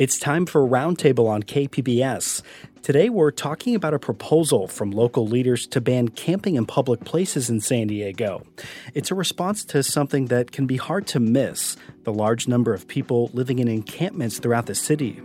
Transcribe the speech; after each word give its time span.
It's 0.00 0.18
time 0.18 0.46
for 0.46 0.64
a 0.64 0.66
Roundtable 0.66 1.28
on 1.28 1.42
KPBS. 1.42 2.40
Today, 2.80 3.10
we're 3.10 3.30
talking 3.30 3.74
about 3.74 3.92
a 3.92 3.98
proposal 3.98 4.66
from 4.66 4.92
local 4.92 5.26
leaders 5.26 5.66
to 5.66 5.80
ban 5.82 6.08
camping 6.08 6.54
in 6.54 6.64
public 6.64 7.04
places 7.04 7.50
in 7.50 7.60
San 7.60 7.88
Diego. 7.88 8.46
It's 8.94 9.10
a 9.10 9.14
response 9.14 9.62
to 9.66 9.82
something 9.82 10.28
that 10.28 10.52
can 10.52 10.66
be 10.66 10.78
hard 10.78 11.06
to 11.08 11.20
miss 11.20 11.76
the 12.04 12.14
large 12.14 12.48
number 12.48 12.72
of 12.72 12.88
people 12.88 13.30
living 13.34 13.58
in 13.58 13.68
encampments 13.68 14.38
throughout 14.38 14.64
the 14.64 14.74
city. 14.74 15.20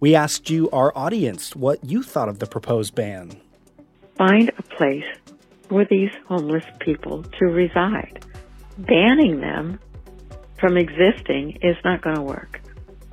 We 0.00 0.16
asked 0.16 0.50
you, 0.50 0.68
our 0.70 0.92
audience, 0.98 1.54
what 1.54 1.84
you 1.84 2.02
thought 2.02 2.28
of 2.28 2.40
the 2.40 2.48
proposed 2.48 2.96
ban. 2.96 3.40
Find 4.16 4.50
a 4.58 4.62
place 4.62 5.04
for 5.72 5.86
these 5.86 6.10
homeless 6.28 6.64
people 6.80 7.22
to 7.22 7.46
reside. 7.46 8.22
Banning 8.76 9.40
them 9.40 9.80
from 10.60 10.76
existing 10.76 11.58
is 11.62 11.76
not 11.82 12.02
going 12.02 12.16
to 12.16 12.20
work 12.20 12.60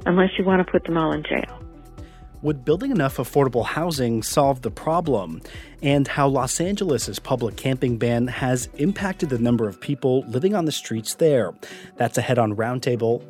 unless 0.05 0.31
you 0.37 0.43
want 0.43 0.65
to 0.65 0.69
put 0.69 0.83
them 0.83 0.97
all 0.97 1.13
in 1.13 1.23
jail. 1.23 1.63
Would 2.41 2.65
building 2.65 2.91
enough 2.91 3.15
affordable 3.15 3.65
housing 3.65 4.23
solve 4.23 4.61
the 4.61 4.71
problem? 4.71 5.41
And 5.81 6.05
how 6.05 6.27
Los 6.27 6.59
Angeles' 6.59 7.17
public 7.17 7.55
camping 7.55 7.97
ban 7.97 8.27
has 8.27 8.67
impacted 8.75 9.29
the 9.29 9.39
number 9.39 9.69
of 9.69 9.79
people 9.79 10.25
living 10.27 10.53
on 10.53 10.65
the 10.65 10.73
streets 10.73 11.15
there. 11.15 11.53
That's 11.95 12.17
ahead 12.17 12.37
on 12.37 12.57
Roundtable. 12.57 13.23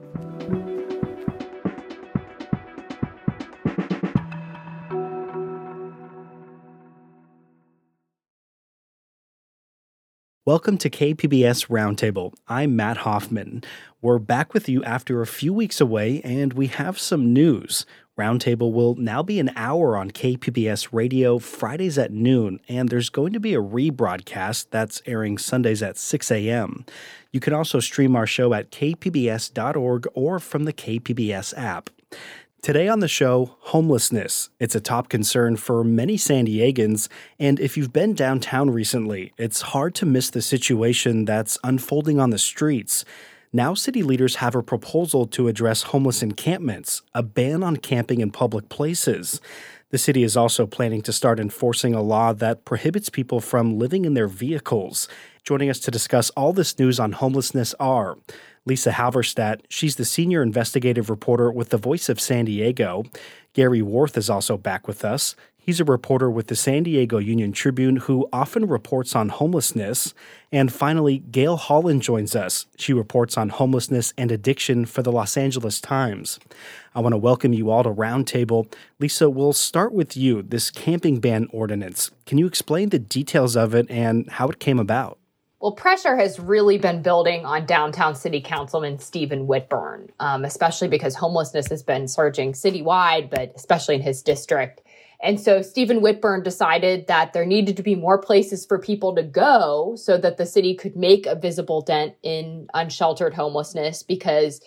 Welcome 10.50 10.80
to 10.80 10.90
KPBS 10.90 11.68
Roundtable. 11.68 12.34
I'm 12.48 12.76
Matt 12.76 12.98
Hoffman. 12.98 13.64
We're 14.02 14.18
back 14.18 14.52
with 14.52 14.68
you 14.68 14.84
after 14.84 15.22
a 15.22 15.28
few 15.28 15.54
weeks 15.54 15.80
away, 15.80 16.22
and 16.24 16.54
we 16.54 16.66
have 16.66 16.98
some 16.98 17.32
news. 17.32 17.86
Roundtable 18.18 18.74
will 18.74 18.96
now 18.96 19.22
be 19.22 19.40
an 19.40 19.52
hour 19.56 19.96
on 19.96 20.10
KPBS 20.10 20.90
Radio 20.92 21.38
Fridays 21.38 22.00
at 22.00 22.12
noon, 22.12 22.60
and 22.68 22.90
there's 22.90 23.12
going 23.12 23.32
to 23.34 23.40
be 23.40 23.54
a 23.54 23.62
rebroadcast 23.62 24.72
that's 24.72 25.04
airing 25.06 25.38
Sundays 25.38 25.84
at 25.84 26.00
6 26.00 26.32
a.m. 26.32 26.84
You 27.32 27.40
can 27.40 27.54
also 27.54 27.80
stream 27.80 28.16
our 28.16 28.26
show 28.26 28.52
at 28.56 28.72
kpbs.org 28.72 30.08
or 30.16 30.40
from 30.40 30.64
the 30.64 30.74
KPBS 30.74 31.56
app. 31.60 31.92
Today 32.62 32.90
on 32.90 33.00
the 33.00 33.08
show, 33.08 33.56
homelessness. 33.62 34.50
It's 34.60 34.76
a 34.76 34.82
top 34.82 35.08
concern 35.08 35.56
for 35.56 35.82
many 35.82 36.18
San 36.18 36.46
Diegans, 36.46 37.08
and 37.40 37.58
if 37.58 37.78
you've 37.78 37.94
been 37.94 38.14
downtown 38.14 38.70
recently, 38.70 39.32
it's 39.38 39.62
hard 39.62 39.96
to 39.96 40.06
miss 40.06 40.30
the 40.30 40.42
situation 40.42 41.24
that's 41.24 41.58
unfolding 41.64 42.20
on 42.20 42.32
the 42.32 42.38
streets. 42.38 43.06
Now, 43.54 43.76
city 43.76 44.04
leaders 44.04 44.36
have 44.36 44.56
a 44.56 44.62
proposal 44.62 45.26
to 45.28 45.48
address 45.48 45.84
homeless 45.84 46.22
encampments, 46.22 47.02
a 47.16 47.24
ban 47.24 47.64
on 47.64 47.78
camping 47.78 48.20
in 48.20 48.30
public 48.30 48.68
places. 48.68 49.40
The 49.92 49.98
city 49.98 50.24
is 50.24 50.36
also 50.36 50.68
planning 50.68 51.02
to 51.04 51.14
start 51.14 51.40
enforcing 51.40 51.96
a 51.96 52.02
law 52.02 52.34
that 52.34 52.66
prohibits 52.66 53.10
people 53.10 53.40
from 53.40 53.80
living 53.80 54.04
in 54.04 54.16
their 54.16 54.28
vehicles. 54.28 55.08
Joining 55.46 55.70
us 55.70 55.80
to 55.80 55.92
discuss 55.92 56.30
all 56.32 56.52
this 56.52 56.78
news 56.78 57.00
on 57.00 57.14
homelessness 57.14 57.74
are 57.80 58.18
Lisa 58.66 58.92
Halverstadt. 58.92 59.62
She's 59.70 59.96
the 59.96 60.06
senior 60.06 60.42
investigative 60.42 61.10
reporter 61.10 61.52
with 61.52 61.70
the 61.70 61.78
Voice 61.78 62.10
of 62.10 62.20
San 62.20 62.46
Diego. 62.46 63.04
Gary 63.54 63.82
Warth 63.82 64.18
is 64.18 64.30
also 64.30 64.58
back 64.58 64.88
with 64.88 65.04
us. 65.04 65.36
He's 65.70 65.80
a 65.80 65.86
reporter 65.86 66.32
with 66.32 66.48
the 66.48 66.56
San 66.56 66.82
Diego 66.82 67.20
Union 67.20 67.52
Tribune 67.52 67.98
who 67.98 68.28
often 68.34 68.66
reports 68.66 69.16
on 69.16 69.30
homelessness. 69.30 70.16
And 70.52 70.74
finally, 70.74 71.20
Gale 71.20 71.58
Holland 71.58 72.02
joins 72.02 72.36
us. 72.36 72.66
She 72.76 72.92
reports 72.92 73.38
on 73.38 73.50
homelessness 73.50 74.12
and 74.18 74.32
addiction 74.32 74.86
for 74.86 75.04
the 75.04 75.12
Los 75.12 75.38
Angeles 75.38 75.80
Times. 75.80 76.40
I 76.96 77.02
want 77.02 77.14
to 77.14 77.18
welcome 77.18 77.54
you 77.54 77.70
all 77.70 77.84
to 77.84 77.92
Roundtable. 77.92 78.74
Lisa, 78.98 79.30
we'll 79.30 79.54
start 79.54 79.94
with 79.94 80.18
you. 80.18 80.42
This 80.42 80.72
camping 80.72 81.20
ban 81.20 81.48
ordinance. 81.52 82.10
Can 82.26 82.40
you 82.40 82.48
explain 82.48 82.90
the 82.90 82.98
details 82.98 83.56
of 83.56 83.76
it 83.76 83.86
and 83.92 84.28
how 84.28 84.48
it 84.48 84.60
came 84.60 84.80
about? 84.80 85.19
Well, 85.60 85.74
pressure 85.74 86.16
has 86.16 86.40
really 86.40 86.78
been 86.78 87.02
building 87.02 87.46
on 87.46 87.66
downtown 87.66 88.16
city 88.16 88.40
councilman 88.40 88.98
Stephen 89.00 89.46
Whitburn, 89.46 90.10
um, 90.22 90.46
especially 90.46 90.88
because 90.88 91.16
homelessness 91.16 91.68
has 91.68 91.84
been 91.84 92.08
surging 92.08 92.54
citywide, 92.54 93.30
but 93.30 93.52
especially 93.56 93.96
in 93.96 94.02
his 94.02 94.22
district. 94.22 94.82
And 95.22 95.38
so 95.38 95.62
Stephen 95.62 96.00
Whitburn 96.00 96.44
decided 96.44 97.08
that 97.08 97.34
there 97.34 97.46
needed 97.46 97.76
to 97.76 97.84
be 97.84 97.96
more 97.96 98.18
places 98.18 98.66
for 98.66 98.80
people 98.80 99.14
to 99.16 99.24
go 99.24 99.96
so 99.98 100.18
that 100.18 100.38
the 100.38 100.46
city 100.46 100.76
could 100.76 100.96
make 100.96 101.26
a 101.26 101.36
visible 101.36 101.82
dent 101.82 102.16
in 102.24 102.70
unsheltered 102.74 103.34
homelessness 103.34 104.02
because 104.02 104.62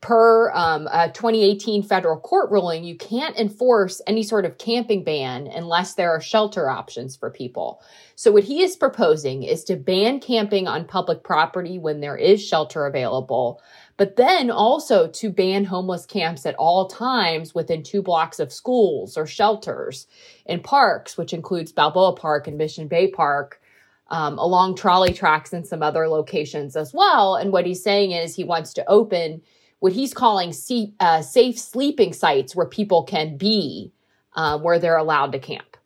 per 0.00 0.52
um, 0.52 0.86
a 0.92 1.08
2018 1.08 1.82
federal 1.82 2.18
court 2.20 2.50
ruling, 2.50 2.84
you 2.84 2.96
can't 2.96 3.36
enforce 3.36 4.02
any 4.06 4.22
sort 4.22 4.44
of 4.44 4.58
camping 4.58 5.02
ban 5.02 5.46
unless 5.46 5.94
there 5.94 6.10
are 6.10 6.20
shelter 6.20 6.68
options 6.68 7.16
for 7.16 7.30
people. 7.30 7.82
So, 8.14 8.30
what 8.30 8.44
he 8.44 8.62
is 8.62 8.76
proposing 8.76 9.42
is 9.42 9.64
to 9.64 9.76
ban 9.76 10.20
camping 10.20 10.68
on 10.68 10.84
public 10.84 11.22
property 11.22 11.78
when 11.78 12.00
there 12.00 12.16
is 12.16 12.46
shelter 12.46 12.86
available, 12.86 13.62
but 13.96 14.16
then 14.16 14.50
also 14.50 15.08
to 15.08 15.30
ban 15.30 15.64
homeless 15.64 16.04
camps 16.04 16.44
at 16.44 16.54
all 16.56 16.88
times 16.88 17.54
within 17.54 17.82
two 17.82 18.02
blocks 18.02 18.38
of 18.38 18.52
schools 18.52 19.16
or 19.16 19.26
shelters 19.26 20.06
in 20.44 20.60
parks, 20.60 21.16
which 21.16 21.32
includes 21.32 21.72
Balboa 21.72 22.14
Park 22.14 22.46
and 22.46 22.58
Mission 22.58 22.86
Bay 22.86 23.08
Park. 23.08 23.60
Um, 24.08 24.38
along 24.38 24.76
trolley 24.76 25.12
tracks 25.12 25.52
and 25.52 25.66
some 25.66 25.82
other 25.82 26.06
locations 26.06 26.76
as 26.76 26.94
well. 26.94 27.34
And 27.34 27.50
what 27.50 27.66
he's 27.66 27.82
saying 27.82 28.12
is 28.12 28.36
he 28.36 28.44
wants 28.44 28.72
to 28.74 28.88
open 28.88 29.42
what 29.80 29.92
he's 29.92 30.14
calling 30.14 30.52
see, 30.52 30.94
uh, 31.00 31.22
safe 31.22 31.58
sleeping 31.58 32.12
sites 32.12 32.56
where 32.56 32.66
people 32.66 33.02
can 33.04 33.36
be 33.36 33.92
uh, 34.34 34.58
where 34.58 34.78
they're 34.78 34.96
allowed 34.96 35.32
to 35.32 35.38
camp. 35.38 35.76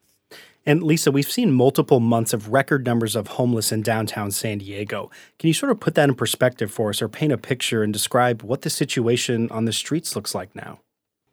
And 0.67 0.83
Lisa, 0.83 1.11
we've 1.11 1.31
seen 1.31 1.53
multiple 1.53 2.01
months 2.01 2.33
of 2.33 2.53
record 2.53 2.85
numbers 2.85 3.17
of 3.17 3.29
homeless 3.29 3.73
in 3.73 3.83
downtown 3.83 4.31
San 4.31 4.59
Diego. 4.59 5.11
Can 5.39 5.49
you 5.49 5.55
sort 5.55 5.73
of 5.73 5.81
put 5.81 5.95
that 5.95 6.09
in 6.09 6.15
perspective 6.15 6.71
for 6.71 6.91
us 6.91 7.01
or 7.01 7.09
paint 7.09 7.33
a 7.33 7.39
picture 7.39 7.83
and 7.83 7.93
describe 7.93 8.43
what 8.43 8.63
the 8.63 8.71
situation 8.71 9.51
on 9.51 9.65
the 9.65 9.73
streets 9.73 10.15
looks 10.15 10.35
like 10.35 10.55
now? 10.55 10.81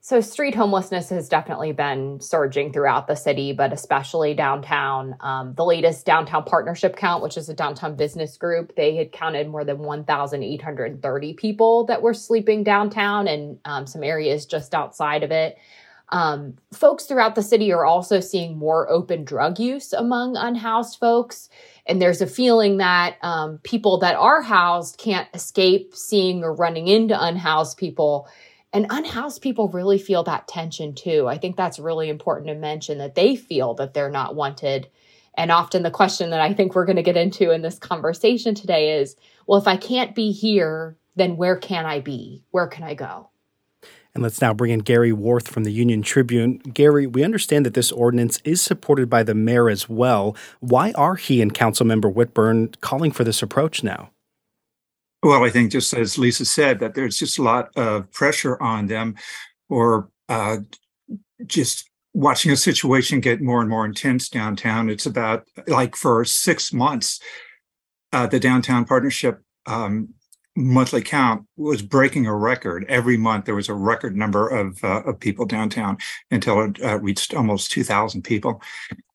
So, 0.07 0.21
street 0.21 0.55
homelessness 0.55 1.09
has 1.09 1.27
definitely 1.27 1.73
been 1.73 2.21
surging 2.21 2.71
throughout 2.71 3.07
the 3.07 3.15
city, 3.15 3.51
but 3.51 3.73
especially 3.73 4.33
downtown. 4.33 5.17
Um, 5.19 5.53
the 5.53 5.65
latest 5.65 6.05
downtown 6.05 6.45
partnership 6.45 6.95
count, 6.95 7.21
which 7.21 7.35
is 7.35 7.49
a 7.49 7.53
downtown 7.53 7.97
business 7.97 8.37
group, 8.37 8.73
they 8.77 8.95
had 8.95 9.11
counted 9.11 9.49
more 9.49 9.65
than 9.65 9.79
1,830 9.79 11.33
people 11.33 11.87
that 11.87 12.01
were 12.01 12.13
sleeping 12.13 12.63
downtown 12.63 13.27
and 13.27 13.59
um, 13.65 13.85
some 13.85 14.01
areas 14.01 14.45
just 14.45 14.73
outside 14.73 15.23
of 15.23 15.31
it. 15.31 15.57
Um, 16.07 16.55
folks 16.71 17.03
throughout 17.03 17.35
the 17.35 17.43
city 17.43 17.73
are 17.73 17.85
also 17.85 18.21
seeing 18.21 18.57
more 18.57 18.89
open 18.89 19.25
drug 19.25 19.59
use 19.59 19.91
among 19.91 20.37
unhoused 20.37 21.01
folks. 21.01 21.49
And 21.85 22.01
there's 22.01 22.21
a 22.21 22.27
feeling 22.27 22.77
that 22.77 23.17
um, 23.23 23.59
people 23.63 23.99
that 23.99 24.15
are 24.15 24.41
housed 24.41 24.97
can't 24.97 25.27
escape 25.33 25.93
seeing 25.93 26.45
or 26.45 26.53
running 26.53 26.87
into 26.87 27.21
unhoused 27.21 27.77
people 27.77 28.29
and 28.73 28.85
unhoused 28.89 29.41
people 29.41 29.69
really 29.69 29.97
feel 29.97 30.23
that 30.23 30.47
tension 30.47 30.93
too. 30.93 31.27
I 31.27 31.37
think 31.37 31.55
that's 31.55 31.79
really 31.79 32.09
important 32.09 32.47
to 32.47 32.55
mention 32.55 32.97
that 32.97 33.15
they 33.15 33.35
feel 33.35 33.73
that 33.75 33.93
they're 33.93 34.09
not 34.09 34.35
wanted. 34.35 34.89
And 35.35 35.51
often 35.51 35.83
the 35.83 35.91
question 35.91 36.31
that 36.31 36.41
I 36.41 36.53
think 36.53 36.75
we're 36.75 36.85
going 36.85 36.97
to 36.97 37.03
get 37.03 37.17
into 37.17 37.51
in 37.51 37.61
this 37.61 37.79
conversation 37.79 38.55
today 38.55 38.99
is 38.99 39.15
well, 39.45 39.59
if 39.59 39.67
I 39.67 39.77
can't 39.77 40.13
be 40.13 40.31
here, 40.31 40.97
then 41.15 41.37
where 41.37 41.55
can 41.55 41.85
I 41.85 41.99
be? 42.01 42.43
Where 42.51 42.67
can 42.67 42.83
I 42.83 42.93
go? 42.93 43.29
And 44.13 44.23
let's 44.23 44.41
now 44.41 44.53
bring 44.53 44.71
in 44.71 44.79
Gary 44.79 45.13
Warth 45.13 45.47
from 45.47 45.63
the 45.63 45.71
Union 45.71 46.01
Tribune. 46.01 46.57
Gary, 46.57 47.05
we 47.05 47.23
understand 47.23 47.65
that 47.67 47.75
this 47.75 47.91
ordinance 47.91 48.41
is 48.43 48.61
supported 48.63 49.11
by 49.11 49.21
the 49.21 49.35
mayor 49.35 49.69
as 49.69 49.87
well. 49.87 50.35
Why 50.59 50.91
are 50.93 51.15
he 51.15 51.39
and 51.39 51.53
Councilmember 51.53 52.11
Whitburn 52.11 52.73
calling 52.81 53.11
for 53.11 53.23
this 53.23 53.43
approach 53.43 53.83
now? 53.83 54.09
Well, 55.23 55.43
I 55.43 55.49
think 55.49 55.71
just 55.71 55.93
as 55.93 56.17
Lisa 56.17 56.45
said, 56.45 56.79
that 56.79 56.93
there's 56.93 57.17
just 57.17 57.39
a 57.39 57.43
lot 57.43 57.75
of 57.75 58.11
pressure 58.11 58.61
on 58.61 58.87
them 58.87 59.15
or 59.69 60.09
uh, 60.29 60.57
just 61.45 61.89
watching 62.13 62.51
a 62.51 62.57
situation 62.57 63.19
get 63.19 63.41
more 63.41 63.61
and 63.61 63.69
more 63.69 63.85
intense 63.85 64.29
downtown. 64.29 64.89
It's 64.89 65.05
about 65.05 65.47
like 65.67 65.95
for 65.95 66.23
six 66.25 66.71
months, 66.71 67.19
uh, 68.13 68.27
the 68.27 68.39
downtown 68.39 68.85
partnership 68.85 69.41
um, 69.65 70.09
monthly 70.55 71.01
count 71.01 71.45
was 71.57 71.81
breaking 71.81 72.25
a 72.25 72.35
record. 72.35 72.85
Every 72.89 73.17
month 73.17 73.45
there 73.45 73.55
was 73.55 73.69
a 73.69 73.73
record 73.73 74.15
number 74.15 74.47
of 74.47 74.83
uh, 74.83 75.03
of 75.03 75.19
people 75.19 75.45
downtown 75.45 75.97
until 76.31 76.61
it 76.61 76.83
uh, 76.83 76.99
reached 76.99 77.33
almost 77.33 77.71
2,000 77.71 78.23
people. 78.23 78.61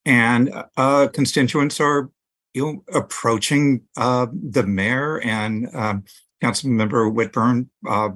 And 0.04 0.52
uh, 0.76 1.08
constituents 1.08 1.80
are 1.80 2.10
you 2.54 2.64
know, 2.64 2.84
approaching 2.92 3.82
uh, 3.96 4.26
the 4.32 4.64
mayor 4.64 5.20
and 5.20 5.68
um, 5.74 6.04
Councilmember 6.42 7.12
Whitburn 7.12 7.70
uh, 7.88 8.10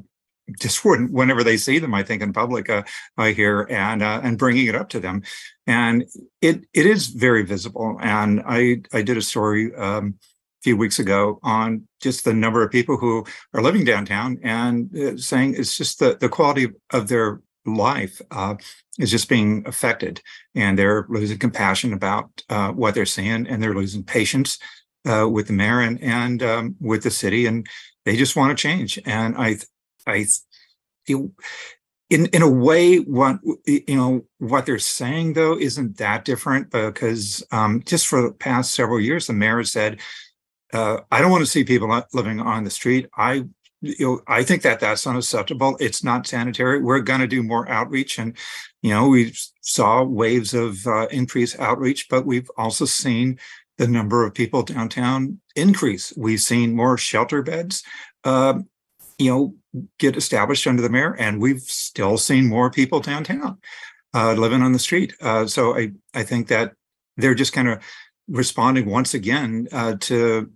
just 0.58 0.84
whenever 0.84 1.42
they 1.42 1.56
see 1.56 1.78
them 1.78 1.94
i 1.94 2.02
think 2.02 2.22
in 2.22 2.32
public 2.32 2.70
uh, 2.70 2.82
i 3.18 3.32
hear 3.32 3.66
and 3.68 4.02
uh, 4.02 4.20
and 4.22 4.38
bringing 4.38 4.66
it 4.66 4.74
up 4.74 4.88
to 4.90 5.00
them. 5.00 5.22
And 5.66 6.04
it 6.40 6.64
it 6.72 6.86
is 6.86 7.08
very 7.08 7.42
visible. 7.42 7.98
And 8.00 8.42
i 8.46 8.82
i 8.92 9.02
did 9.02 9.16
a 9.16 9.22
story 9.22 9.74
um, 9.74 10.14
a 10.20 10.62
few 10.62 10.76
weeks 10.76 10.98
ago 10.98 11.40
on 11.42 11.88
just 12.00 12.24
the 12.24 12.32
number 12.32 12.62
of 12.62 12.70
people 12.70 12.96
who 12.96 13.24
are 13.54 13.62
living 13.62 13.84
downtown 13.84 14.38
and 14.42 14.96
uh, 14.96 15.16
saying 15.16 15.54
it's 15.56 15.76
just 15.76 15.98
the 15.98 16.16
the 16.20 16.28
quality 16.28 16.68
of 16.92 17.08
their 17.08 17.40
life 17.66 18.20
uh, 18.30 18.54
is 18.98 19.10
just 19.10 19.28
being 19.28 19.62
affected 19.66 20.20
and 20.54 20.78
they're 20.78 21.06
losing 21.08 21.38
compassion 21.38 21.92
about 21.92 22.42
uh, 22.48 22.70
what 22.70 22.94
they're 22.94 23.06
seeing 23.06 23.46
and 23.46 23.62
they're 23.62 23.74
losing 23.74 24.02
patience 24.02 24.58
uh, 25.04 25.28
with 25.28 25.46
the 25.46 25.52
mayor 25.52 25.80
and, 25.80 26.00
and 26.02 26.42
um, 26.42 26.76
with 26.80 27.02
the 27.02 27.10
city 27.10 27.46
and 27.46 27.66
they 28.04 28.16
just 28.16 28.36
want 28.36 28.56
to 28.56 28.60
change 28.60 28.98
and 29.04 29.36
i 29.36 29.56
I 30.06 30.24
feel 31.04 31.32
in 32.10 32.26
in 32.26 32.42
a 32.42 32.48
way 32.48 32.98
what 32.98 33.40
you 33.66 33.96
know 33.96 34.24
what 34.38 34.66
they're 34.66 34.78
saying 34.78 35.32
though 35.32 35.58
isn't 35.58 35.98
that 35.98 36.24
different 36.24 36.70
because 36.70 37.44
um, 37.50 37.82
just 37.84 38.06
for 38.06 38.22
the 38.22 38.32
past 38.32 38.74
several 38.74 39.00
years 39.00 39.26
the 39.26 39.32
mayor 39.32 39.64
said 39.64 39.98
uh, 40.72 40.98
I 41.10 41.20
don't 41.20 41.30
want 41.30 41.44
to 41.44 41.50
see 41.50 41.64
people 41.64 42.02
living 42.12 42.40
on 42.40 42.64
the 42.64 42.70
street. 42.70 43.06
I 43.16 43.44
you 43.80 44.06
know 44.06 44.20
I 44.26 44.42
think 44.42 44.62
that 44.62 44.80
that's 44.80 45.06
unacceptable. 45.06 45.76
It's 45.80 46.02
not 46.02 46.26
sanitary. 46.26 46.80
We're 46.80 47.00
going 47.00 47.20
to 47.20 47.26
do 47.26 47.42
more 47.42 47.68
outreach 47.68 48.18
and 48.18 48.36
you 48.82 48.90
know 48.90 49.08
we 49.08 49.34
saw 49.60 50.02
waves 50.02 50.54
of 50.54 50.86
uh, 50.86 51.06
increased 51.08 51.58
outreach, 51.58 52.08
but 52.08 52.26
we've 52.26 52.50
also 52.56 52.84
seen 52.84 53.38
the 53.78 53.86
number 53.86 54.24
of 54.24 54.34
people 54.34 54.62
downtown 54.62 55.40
increase. 55.54 56.12
We've 56.16 56.40
seen 56.40 56.74
more 56.74 56.96
shelter 56.96 57.42
beds. 57.42 57.82
Uh, 58.24 58.60
you 59.18 59.30
know, 59.30 59.54
get 59.98 60.16
established 60.16 60.66
under 60.66 60.82
the 60.82 60.90
mayor, 60.90 61.14
and 61.18 61.40
we've 61.40 61.62
still 61.62 62.18
seen 62.18 62.46
more 62.46 62.70
people 62.70 63.00
downtown 63.00 63.58
uh, 64.14 64.32
living 64.32 64.62
on 64.62 64.72
the 64.72 64.78
street. 64.78 65.14
Uh, 65.20 65.46
so 65.46 65.76
I 65.76 65.92
I 66.14 66.22
think 66.22 66.48
that 66.48 66.72
they're 67.16 67.34
just 67.34 67.52
kind 67.52 67.68
of 67.68 67.82
responding 68.28 68.86
once 68.86 69.14
again 69.14 69.68
uh, 69.72 69.94
to 70.00 70.50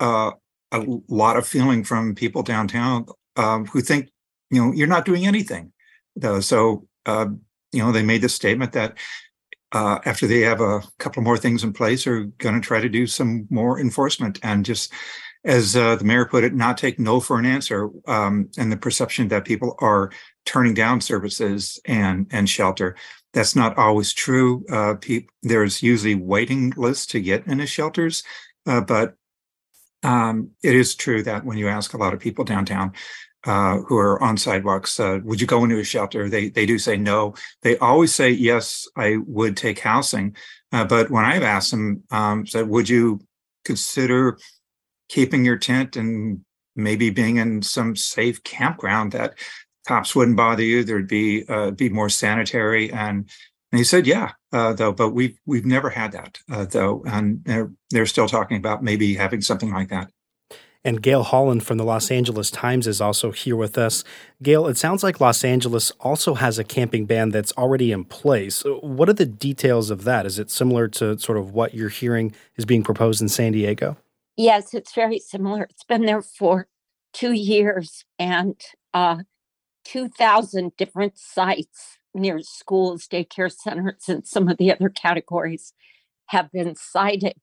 uh, 0.00 0.32
a 0.72 0.84
lot 1.08 1.36
of 1.36 1.46
feeling 1.46 1.84
from 1.84 2.14
people 2.14 2.42
downtown 2.42 3.06
um, 3.36 3.66
who 3.66 3.80
think 3.80 4.10
you 4.50 4.60
know 4.60 4.72
you're 4.72 4.86
not 4.86 5.04
doing 5.04 5.26
anything. 5.26 5.72
Though, 6.16 6.40
so 6.40 6.86
uh, 7.06 7.26
you 7.72 7.82
know 7.82 7.92
they 7.92 8.02
made 8.02 8.22
the 8.22 8.28
statement 8.28 8.72
that 8.72 8.98
uh, 9.72 9.98
after 10.04 10.26
they 10.26 10.40
have 10.40 10.60
a 10.60 10.82
couple 10.98 11.22
more 11.22 11.36
things 11.36 11.64
in 11.64 11.72
place, 11.72 12.06
are 12.06 12.24
going 12.38 12.54
to 12.54 12.66
try 12.66 12.80
to 12.80 12.88
do 12.88 13.06
some 13.06 13.46
more 13.50 13.78
enforcement 13.78 14.38
and 14.42 14.64
just 14.64 14.92
as 15.44 15.76
uh, 15.76 15.96
the 15.96 16.04
mayor 16.04 16.24
put 16.24 16.44
it, 16.44 16.54
not 16.54 16.76
take 16.76 16.98
no 16.98 17.20
for 17.20 17.38
an 17.38 17.46
answer, 17.46 17.90
um, 18.06 18.50
and 18.58 18.72
the 18.72 18.76
perception 18.76 19.28
that 19.28 19.44
people 19.44 19.76
are 19.80 20.10
turning 20.44 20.74
down 20.74 21.00
services 21.00 21.80
and 21.84 22.26
and 22.30 22.48
shelter. 22.48 22.96
That's 23.34 23.54
not 23.54 23.76
always 23.78 24.12
true. 24.12 24.64
Uh, 24.70 24.94
pe- 24.94 25.26
there's 25.42 25.82
usually 25.82 26.14
waiting 26.14 26.72
lists 26.76 27.06
to 27.06 27.20
get 27.20 27.46
into 27.46 27.66
shelters, 27.66 28.22
uh, 28.66 28.80
but 28.80 29.14
um, 30.02 30.50
it 30.62 30.74
is 30.74 30.94
true 30.94 31.22
that 31.24 31.44
when 31.44 31.58
you 31.58 31.68
ask 31.68 31.94
a 31.94 31.98
lot 31.98 32.14
of 32.14 32.20
people 32.20 32.44
downtown 32.44 32.92
uh, 33.44 33.78
who 33.78 33.96
are 33.96 34.22
on 34.22 34.36
sidewalks, 34.36 34.98
uh, 34.98 35.20
would 35.24 35.40
you 35.40 35.46
go 35.46 35.64
into 35.64 35.78
a 35.78 35.84
shelter? 35.84 36.28
They 36.28 36.48
they 36.48 36.66
do 36.66 36.78
say 36.78 36.96
no. 36.96 37.34
They 37.62 37.78
always 37.78 38.14
say 38.14 38.30
yes. 38.30 38.86
I 38.96 39.18
would 39.26 39.56
take 39.56 39.80
housing, 39.80 40.36
uh, 40.72 40.84
but 40.84 41.10
when 41.10 41.24
I've 41.24 41.42
asked 41.42 41.70
them, 41.70 42.02
um, 42.10 42.46
said, 42.46 42.68
would 42.68 42.88
you 42.88 43.20
consider 43.64 44.38
keeping 45.08 45.44
your 45.44 45.56
tent 45.56 45.96
and 45.96 46.44
maybe 46.76 47.10
being 47.10 47.36
in 47.36 47.60
some 47.62 47.96
safe 47.96 48.42
campground 48.44 49.12
that 49.12 49.34
cops 49.86 50.14
wouldn't 50.14 50.36
bother 50.36 50.62
you. 50.62 50.84
There'd 50.84 51.08
be 51.08 51.44
uh, 51.48 51.72
be 51.72 51.88
more 51.88 52.08
sanitary, 52.08 52.92
and 52.92 53.28
and 53.70 53.78
he 53.78 53.84
said, 53.84 54.06
yeah, 54.06 54.32
uh, 54.52 54.72
though, 54.72 54.92
but 54.92 55.10
we've 55.10 55.38
we've 55.44 55.66
never 55.66 55.90
had 55.90 56.12
that 56.12 56.38
uh, 56.50 56.64
though, 56.64 57.02
and 57.06 57.44
they're 57.44 57.70
they're 57.90 58.06
still 58.06 58.28
talking 58.28 58.56
about 58.56 58.82
maybe 58.82 59.14
having 59.14 59.42
something 59.42 59.70
like 59.72 59.88
that. 59.90 60.10
And 60.84 61.02
Gale 61.02 61.24
Holland 61.24 61.66
from 61.66 61.76
the 61.76 61.84
Los 61.84 62.10
Angeles 62.10 62.50
Times 62.50 62.86
is 62.86 63.00
also 63.00 63.30
here 63.30 63.56
with 63.56 63.76
us. 63.76 64.04
Gale, 64.42 64.68
it 64.68 64.78
sounds 64.78 65.02
like 65.02 65.20
Los 65.20 65.44
Angeles 65.44 65.90
also 66.00 66.34
has 66.34 66.58
a 66.58 66.64
camping 66.64 67.04
ban 67.04 67.30
that's 67.30 67.52
already 67.58 67.92
in 67.92 68.04
place. 68.04 68.62
What 68.64 69.08
are 69.08 69.14
the 69.14 69.26
details 69.26 69.90
of 69.90 70.04
that? 70.04 70.24
Is 70.24 70.38
it 70.38 70.50
similar 70.50 70.88
to 70.88 71.18
sort 71.18 71.36
of 71.36 71.52
what 71.52 71.74
you're 71.74 71.88
hearing 71.88 72.32
is 72.56 72.64
being 72.64 72.84
proposed 72.84 73.20
in 73.20 73.28
San 73.28 73.52
Diego? 73.52 73.96
Yes, 74.36 74.72
it's 74.72 74.94
very 74.94 75.18
similar. 75.18 75.64
It's 75.64 75.84
been 75.84 76.06
there 76.06 76.22
for 76.22 76.68
two 77.12 77.32
years 77.32 78.04
and 78.18 78.58
uh, 78.94 79.18
2,000 79.84 80.76
different 80.76 81.18
sites 81.18 81.97
near 82.14 82.40
schools, 82.40 83.06
daycare 83.06 83.52
centers, 83.52 84.08
and 84.08 84.26
some 84.26 84.48
of 84.48 84.56
the 84.58 84.72
other 84.72 84.88
categories 84.88 85.72
have 86.26 86.50
been 86.52 86.74
cited. 86.74 87.36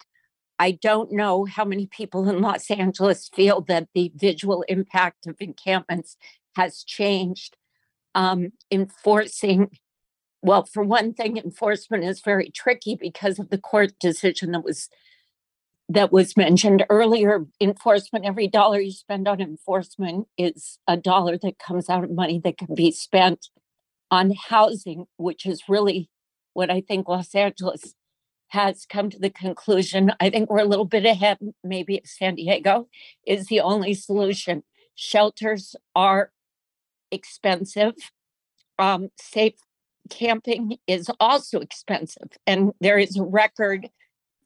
I 0.57 0.71
don't 0.71 1.11
know 1.11 1.45
how 1.45 1.65
many 1.65 1.85
people 1.85 2.29
in 2.29 2.41
Los 2.41 2.71
Angeles 2.71 3.29
feel 3.33 3.61
that 3.61 3.89
the 3.93 4.11
visual 4.15 4.63
impact 4.67 5.27
of 5.27 5.35
encampments 5.39 6.17
has 6.55 6.83
changed. 6.83 7.57
Um, 8.13 8.53
enforcing, 8.71 9.71
well, 10.41 10.63
for 10.63 10.83
one 10.83 11.13
thing, 11.13 11.37
enforcement 11.37 12.05
is 12.05 12.21
very 12.21 12.49
tricky 12.49 12.95
because 12.95 13.39
of 13.39 13.49
the 13.49 13.57
court 13.57 13.91
decision 13.99 14.51
that 14.53 14.63
was 14.63 14.89
that 15.89 16.11
was 16.11 16.35
mentioned 16.35 16.83
earlier 16.89 17.45
enforcement 17.61 18.25
every 18.25 18.47
dollar 18.47 18.79
you 18.79 18.91
spend 18.91 19.27
on 19.27 19.39
enforcement 19.39 20.27
is 20.37 20.79
a 20.87 20.97
dollar 20.97 21.37
that 21.37 21.59
comes 21.59 21.89
out 21.89 22.03
of 22.03 22.09
money 22.09 22.39
that 22.43 22.57
can 22.57 22.73
be 22.73 22.91
spent 22.91 23.49
on 24.15 24.33
housing 24.49 25.05
which 25.17 25.45
is 25.45 25.63
really 25.67 26.09
what 26.53 26.69
i 26.69 26.81
think 26.81 27.07
los 27.07 27.33
angeles 27.35 27.95
has 28.49 28.85
come 28.85 29.09
to 29.09 29.19
the 29.19 29.29
conclusion. 29.29 30.13
I 30.19 30.29
think 30.29 30.49
we're 30.49 30.59
a 30.59 30.65
little 30.65 30.85
bit 30.85 31.05
ahead 31.05 31.37
maybe 31.63 32.01
san 32.05 32.35
diego 32.35 32.87
is 33.25 33.47
the 33.47 33.59
only 33.61 33.93
solution. 33.93 34.63
Shelters 34.95 35.75
are 35.93 36.31
expensive. 37.11 37.95
Um, 38.79 39.09
safe 39.19 39.55
camping 40.09 40.77
is 40.87 41.09
also 41.19 41.59
expensive 41.59 42.29
and 42.45 42.71
there 42.79 42.97
is 42.97 43.17
a 43.17 43.23
record. 43.23 43.89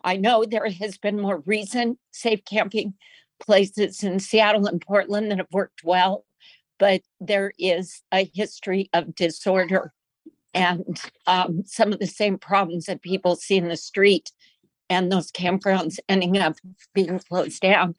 I 0.04 0.16
know 0.16 0.46
there 0.46 0.70
has 0.70 0.98
been 0.98 1.20
more 1.20 1.44
recent 1.46 2.00
safe 2.12 2.44
camping 2.46 2.94
places 3.40 4.04
in 4.04 4.20
Seattle 4.20 4.66
and 4.66 4.82
Portland 4.82 5.30
that 5.30 5.38
have 5.38 5.52
worked 5.52 5.84
well, 5.84 6.26
but 6.80 7.02
there 7.20 7.54
is 7.60 8.02
a 8.12 8.30
history 8.34 8.90
of 8.94 9.14
disorder 9.16 9.94
and 10.54 11.00
um, 11.28 11.64
some 11.66 11.94
of 11.94 12.00
the 12.00 12.08
same 12.08 12.38
problems 12.38 12.86
that 12.86 13.04
people 13.04 13.36
see 13.36 13.58
in 13.58 13.68
the 13.68 13.78
street 13.78 14.32
and 14.90 15.12
those 15.12 15.32
campgrounds 15.32 16.00
ending 16.10 16.38
up 16.38 16.56
being 16.96 17.20
closed 17.20 17.62
down. 17.62 17.94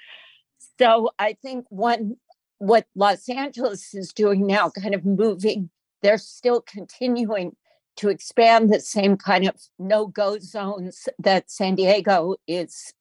So 0.79 1.11
I 1.19 1.37
think 1.41 1.67
one 1.69 2.17
what 2.59 2.87
Los 2.95 3.27
Angeles 3.29 3.95
is 3.95 4.13
doing 4.13 4.47
now, 4.47 4.69
kind 4.69 4.95
of 4.95 5.07
moving, 5.07 5.71
they're 6.03 6.19
still 6.19 6.61
continuing 6.61 7.57
to 7.97 8.11
expand 8.11 8.71
the 8.71 8.81
same 8.81 9.17
kind 9.17 9.49
of 9.49 9.55
no-go 9.79 10.39
zones 10.39 11.09
that 11.19 11.51
San 11.51 11.75
Diego 11.75 12.37
is 12.47 12.93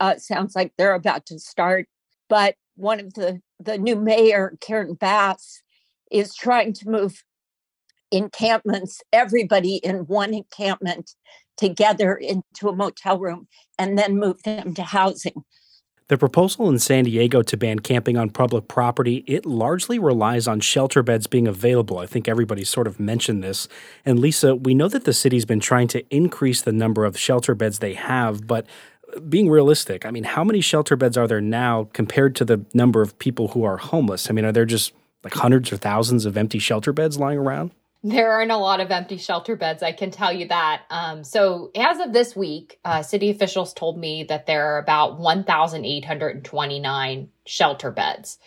uh, 0.00 0.16
sounds 0.16 0.54
like 0.54 0.72
they're 0.76 0.94
about 0.94 1.24
to 1.26 1.38
start. 1.38 1.88
But 2.28 2.56
one 2.76 3.00
of 3.00 3.14
the 3.14 3.40
the 3.60 3.78
new 3.78 3.96
mayor, 3.96 4.56
Karen 4.60 4.94
Bass, 4.94 5.62
is 6.10 6.34
trying 6.34 6.72
to 6.74 6.88
move 6.88 7.24
encampments, 8.10 9.02
everybody 9.12 9.76
in 9.76 10.06
one 10.06 10.32
encampment 10.32 11.14
together 11.56 12.14
into 12.14 12.68
a 12.68 12.74
motel 12.74 13.18
room 13.18 13.48
and 13.78 13.98
then 13.98 14.18
move 14.18 14.42
them 14.44 14.74
to 14.74 14.82
housing. 14.82 15.44
The 16.06 16.16
proposal 16.16 16.70
in 16.70 16.78
San 16.78 17.04
Diego 17.04 17.42
to 17.42 17.56
ban 17.58 17.80
camping 17.80 18.16
on 18.16 18.30
public 18.30 18.66
property, 18.66 19.24
it 19.26 19.44
largely 19.44 19.98
relies 19.98 20.48
on 20.48 20.60
shelter 20.60 21.02
beds 21.02 21.26
being 21.26 21.46
available. 21.46 21.98
I 21.98 22.06
think 22.06 22.26
everybody 22.26 22.64
sort 22.64 22.86
of 22.86 22.98
mentioned 22.98 23.44
this. 23.44 23.68
And 24.06 24.18
Lisa, 24.18 24.56
we 24.56 24.74
know 24.74 24.88
that 24.88 25.04
the 25.04 25.12
city's 25.12 25.44
been 25.44 25.60
trying 25.60 25.88
to 25.88 26.02
increase 26.14 26.62
the 26.62 26.72
number 26.72 27.04
of 27.04 27.18
shelter 27.18 27.54
beds 27.54 27.80
they 27.80 27.92
have, 27.92 28.46
but 28.46 28.66
being 29.28 29.48
realistic, 29.48 30.06
I 30.06 30.10
mean, 30.10 30.24
how 30.24 30.42
many 30.44 30.60
shelter 30.60 30.96
beds 30.96 31.16
are 31.16 31.26
there 31.26 31.40
now 31.40 31.88
compared 31.92 32.36
to 32.36 32.44
the 32.44 32.64
number 32.74 33.02
of 33.02 33.18
people 33.18 33.48
who 33.48 33.64
are 33.64 33.78
homeless? 33.78 34.30
I 34.30 34.32
mean, 34.32 34.44
are 34.44 34.52
there 34.52 34.64
just 34.64 34.92
like 35.24 35.34
hundreds 35.34 35.72
or 35.72 35.76
thousands 35.76 36.26
of 36.26 36.36
empty 36.36 36.58
shelter 36.58 36.92
beds 36.92 37.18
lying 37.18 37.38
around? 37.38 37.72
There 38.04 38.30
aren't 38.30 38.52
a 38.52 38.56
lot 38.56 38.78
of 38.80 38.92
empty 38.92 39.16
shelter 39.16 39.56
beds, 39.56 39.82
I 39.82 39.90
can 39.90 40.12
tell 40.12 40.32
you 40.32 40.46
that. 40.48 40.82
Um, 40.88 41.24
so, 41.24 41.72
as 41.74 41.98
of 41.98 42.12
this 42.12 42.36
week, 42.36 42.78
uh, 42.84 43.02
city 43.02 43.28
officials 43.30 43.74
told 43.74 43.98
me 43.98 44.22
that 44.24 44.46
there 44.46 44.74
are 44.74 44.78
about 44.78 45.18
1,829 45.18 47.28
shelter 47.44 47.90
beds. 47.90 48.38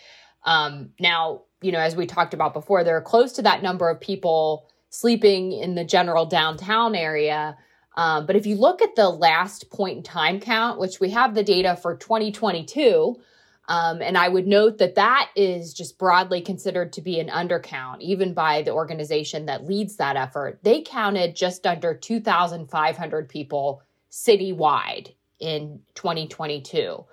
Um, 0.44 0.92
now, 0.98 1.42
you 1.60 1.70
know, 1.70 1.80
as 1.80 1.94
we 1.94 2.06
talked 2.06 2.32
about 2.32 2.54
before, 2.54 2.82
there 2.82 2.96
are 2.96 3.02
close 3.02 3.34
to 3.34 3.42
that 3.42 3.62
number 3.62 3.90
of 3.90 4.00
people 4.00 4.70
sleeping 4.88 5.52
in 5.52 5.74
the 5.74 5.84
general 5.84 6.24
downtown 6.24 6.94
area. 6.94 7.58
Um, 7.96 8.26
but 8.26 8.36
if 8.36 8.46
you 8.46 8.56
look 8.56 8.80
at 8.82 8.96
the 8.96 9.08
last 9.10 9.70
point 9.70 9.98
in 9.98 10.02
time 10.02 10.40
count, 10.40 10.78
which 10.78 11.00
we 11.00 11.10
have 11.10 11.34
the 11.34 11.42
data 11.42 11.76
for 11.76 11.96
2022, 11.96 13.20
Um, 13.68 14.02
and 14.02 14.18
I 14.18 14.28
would 14.28 14.46
note 14.48 14.78
that 14.78 14.96
that 14.96 15.30
is 15.36 15.72
just 15.72 15.96
broadly 15.96 16.40
considered 16.40 16.92
to 16.94 17.00
be 17.00 17.20
an 17.20 17.28
undercount, 17.28 18.00
even 18.00 18.34
by 18.34 18.62
the 18.62 18.72
organization 18.72 19.46
that 19.46 19.64
leads 19.64 19.96
that 19.96 20.16
effort. 20.16 20.58
They 20.64 20.82
counted 20.82 21.36
just 21.36 21.64
under 21.64 21.94
2,500 21.94 23.28
people 23.28 23.82
citywide 24.10 25.14
in 25.38 25.80
2022. 25.94 27.04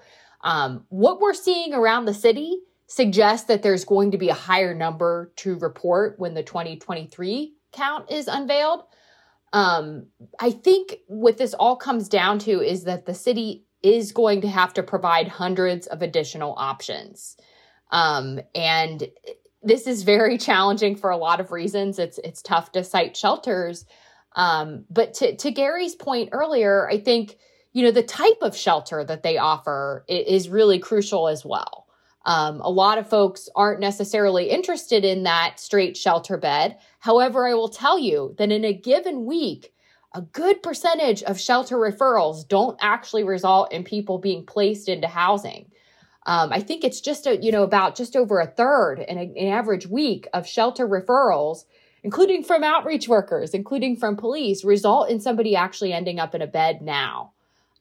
Um, 0.43 0.85
what 0.89 1.21
we're 1.21 1.35
seeing 1.35 1.73
around 1.73 2.05
the 2.05 2.15
city 2.15 2.61
suggests 2.87 3.45
that 3.45 3.61
there's 3.61 3.85
going 3.85 4.11
to 4.11 4.17
be 4.17 4.29
a 4.29 4.33
higher 4.33 4.73
number 4.73 5.31
to 5.35 5.55
report 5.59 6.17
when 6.17 6.33
the 6.33 6.43
2023 6.43 7.53
count 7.71 8.11
is 8.11 8.27
unveiled. 8.27 8.83
Um, 9.51 10.07
I 10.39 10.51
think 10.51 10.97
what 11.07 11.37
this 11.37 11.53
all 11.53 11.75
comes 11.75 12.07
down 12.07 12.39
to 12.39 12.61
is 12.61 12.83
that 12.83 13.05
the 13.05 13.13
city 13.13 13.65
is 13.81 14.11
going 14.11 14.41
to 14.41 14.47
have 14.47 14.73
to 14.73 14.83
provide 14.83 15.27
hundreds 15.27 15.87
of 15.87 16.01
additional 16.01 16.53
options. 16.57 17.37
Um, 17.91 18.39
and 18.53 19.07
this 19.63 19.87
is 19.87 20.03
very 20.03 20.37
challenging 20.49 20.95
for 20.95 21.09
a 21.09 21.17
lot 21.17 21.39
of 21.39 21.51
reasons. 21.51 21.99
It's 21.99 22.19
it's 22.19 22.41
tough 22.41 22.71
to 22.73 22.83
cite 22.83 23.15
shelters. 23.15 23.85
Um, 24.35 24.85
but 24.89 25.15
to, 25.15 25.35
to 25.35 25.51
Gary's 25.51 25.95
point 25.95 26.29
earlier, 26.31 26.87
I 26.87 26.99
think 26.99 27.37
you 27.73 27.83
know 27.83 27.91
the 27.91 28.03
type 28.03 28.41
of 28.41 28.55
shelter 28.55 29.03
that 29.03 29.23
they 29.23 29.37
offer 29.37 30.05
is 30.07 30.49
really 30.49 30.79
crucial 30.79 31.27
as 31.27 31.43
well. 31.43 31.87
Um, 32.29 32.61
a 32.61 32.69
lot 32.69 32.99
of 32.99 33.09
folks 33.09 33.49
aren't 33.55 33.79
necessarily 33.79 34.51
interested 34.51 35.03
in 35.03 35.23
that 35.23 35.59
straight 35.59 35.97
shelter 35.97 36.37
bed. 36.37 36.77
However, 36.99 37.47
I 37.47 37.55
will 37.55 37.69
tell 37.69 37.97
you 37.97 38.35
that 38.37 38.51
in 38.51 38.63
a 38.63 38.71
given 38.71 39.25
week, 39.25 39.73
a 40.13 40.21
good 40.21 40.61
percentage 40.61 41.23
of 41.23 41.39
shelter 41.39 41.75
referrals 41.75 42.47
don't 42.47 42.77
actually 42.83 43.23
result 43.23 43.73
in 43.73 43.83
people 43.83 44.19
being 44.19 44.45
placed 44.45 44.87
into 44.87 45.07
housing. 45.07 45.71
Um, 46.27 46.53
I 46.53 46.59
think 46.59 46.83
it's 46.83 47.01
just 47.01 47.25
a, 47.25 47.35
you 47.35 47.51
know 47.51 47.63
about 47.63 47.95
just 47.95 48.15
over 48.15 48.39
a 48.39 48.45
third 48.45 48.99
in 48.99 49.17
an 49.17 49.35
average 49.35 49.87
week 49.87 50.27
of 50.31 50.45
shelter 50.45 50.87
referrals, 50.87 51.65
including 52.03 52.43
from 52.43 52.63
outreach 52.63 53.07
workers, 53.07 53.55
including 53.55 53.95
from 53.95 54.15
police, 54.15 54.63
result 54.63 55.09
in 55.09 55.19
somebody 55.19 55.55
actually 55.55 55.93
ending 55.93 56.19
up 56.19 56.35
in 56.35 56.43
a 56.43 56.47
bed 56.47 56.83
now. 56.83 57.33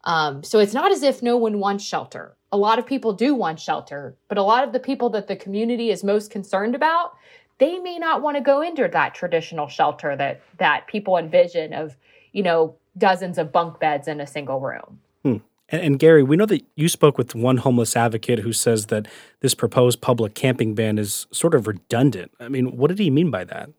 Um, 0.04 0.42
so 0.42 0.58
it's 0.58 0.72
not 0.72 0.90
as 0.90 1.02
if 1.02 1.22
no 1.22 1.36
one 1.36 1.58
wants 1.60 1.84
shelter. 1.84 2.37
A 2.50 2.56
lot 2.56 2.78
of 2.78 2.86
people 2.86 3.12
do 3.12 3.34
want 3.34 3.60
shelter, 3.60 4.16
but 4.28 4.38
a 4.38 4.42
lot 4.42 4.64
of 4.64 4.72
the 4.72 4.80
people 4.80 5.10
that 5.10 5.28
the 5.28 5.36
community 5.36 5.90
is 5.90 6.02
most 6.02 6.30
concerned 6.30 6.74
about, 6.74 7.14
they 7.58 7.78
may 7.78 7.98
not 7.98 8.22
want 8.22 8.36
to 8.36 8.42
go 8.42 8.62
into 8.62 8.88
that 8.88 9.14
traditional 9.14 9.68
shelter 9.68 10.16
that 10.16 10.40
that 10.58 10.86
people 10.86 11.16
envision 11.16 11.72
of 11.72 11.96
you 12.32 12.42
know, 12.42 12.76
dozens 12.96 13.38
of 13.38 13.52
bunk 13.52 13.80
beds 13.80 14.08
in 14.08 14.20
a 14.20 14.26
single 14.26 14.60
room. 14.60 15.00
Hmm. 15.22 15.36
And, 15.68 15.82
and, 15.82 15.98
Gary, 15.98 16.22
we 16.22 16.36
know 16.36 16.46
that 16.46 16.64
you 16.76 16.88
spoke 16.88 17.18
with 17.18 17.34
one 17.34 17.58
homeless 17.58 17.96
advocate 17.96 18.40
who 18.40 18.52
says 18.52 18.86
that 18.86 19.06
this 19.40 19.54
proposed 19.54 20.00
public 20.00 20.34
camping 20.34 20.74
ban 20.74 20.98
is 20.98 21.26
sort 21.32 21.54
of 21.54 21.66
redundant. 21.66 22.32
I 22.40 22.48
mean, 22.48 22.76
what 22.76 22.88
did 22.88 22.98
he 22.98 23.10
mean 23.10 23.30
by 23.30 23.44
that? 23.44 23.70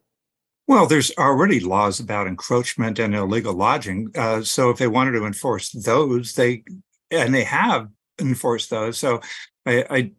Well, 0.66 0.86
there's 0.86 1.10
already 1.18 1.58
laws 1.58 1.98
about 1.98 2.28
encroachment 2.28 2.98
and 2.98 3.14
illegal 3.14 3.54
lodging. 3.54 4.12
Uh, 4.14 4.42
so 4.42 4.70
if 4.70 4.78
they 4.78 4.86
wanted 4.86 5.12
to 5.12 5.26
enforce 5.26 5.70
those, 5.70 6.34
they 6.34 6.62
and 7.10 7.34
they 7.34 7.42
have 7.42 7.88
enforced 8.20 8.70
those. 8.70 8.98
So 8.98 9.20
I 9.66 9.84
I, 9.90 10.12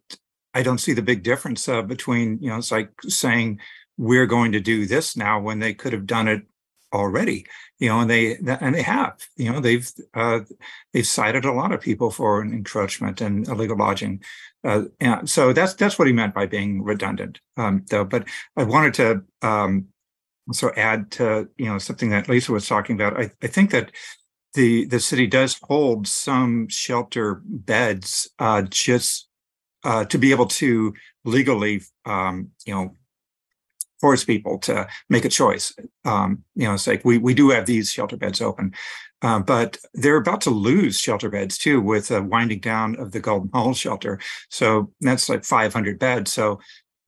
I 0.54 0.62
don't 0.62 0.78
see 0.78 0.92
the 0.92 1.02
big 1.02 1.22
difference 1.22 1.68
uh, 1.68 1.82
between 1.82 2.38
you 2.40 2.50
know 2.50 2.58
it's 2.58 2.72
like 2.72 2.90
saying 3.02 3.60
we're 3.98 4.26
going 4.26 4.52
to 4.52 4.60
do 4.60 4.86
this 4.86 5.16
now 5.16 5.40
when 5.40 5.58
they 5.58 5.74
could 5.74 5.92
have 5.92 6.06
done 6.06 6.28
it 6.28 6.42
already 6.92 7.46
you 7.78 7.88
know 7.88 8.00
and 8.00 8.10
they 8.10 8.36
and 8.36 8.74
they 8.74 8.82
have 8.82 9.18
you 9.36 9.50
know 9.50 9.60
they've 9.60 9.90
uh, 10.14 10.40
they've 10.92 11.06
cited 11.06 11.44
a 11.44 11.52
lot 11.52 11.72
of 11.72 11.80
people 11.80 12.10
for 12.10 12.40
an 12.40 12.52
encroachment 12.52 13.20
and 13.20 13.48
illegal 13.48 13.76
lodging 13.76 14.22
uh, 14.64 14.82
and 15.00 15.28
so 15.28 15.52
that's 15.52 15.74
that's 15.74 15.98
what 15.98 16.06
he 16.06 16.12
meant 16.12 16.34
by 16.34 16.46
being 16.46 16.82
redundant 16.82 17.40
um, 17.56 17.84
though 17.88 18.04
but 18.04 18.28
i 18.56 18.62
wanted 18.62 18.94
to 18.94 19.22
um, 19.46 19.86
also 20.48 20.70
add 20.76 21.10
to 21.10 21.48
you 21.56 21.66
know 21.66 21.78
something 21.78 22.10
that 22.10 22.28
lisa 22.28 22.52
was 22.52 22.66
talking 22.66 22.94
about 22.94 23.18
i, 23.18 23.30
I 23.42 23.46
think 23.46 23.70
that 23.70 23.90
the 24.54 24.84
the 24.86 25.00
city 25.00 25.26
does 25.26 25.58
hold 25.62 26.06
some 26.06 26.68
shelter 26.68 27.42
beds 27.44 28.30
uh, 28.38 28.62
just 28.62 29.28
uh, 29.84 30.04
to 30.06 30.18
be 30.18 30.30
able 30.30 30.46
to 30.46 30.92
legally 31.24 31.82
um, 32.04 32.50
you 32.66 32.74
know 32.74 32.94
force 34.00 34.24
people 34.24 34.58
to 34.58 34.86
make 35.08 35.24
a 35.24 35.28
choice. 35.28 35.72
Um, 36.04 36.42
you 36.56 36.66
know, 36.66 36.74
it's 36.74 36.86
like 36.86 37.04
we 37.04 37.18
we 37.18 37.34
do 37.34 37.50
have 37.50 37.66
these 37.66 37.90
shelter 37.90 38.16
beds 38.16 38.42
open, 38.42 38.74
uh, 39.22 39.38
but 39.38 39.78
they're 39.94 40.16
about 40.16 40.40
to 40.42 40.50
lose 40.50 40.98
shelter 40.98 41.30
beds 41.30 41.56
too 41.56 41.80
with 41.80 42.10
a 42.10 42.20
winding 42.20 42.60
down 42.60 42.96
of 42.96 43.12
the 43.12 43.20
Golden 43.20 43.48
Hall 43.54 43.72
shelter. 43.72 44.18
So 44.50 44.92
that's 45.00 45.28
like 45.28 45.44
500 45.44 45.98
beds. 45.98 46.32
So 46.32 46.60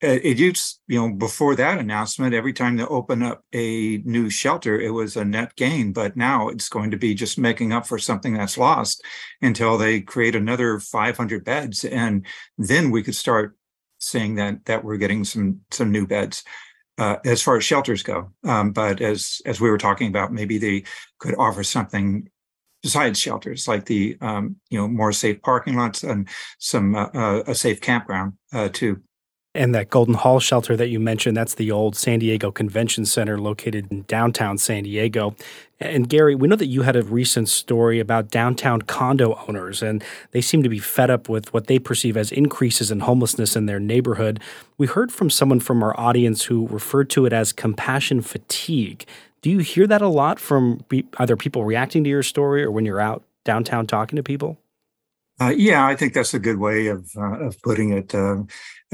it 0.04 0.38
used, 0.38 0.80
you 0.86 1.00
know, 1.00 1.12
before 1.14 1.54
that 1.56 1.78
announcement, 1.78 2.34
every 2.34 2.52
time 2.52 2.76
they 2.76 2.84
open 2.84 3.22
up 3.22 3.44
a 3.52 3.98
new 3.98 4.30
shelter, 4.30 4.80
it 4.80 4.90
was 4.90 5.16
a 5.16 5.24
net 5.24 5.56
gain. 5.56 5.92
But 5.92 6.16
now 6.16 6.48
it's 6.48 6.68
going 6.68 6.90
to 6.90 6.96
be 6.96 7.14
just 7.14 7.38
making 7.38 7.72
up 7.72 7.86
for 7.86 7.98
something 7.98 8.34
that's 8.34 8.58
lost 8.58 9.02
until 9.42 9.78
they 9.78 10.00
create 10.00 10.34
another 10.34 10.78
500 10.78 11.44
beds, 11.44 11.84
and 11.84 12.26
then 12.58 12.90
we 12.90 13.02
could 13.02 13.16
start 13.16 13.56
saying 13.98 14.34
that 14.36 14.64
that 14.66 14.84
we're 14.84 14.98
getting 14.98 15.24
some 15.24 15.60
some 15.70 15.90
new 15.90 16.06
beds 16.06 16.44
uh, 16.98 17.16
as 17.24 17.42
far 17.42 17.56
as 17.56 17.64
shelters 17.64 18.02
go. 18.02 18.32
Um, 18.44 18.72
but 18.72 19.00
as 19.00 19.40
as 19.46 19.60
we 19.60 19.70
were 19.70 19.78
talking 19.78 20.08
about, 20.08 20.32
maybe 20.32 20.58
they 20.58 20.84
could 21.18 21.34
offer 21.36 21.64
something 21.64 22.28
besides 22.82 23.18
shelters, 23.18 23.66
like 23.66 23.86
the 23.86 24.16
um, 24.20 24.56
you 24.70 24.78
know 24.78 24.86
more 24.86 25.12
safe 25.12 25.40
parking 25.42 25.76
lots 25.76 26.04
and 26.04 26.28
some 26.58 26.94
uh, 26.94 27.08
uh, 27.14 27.42
a 27.46 27.54
safe 27.54 27.80
campground 27.80 28.34
uh, 28.52 28.68
too. 28.68 29.02
And 29.56 29.72
that 29.72 29.88
Golden 29.88 30.14
Hall 30.14 30.40
shelter 30.40 30.76
that 30.76 30.88
you 30.88 30.98
mentioned, 30.98 31.36
that's 31.36 31.54
the 31.54 31.70
old 31.70 31.94
San 31.94 32.18
Diego 32.18 32.50
Convention 32.50 33.06
Center 33.06 33.38
located 33.38 33.86
in 33.92 34.02
downtown 34.02 34.58
San 34.58 34.82
Diego. 34.82 35.36
And 35.78 36.08
Gary, 36.08 36.34
we 36.34 36.48
know 36.48 36.56
that 36.56 36.66
you 36.66 36.82
had 36.82 36.96
a 36.96 37.02
recent 37.02 37.48
story 37.48 38.00
about 38.00 38.30
downtown 38.30 38.82
condo 38.82 39.38
owners, 39.46 39.80
and 39.80 40.02
they 40.32 40.40
seem 40.40 40.64
to 40.64 40.68
be 40.68 40.80
fed 40.80 41.08
up 41.08 41.28
with 41.28 41.52
what 41.52 41.68
they 41.68 41.78
perceive 41.78 42.16
as 42.16 42.32
increases 42.32 42.90
in 42.90 43.00
homelessness 43.00 43.54
in 43.54 43.66
their 43.66 43.78
neighborhood. 43.78 44.40
We 44.76 44.88
heard 44.88 45.12
from 45.12 45.30
someone 45.30 45.60
from 45.60 45.84
our 45.84 45.98
audience 45.98 46.44
who 46.44 46.66
referred 46.66 47.08
to 47.10 47.24
it 47.24 47.32
as 47.32 47.52
compassion 47.52 48.22
fatigue. 48.22 49.04
Do 49.42 49.50
you 49.50 49.58
hear 49.58 49.86
that 49.86 50.02
a 50.02 50.08
lot 50.08 50.40
from 50.40 50.84
either 51.18 51.36
people 51.36 51.64
reacting 51.64 52.02
to 52.04 52.10
your 52.10 52.22
story 52.22 52.64
or 52.64 52.72
when 52.72 52.84
you're 52.84 53.00
out 53.00 53.22
downtown 53.44 53.86
talking 53.86 54.16
to 54.16 54.22
people? 54.22 54.58
Uh, 55.40 55.52
yeah, 55.56 55.84
I 55.84 55.96
think 55.96 56.14
that's 56.14 56.32
a 56.32 56.38
good 56.38 56.58
way 56.58 56.86
of 56.86 57.10
uh, 57.16 57.40
of 57.40 57.60
putting 57.62 57.90
it. 57.90 58.14
Uh, 58.14 58.42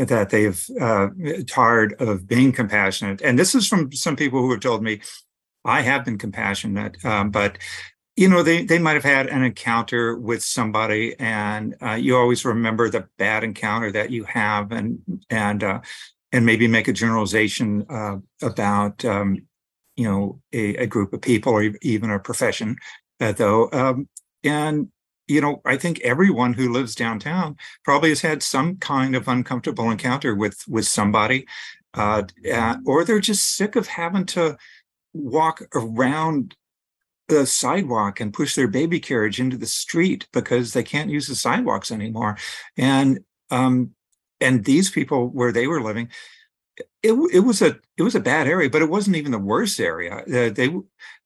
that 0.06 0.30
they've 0.30 0.66
uh, 0.80 1.08
tired 1.46 1.94
of 2.00 2.26
being 2.26 2.52
compassionate, 2.52 3.20
and 3.22 3.38
this 3.38 3.54
is 3.54 3.68
from 3.68 3.92
some 3.92 4.16
people 4.16 4.40
who 4.40 4.50
have 4.50 4.60
told 4.60 4.82
me, 4.82 5.00
I 5.64 5.82
have 5.82 6.04
been 6.04 6.18
compassionate, 6.18 7.04
um, 7.04 7.30
but 7.30 7.58
you 8.16 8.28
know 8.28 8.42
they 8.42 8.64
they 8.64 8.78
might 8.78 8.94
have 8.94 9.04
had 9.04 9.26
an 9.26 9.42
encounter 9.42 10.16
with 10.16 10.42
somebody, 10.42 11.14
and 11.18 11.76
uh, 11.82 11.92
you 11.92 12.16
always 12.16 12.44
remember 12.44 12.88
the 12.88 13.08
bad 13.18 13.44
encounter 13.44 13.92
that 13.92 14.10
you 14.10 14.24
have, 14.24 14.72
and 14.72 15.00
and 15.28 15.62
uh, 15.62 15.80
and 16.32 16.46
maybe 16.46 16.66
make 16.68 16.88
a 16.88 16.92
generalization 16.92 17.86
about 18.42 19.04
um, 19.04 19.36
you 19.96 20.04
know 20.04 20.40
a, 20.52 20.76
a, 20.76 20.86
group 20.86 21.12
of 21.12 21.20
people 21.20 21.52
or 21.52 21.62
even 21.82 22.10
a 22.10 22.18
profession, 22.18 22.76
though. 23.18 23.68
Um, 23.72 24.08
and 24.44 24.88
you 25.30 25.40
know, 25.40 25.62
I 25.64 25.76
think 25.76 26.00
everyone 26.00 26.54
who 26.54 26.72
lives 26.72 26.94
downtown 26.94 27.56
probably 27.84 28.08
has 28.08 28.20
had 28.20 28.42
some 28.42 28.76
kind 28.76 29.14
of 29.14 29.28
uncomfortable 29.28 29.90
encounter 29.90 30.34
with 30.34 30.64
with 30.68 30.86
somebody, 30.86 31.46
uh, 31.94 32.22
uh, 32.52 32.76
or 32.84 33.04
they're 33.04 33.20
just 33.20 33.56
sick 33.56 33.76
of 33.76 33.86
having 33.86 34.26
to 34.26 34.58
walk 35.12 35.62
around 35.74 36.56
the 37.28 37.46
sidewalk 37.46 38.20
and 38.20 38.34
push 38.34 38.56
their 38.56 38.66
baby 38.66 38.98
carriage 38.98 39.38
into 39.38 39.56
the 39.56 39.66
street 39.66 40.26
because 40.32 40.72
they 40.72 40.82
can't 40.82 41.10
use 41.10 41.28
the 41.28 41.36
sidewalks 41.36 41.92
anymore. 41.92 42.36
And 42.76 43.20
um, 43.50 43.92
and 44.40 44.64
these 44.64 44.90
people 44.90 45.28
where 45.28 45.52
they 45.52 45.68
were 45.68 45.82
living, 45.82 46.08
it, 47.02 47.12
it 47.32 47.40
was 47.40 47.62
a 47.62 47.78
it 47.96 48.02
was 48.02 48.14
a 48.14 48.20
bad 48.20 48.46
area, 48.46 48.70
but 48.70 48.82
it 48.82 48.90
wasn't 48.90 49.16
even 49.16 49.32
the 49.32 49.38
worst 49.38 49.80
area. 49.80 50.18
Uh, 50.18 50.50
they 50.50 50.70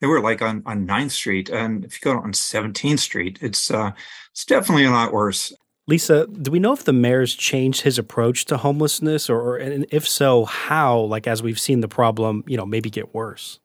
they 0.00 0.06
were 0.06 0.20
like 0.20 0.42
on 0.42 0.62
on 0.66 0.86
9th 0.86 1.10
Street, 1.10 1.48
and 1.48 1.84
if 1.84 1.94
you 1.94 2.12
go 2.12 2.18
on 2.18 2.32
17th 2.32 2.98
Street, 2.98 3.38
it's 3.40 3.70
uh, 3.70 3.92
it's 4.32 4.44
definitely 4.44 4.84
a 4.84 4.90
lot 4.90 5.12
worse. 5.12 5.52
Lisa, 5.86 6.26
do 6.26 6.50
we 6.50 6.58
know 6.58 6.72
if 6.72 6.84
the 6.84 6.94
mayor's 6.94 7.34
changed 7.34 7.82
his 7.82 7.98
approach 7.98 8.46
to 8.46 8.56
homelessness, 8.56 9.28
or, 9.28 9.40
or 9.40 9.56
and 9.56 9.86
if 9.90 10.08
so, 10.08 10.44
how? 10.44 11.00
Like 11.00 11.26
as 11.26 11.42
we've 11.42 11.60
seen 11.60 11.80
the 11.80 11.88
problem, 11.88 12.44
you 12.46 12.56
know, 12.56 12.66
maybe 12.66 12.88
get 12.88 13.14
worse. 13.14 13.58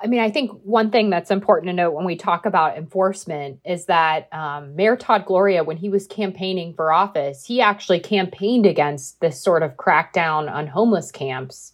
I 0.00 0.08
mean, 0.08 0.20
I 0.20 0.30
think 0.30 0.50
one 0.64 0.90
thing 0.90 1.08
that's 1.08 1.30
important 1.30 1.68
to 1.68 1.72
note 1.72 1.92
when 1.92 2.04
we 2.04 2.16
talk 2.16 2.46
about 2.46 2.76
enforcement 2.76 3.60
is 3.64 3.86
that 3.86 4.28
um, 4.32 4.74
Mayor 4.74 4.96
Todd 4.96 5.24
Gloria, 5.24 5.62
when 5.62 5.76
he 5.76 5.88
was 5.88 6.06
campaigning 6.06 6.74
for 6.74 6.92
office, 6.92 7.44
he 7.44 7.60
actually 7.60 8.00
campaigned 8.00 8.66
against 8.66 9.20
this 9.20 9.40
sort 9.40 9.62
of 9.62 9.76
crackdown 9.76 10.52
on 10.52 10.66
homeless 10.66 11.12
camps 11.12 11.72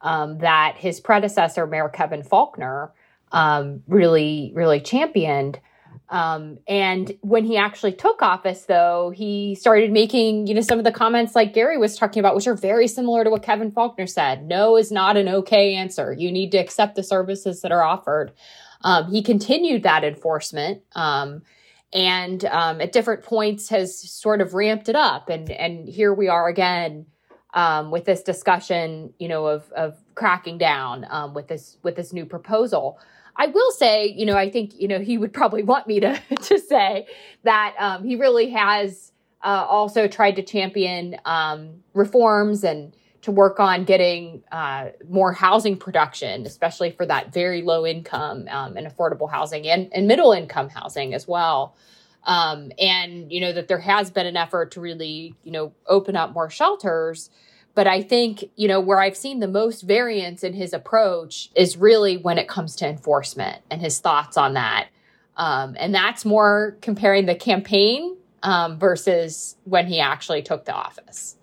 um, 0.00 0.38
that 0.38 0.76
his 0.78 0.98
predecessor, 0.98 1.66
Mayor 1.66 1.90
Kevin 1.90 2.22
Faulconer, 2.22 2.90
um, 3.32 3.82
really, 3.86 4.50
really 4.54 4.80
championed. 4.80 5.60
Um, 6.08 6.58
and 6.66 7.12
when 7.20 7.44
he 7.44 7.56
actually 7.56 7.92
took 7.92 8.22
office, 8.22 8.64
though, 8.64 9.12
he 9.14 9.54
started 9.54 9.92
making, 9.92 10.46
you 10.46 10.54
know, 10.54 10.60
some 10.60 10.78
of 10.78 10.84
the 10.84 10.92
comments 10.92 11.34
like 11.34 11.54
Gary 11.54 11.78
was 11.78 11.96
talking 11.96 12.20
about, 12.20 12.34
which 12.34 12.46
are 12.46 12.56
very 12.56 12.88
similar 12.88 13.24
to 13.24 13.30
what 13.30 13.42
Kevin 13.42 13.70
Faulconer 13.70 14.08
said. 14.08 14.46
No 14.46 14.76
is 14.76 14.90
not 14.90 15.16
an 15.16 15.28
okay 15.28 15.74
answer. 15.74 16.12
You 16.12 16.32
need 16.32 16.52
to 16.52 16.58
accept 16.58 16.96
the 16.96 17.02
services 17.02 17.60
that 17.62 17.72
are 17.72 17.82
offered. 17.82 18.32
Um, 18.82 19.10
he 19.10 19.22
continued 19.22 19.82
that 19.82 20.04
enforcement. 20.04 20.82
Um, 20.94 21.42
and 21.92 22.44
um, 22.44 22.80
at 22.80 22.92
different 22.92 23.22
points 23.22 23.68
has 23.70 23.98
sort 23.98 24.40
of 24.40 24.54
ramped 24.54 24.88
it 24.88 24.96
up 24.96 25.30
and 25.30 25.50
and 25.50 25.88
here 25.88 26.12
we 26.12 26.28
are 26.28 26.48
again 26.48 27.06
um, 27.54 27.90
with 27.90 28.04
this 28.04 28.22
discussion 28.22 29.12
you 29.18 29.28
know 29.28 29.46
of 29.46 29.70
of 29.72 29.96
cracking 30.14 30.58
down 30.58 31.06
um, 31.08 31.32
with 31.32 31.48
this 31.48 31.78
with 31.82 31.96
this 31.96 32.12
new 32.12 32.26
proposal 32.26 32.98
I 33.38 33.46
will 33.46 33.70
say, 33.70 34.08
you 34.08 34.26
know, 34.26 34.36
I 34.36 34.50
think, 34.50 34.78
you 34.78 34.88
know, 34.88 34.98
he 34.98 35.16
would 35.16 35.32
probably 35.32 35.62
want 35.62 35.86
me 35.86 36.00
to, 36.00 36.20
to 36.42 36.58
say 36.58 37.06
that 37.44 37.74
um, 37.78 38.04
he 38.04 38.16
really 38.16 38.50
has 38.50 39.12
uh, 39.42 39.64
also 39.68 40.08
tried 40.08 40.36
to 40.36 40.42
champion 40.42 41.16
um, 41.24 41.82
reforms 41.94 42.64
and 42.64 42.94
to 43.22 43.30
work 43.30 43.60
on 43.60 43.84
getting 43.84 44.42
uh, 44.52 44.88
more 45.08 45.32
housing 45.32 45.76
production, 45.76 46.46
especially 46.46 46.90
for 46.90 47.06
that 47.06 47.32
very 47.32 47.62
low 47.62 47.86
income 47.86 48.46
um, 48.50 48.76
and 48.76 48.86
affordable 48.86 49.30
housing 49.30 49.66
and, 49.68 49.88
and 49.92 50.06
middle 50.08 50.32
income 50.32 50.68
housing 50.68 51.14
as 51.14 51.26
well. 51.28 51.76
Um, 52.24 52.72
and, 52.78 53.30
you 53.30 53.40
know, 53.40 53.52
that 53.52 53.68
there 53.68 53.78
has 53.78 54.10
been 54.10 54.26
an 54.26 54.36
effort 54.36 54.72
to 54.72 54.80
really, 54.80 55.34
you 55.44 55.52
know, 55.52 55.72
open 55.86 56.16
up 56.16 56.32
more 56.32 56.50
shelters 56.50 57.30
but 57.78 57.86
I 57.86 58.02
think, 58.02 58.50
you 58.56 58.66
know, 58.66 58.80
where 58.80 59.00
I've 59.00 59.16
seen 59.16 59.38
the 59.38 59.46
most 59.46 59.82
variance 59.82 60.42
in 60.42 60.52
his 60.52 60.72
approach 60.72 61.48
is 61.54 61.76
really 61.76 62.16
when 62.16 62.36
it 62.36 62.48
comes 62.48 62.74
to 62.74 62.88
enforcement 62.88 63.62
and 63.70 63.80
his 63.80 64.00
thoughts 64.00 64.36
on 64.36 64.54
that. 64.54 64.88
Um, 65.36 65.76
and 65.78 65.94
that's 65.94 66.24
more 66.24 66.76
comparing 66.80 67.26
the 67.26 67.36
campaign 67.36 68.16
um, 68.42 68.80
versus 68.80 69.54
when 69.62 69.86
he 69.86 70.00
actually 70.00 70.42
took 70.42 70.64
the 70.64 70.74
office. 70.74 71.36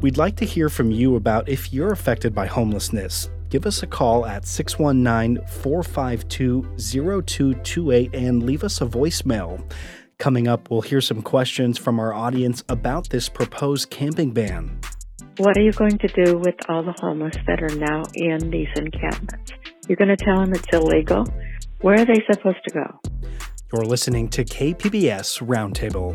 We'd 0.00 0.16
like 0.16 0.36
to 0.36 0.44
hear 0.44 0.68
from 0.68 0.92
you 0.92 1.16
about 1.16 1.48
if 1.48 1.72
you're 1.72 1.90
affected 1.90 2.32
by 2.32 2.46
homelessness. 2.46 3.30
Give 3.50 3.66
us 3.66 3.82
a 3.82 3.88
call 3.88 4.24
at 4.26 4.46
619 4.46 5.44
452 5.44 6.62
0228 6.78 8.14
and 8.14 8.44
leave 8.44 8.62
us 8.62 8.80
a 8.80 8.86
voicemail. 8.86 9.68
Coming 10.22 10.46
up, 10.46 10.70
we'll 10.70 10.82
hear 10.82 11.00
some 11.00 11.20
questions 11.20 11.78
from 11.78 11.98
our 11.98 12.14
audience 12.14 12.62
about 12.68 13.08
this 13.08 13.28
proposed 13.28 13.90
camping 13.90 14.30
ban. 14.30 14.78
What 15.38 15.58
are 15.58 15.62
you 15.62 15.72
going 15.72 15.98
to 15.98 16.06
do 16.24 16.38
with 16.38 16.54
all 16.68 16.84
the 16.84 16.94
homeless 17.00 17.34
that 17.48 17.60
are 17.60 17.74
now 17.74 18.04
in 18.14 18.48
these 18.48 18.68
encampments? 18.76 19.52
You're 19.88 19.96
going 19.96 20.16
to 20.16 20.24
tell 20.24 20.36
them 20.36 20.52
it's 20.52 20.68
illegal? 20.72 21.26
Where 21.80 22.00
are 22.00 22.04
they 22.04 22.24
supposed 22.30 22.60
to 22.68 22.72
go? 22.72 23.00
You're 23.72 23.84
listening 23.84 24.28
to 24.28 24.44
KPBS 24.44 25.44
Roundtable. 25.44 26.14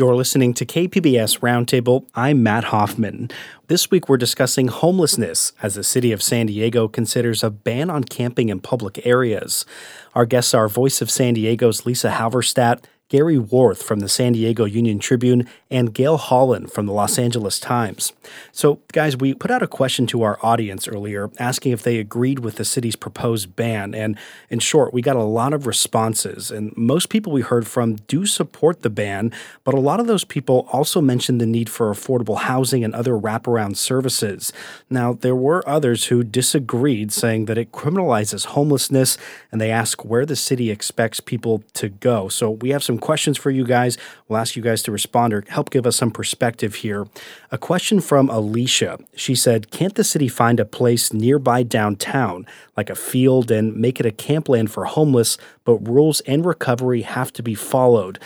You're 0.00 0.16
listening 0.16 0.54
to 0.54 0.64
KPBS 0.64 1.40
Roundtable. 1.40 2.06
I'm 2.14 2.42
Matt 2.42 2.64
Hoffman. 2.64 3.30
This 3.66 3.90
week 3.90 4.08
we're 4.08 4.16
discussing 4.16 4.68
homelessness 4.68 5.52
as 5.60 5.74
the 5.74 5.84
city 5.84 6.10
of 6.10 6.22
San 6.22 6.46
Diego 6.46 6.88
considers 6.88 7.44
a 7.44 7.50
ban 7.50 7.90
on 7.90 8.04
camping 8.04 8.48
in 8.48 8.60
public 8.60 9.06
areas. 9.06 9.66
Our 10.14 10.24
guests 10.24 10.54
are 10.54 10.68
Voice 10.68 11.02
of 11.02 11.10
San 11.10 11.34
Diego's 11.34 11.84
Lisa 11.84 12.08
Halverstadt 12.12 12.84
Gary 13.10 13.38
Warth 13.38 13.82
from 13.82 13.98
the 13.98 14.08
San 14.08 14.32
Diego 14.32 14.64
Union 14.64 15.00
Tribune, 15.00 15.46
and 15.68 15.92
Gale 15.92 16.16
Holland 16.16 16.72
from 16.72 16.86
the 16.86 16.92
Los 16.92 17.18
Angeles 17.18 17.58
Times. 17.58 18.12
So, 18.52 18.80
guys, 18.92 19.16
we 19.16 19.34
put 19.34 19.50
out 19.50 19.62
a 19.62 19.66
question 19.66 20.06
to 20.08 20.22
our 20.22 20.38
audience 20.42 20.86
earlier 20.86 21.28
asking 21.38 21.72
if 21.72 21.82
they 21.82 21.98
agreed 21.98 22.38
with 22.38 22.56
the 22.56 22.64
city's 22.64 22.94
proposed 22.94 23.56
ban. 23.56 23.94
And 23.94 24.16
in 24.48 24.60
short, 24.60 24.94
we 24.94 25.02
got 25.02 25.16
a 25.16 25.24
lot 25.24 25.52
of 25.52 25.66
responses. 25.66 26.52
And 26.52 26.72
most 26.76 27.08
people 27.08 27.32
we 27.32 27.42
heard 27.42 27.66
from 27.66 27.96
do 27.96 28.26
support 28.26 28.82
the 28.82 28.90
ban, 28.90 29.32
but 29.64 29.74
a 29.74 29.80
lot 29.80 29.98
of 29.98 30.06
those 30.06 30.24
people 30.24 30.68
also 30.72 31.00
mentioned 31.00 31.40
the 31.40 31.46
need 31.46 31.68
for 31.68 31.92
affordable 31.92 32.38
housing 32.38 32.84
and 32.84 32.94
other 32.94 33.14
wraparound 33.14 33.76
services. 33.76 34.52
Now, 34.88 35.14
there 35.14 35.36
were 35.36 35.68
others 35.68 36.06
who 36.06 36.22
disagreed, 36.22 37.12
saying 37.12 37.46
that 37.46 37.58
it 37.58 37.72
criminalizes 37.72 38.46
homelessness, 38.46 39.18
and 39.50 39.60
they 39.60 39.72
ask 39.72 40.04
where 40.04 40.24
the 40.24 40.36
city 40.36 40.70
expects 40.70 41.18
people 41.18 41.64
to 41.74 41.88
go. 41.88 42.28
So, 42.28 42.50
we 42.50 42.70
have 42.70 42.84
some 42.84 42.99
questions 43.00 43.36
for 43.36 43.50
you 43.50 43.64
guys. 43.64 43.98
We'll 44.28 44.38
ask 44.38 44.56
you 44.56 44.62
guys 44.62 44.82
to 44.84 44.92
respond 44.92 45.32
or 45.32 45.44
help 45.48 45.70
give 45.70 45.86
us 45.86 45.96
some 45.96 46.10
perspective 46.10 46.76
here. 46.76 47.06
A 47.50 47.58
question 47.58 48.00
from 48.00 48.28
Alicia. 48.28 48.98
She 49.14 49.34
said, 49.34 49.70
Can't 49.70 49.94
the 49.94 50.04
city 50.04 50.28
find 50.28 50.60
a 50.60 50.64
place 50.64 51.12
nearby 51.12 51.62
downtown, 51.62 52.46
like 52.76 52.90
a 52.90 52.94
field, 52.94 53.50
and 53.50 53.76
make 53.76 54.00
it 54.00 54.06
a 54.06 54.12
campland 54.12 54.70
for 54.70 54.84
homeless, 54.84 55.38
but 55.64 55.76
rules 55.88 56.20
and 56.22 56.44
recovery 56.44 57.02
have 57.02 57.32
to 57.32 57.42
be 57.42 57.54
followed? 57.54 58.18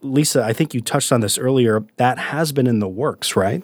Lisa, 0.00 0.42
I 0.42 0.52
think 0.52 0.74
you 0.74 0.80
touched 0.80 1.12
on 1.12 1.20
this 1.20 1.38
earlier. 1.38 1.84
That 1.96 2.18
has 2.18 2.52
been 2.52 2.66
in 2.66 2.78
the 2.78 2.88
works, 2.88 3.36
right? 3.36 3.62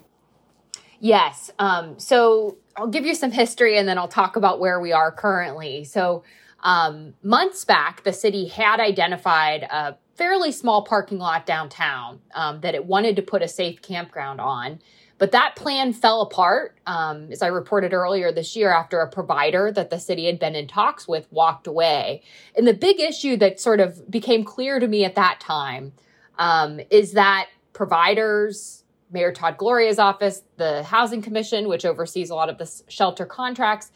Yes. 1.00 1.50
Um, 1.58 1.98
so 1.98 2.58
I'll 2.76 2.88
give 2.88 3.06
you 3.06 3.14
some 3.14 3.30
history 3.30 3.78
and 3.78 3.88
then 3.88 3.98
I'll 3.98 4.08
talk 4.08 4.36
about 4.36 4.60
where 4.60 4.80
we 4.80 4.92
are 4.92 5.12
currently. 5.12 5.84
So, 5.84 6.24
um, 6.60 7.14
months 7.22 7.64
back, 7.64 8.02
the 8.02 8.12
city 8.12 8.48
had 8.48 8.80
identified 8.80 9.62
a 9.62 9.96
fairly 10.16 10.50
small 10.50 10.82
parking 10.82 11.18
lot 11.18 11.46
downtown 11.46 12.20
um, 12.34 12.60
that 12.60 12.74
it 12.74 12.84
wanted 12.84 13.16
to 13.16 13.22
put 13.22 13.42
a 13.42 13.48
safe 13.48 13.82
campground 13.82 14.40
on. 14.40 14.80
But 15.18 15.32
that 15.32 15.56
plan 15.56 15.92
fell 15.94 16.20
apart, 16.20 16.78
um, 16.86 17.30
as 17.32 17.40
I 17.40 17.46
reported 17.46 17.94
earlier 17.94 18.32
this 18.32 18.54
year, 18.54 18.70
after 18.70 19.00
a 19.00 19.08
provider 19.08 19.72
that 19.72 19.88
the 19.88 19.98
city 19.98 20.26
had 20.26 20.38
been 20.38 20.54
in 20.54 20.66
talks 20.66 21.08
with 21.08 21.26
walked 21.30 21.66
away. 21.66 22.22
And 22.54 22.66
the 22.66 22.74
big 22.74 23.00
issue 23.00 23.36
that 23.38 23.58
sort 23.58 23.80
of 23.80 24.10
became 24.10 24.44
clear 24.44 24.78
to 24.78 24.86
me 24.86 25.04
at 25.04 25.14
that 25.14 25.40
time 25.40 25.92
um, 26.38 26.80
is 26.90 27.12
that 27.12 27.48
providers, 27.72 28.84
Mayor 29.10 29.32
Todd 29.32 29.56
Gloria's 29.56 29.98
office, 29.98 30.42
the 30.56 30.82
Housing 30.82 31.22
Commission, 31.22 31.66
which 31.66 31.86
oversees 31.86 32.28
a 32.28 32.34
lot 32.34 32.50
of 32.50 32.58
the 32.58 32.70
shelter 32.88 33.24
contracts, 33.24 33.90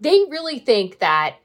they 0.00 0.18
really 0.28 0.58
think 0.58 0.98
that 0.98 1.36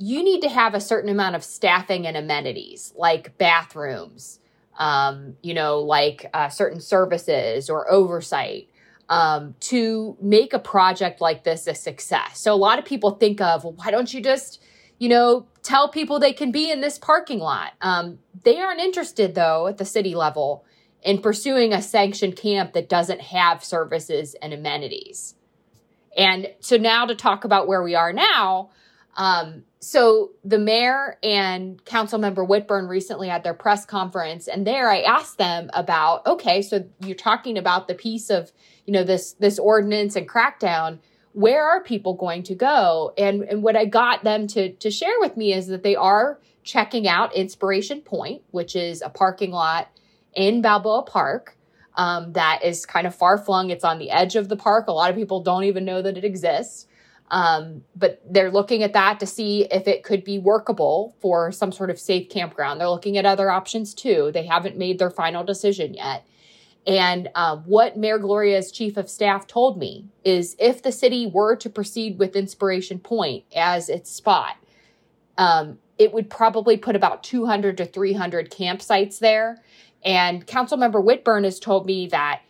you 0.00 0.24
need 0.24 0.40
to 0.40 0.48
have 0.48 0.74
a 0.74 0.80
certain 0.80 1.10
amount 1.10 1.36
of 1.36 1.44
staffing 1.44 2.06
and 2.06 2.16
amenities 2.16 2.92
like 2.96 3.36
bathrooms, 3.36 4.40
um, 4.78 5.36
you 5.42 5.52
know, 5.52 5.80
like 5.80 6.28
uh, 6.32 6.48
certain 6.48 6.80
services 6.80 7.68
or 7.68 7.90
oversight 7.90 8.70
um, 9.10 9.54
to 9.60 10.16
make 10.20 10.54
a 10.54 10.58
project 10.58 11.20
like 11.20 11.44
this 11.44 11.66
a 11.66 11.74
success. 11.74 12.40
So 12.40 12.54
a 12.54 12.56
lot 12.56 12.78
of 12.78 12.86
people 12.86 13.10
think 13.12 13.42
of, 13.42 13.62
well, 13.62 13.74
why 13.74 13.90
don't 13.90 14.12
you 14.12 14.22
just, 14.22 14.62
you 14.98 15.10
know, 15.10 15.46
tell 15.62 15.90
people 15.90 16.18
they 16.18 16.32
can 16.32 16.50
be 16.50 16.70
in 16.70 16.80
this 16.80 16.98
parking 16.98 17.40
lot? 17.40 17.72
Um, 17.82 18.20
they 18.42 18.58
aren't 18.58 18.80
interested, 18.80 19.34
though, 19.34 19.66
at 19.66 19.76
the 19.76 19.84
city 19.84 20.14
level 20.14 20.64
in 21.02 21.20
pursuing 21.20 21.74
a 21.74 21.82
sanctioned 21.82 22.36
camp 22.36 22.72
that 22.72 22.88
doesn't 22.88 23.20
have 23.20 23.62
services 23.62 24.34
and 24.40 24.54
amenities. 24.54 25.34
And 26.16 26.48
so 26.60 26.76
now 26.76 27.04
to 27.04 27.14
talk 27.14 27.44
about 27.44 27.68
where 27.68 27.82
we 27.82 27.94
are 27.94 28.12
now, 28.14 28.70
um, 29.16 29.64
so 29.80 30.32
the 30.44 30.58
mayor 30.58 31.18
and 31.22 31.82
council 31.84 32.18
member 32.18 32.44
Whitburn 32.44 32.88
recently 32.88 33.28
had 33.28 33.42
their 33.42 33.54
press 33.54 33.84
conference 33.86 34.46
and 34.46 34.66
there 34.66 34.90
I 34.90 35.00
asked 35.00 35.38
them 35.38 35.70
about, 35.72 36.26
okay, 36.26 36.62
so 36.62 36.84
you're 37.00 37.16
talking 37.16 37.58
about 37.58 37.88
the 37.88 37.94
piece 37.94 38.30
of, 38.30 38.52
you 38.86 38.92
know, 38.92 39.04
this, 39.04 39.32
this 39.34 39.58
ordinance 39.58 40.16
and 40.16 40.28
crackdown. 40.28 40.98
Where 41.32 41.64
are 41.64 41.82
people 41.82 42.14
going 42.14 42.42
to 42.44 42.54
go? 42.54 43.12
And, 43.16 43.42
and 43.42 43.62
what 43.62 43.76
I 43.76 43.84
got 43.84 44.22
them 44.22 44.46
to, 44.48 44.72
to 44.72 44.90
share 44.90 45.18
with 45.20 45.36
me 45.36 45.52
is 45.52 45.68
that 45.68 45.82
they 45.82 45.96
are 45.96 46.38
checking 46.62 47.08
out 47.08 47.34
Inspiration 47.34 48.00
Point, 48.02 48.42
which 48.50 48.76
is 48.76 49.00
a 49.00 49.08
parking 49.08 49.50
lot 49.50 49.88
in 50.34 50.60
Balboa 50.60 51.02
Park. 51.02 51.56
Um, 51.96 52.32
that 52.32 52.60
is 52.64 52.86
kind 52.86 53.06
of 53.06 53.14
far 53.14 53.38
flung. 53.38 53.70
It's 53.70 53.84
on 53.84 53.98
the 53.98 54.10
edge 54.10 54.36
of 54.36 54.48
the 54.48 54.56
park. 54.56 54.88
A 54.88 54.92
lot 54.92 55.10
of 55.10 55.16
people 55.16 55.42
don't 55.42 55.64
even 55.64 55.84
know 55.84 56.02
that 56.02 56.16
it 56.16 56.24
exists. 56.24 56.86
Um, 57.30 57.84
but 57.94 58.20
they're 58.28 58.50
looking 58.50 58.82
at 58.82 58.92
that 58.94 59.20
to 59.20 59.26
see 59.26 59.66
if 59.70 59.86
it 59.86 60.02
could 60.02 60.24
be 60.24 60.38
workable 60.38 61.14
for 61.20 61.52
some 61.52 61.70
sort 61.70 61.90
of 61.90 61.98
safe 61.98 62.28
campground. 62.28 62.80
They're 62.80 62.88
looking 62.88 63.16
at 63.16 63.26
other 63.26 63.50
options 63.50 63.94
too. 63.94 64.30
They 64.34 64.46
haven't 64.46 64.76
made 64.76 64.98
their 64.98 65.10
final 65.10 65.44
decision 65.44 65.94
yet. 65.94 66.26
And 66.86 67.28
uh, 67.34 67.56
what 67.58 67.96
Mayor 67.96 68.18
Gloria's 68.18 68.72
chief 68.72 68.96
of 68.96 69.08
staff 69.08 69.46
told 69.46 69.78
me 69.78 70.06
is 70.24 70.56
if 70.58 70.82
the 70.82 70.90
city 70.92 71.26
were 71.26 71.54
to 71.56 71.70
proceed 71.70 72.18
with 72.18 72.34
Inspiration 72.34 72.98
Point 72.98 73.44
as 73.54 73.88
its 73.88 74.10
spot, 74.10 74.56
um, 75.38 75.78
it 75.98 76.12
would 76.12 76.30
probably 76.30 76.76
put 76.76 76.96
about 76.96 77.22
200 77.22 77.76
to 77.76 77.84
300 77.84 78.50
campsites 78.50 79.18
there. 79.18 79.62
And 80.02 80.46
Councilmember 80.46 81.04
Whitburn 81.04 81.44
has 81.44 81.60
told 81.60 81.86
me 81.86 82.06
that 82.08 82.40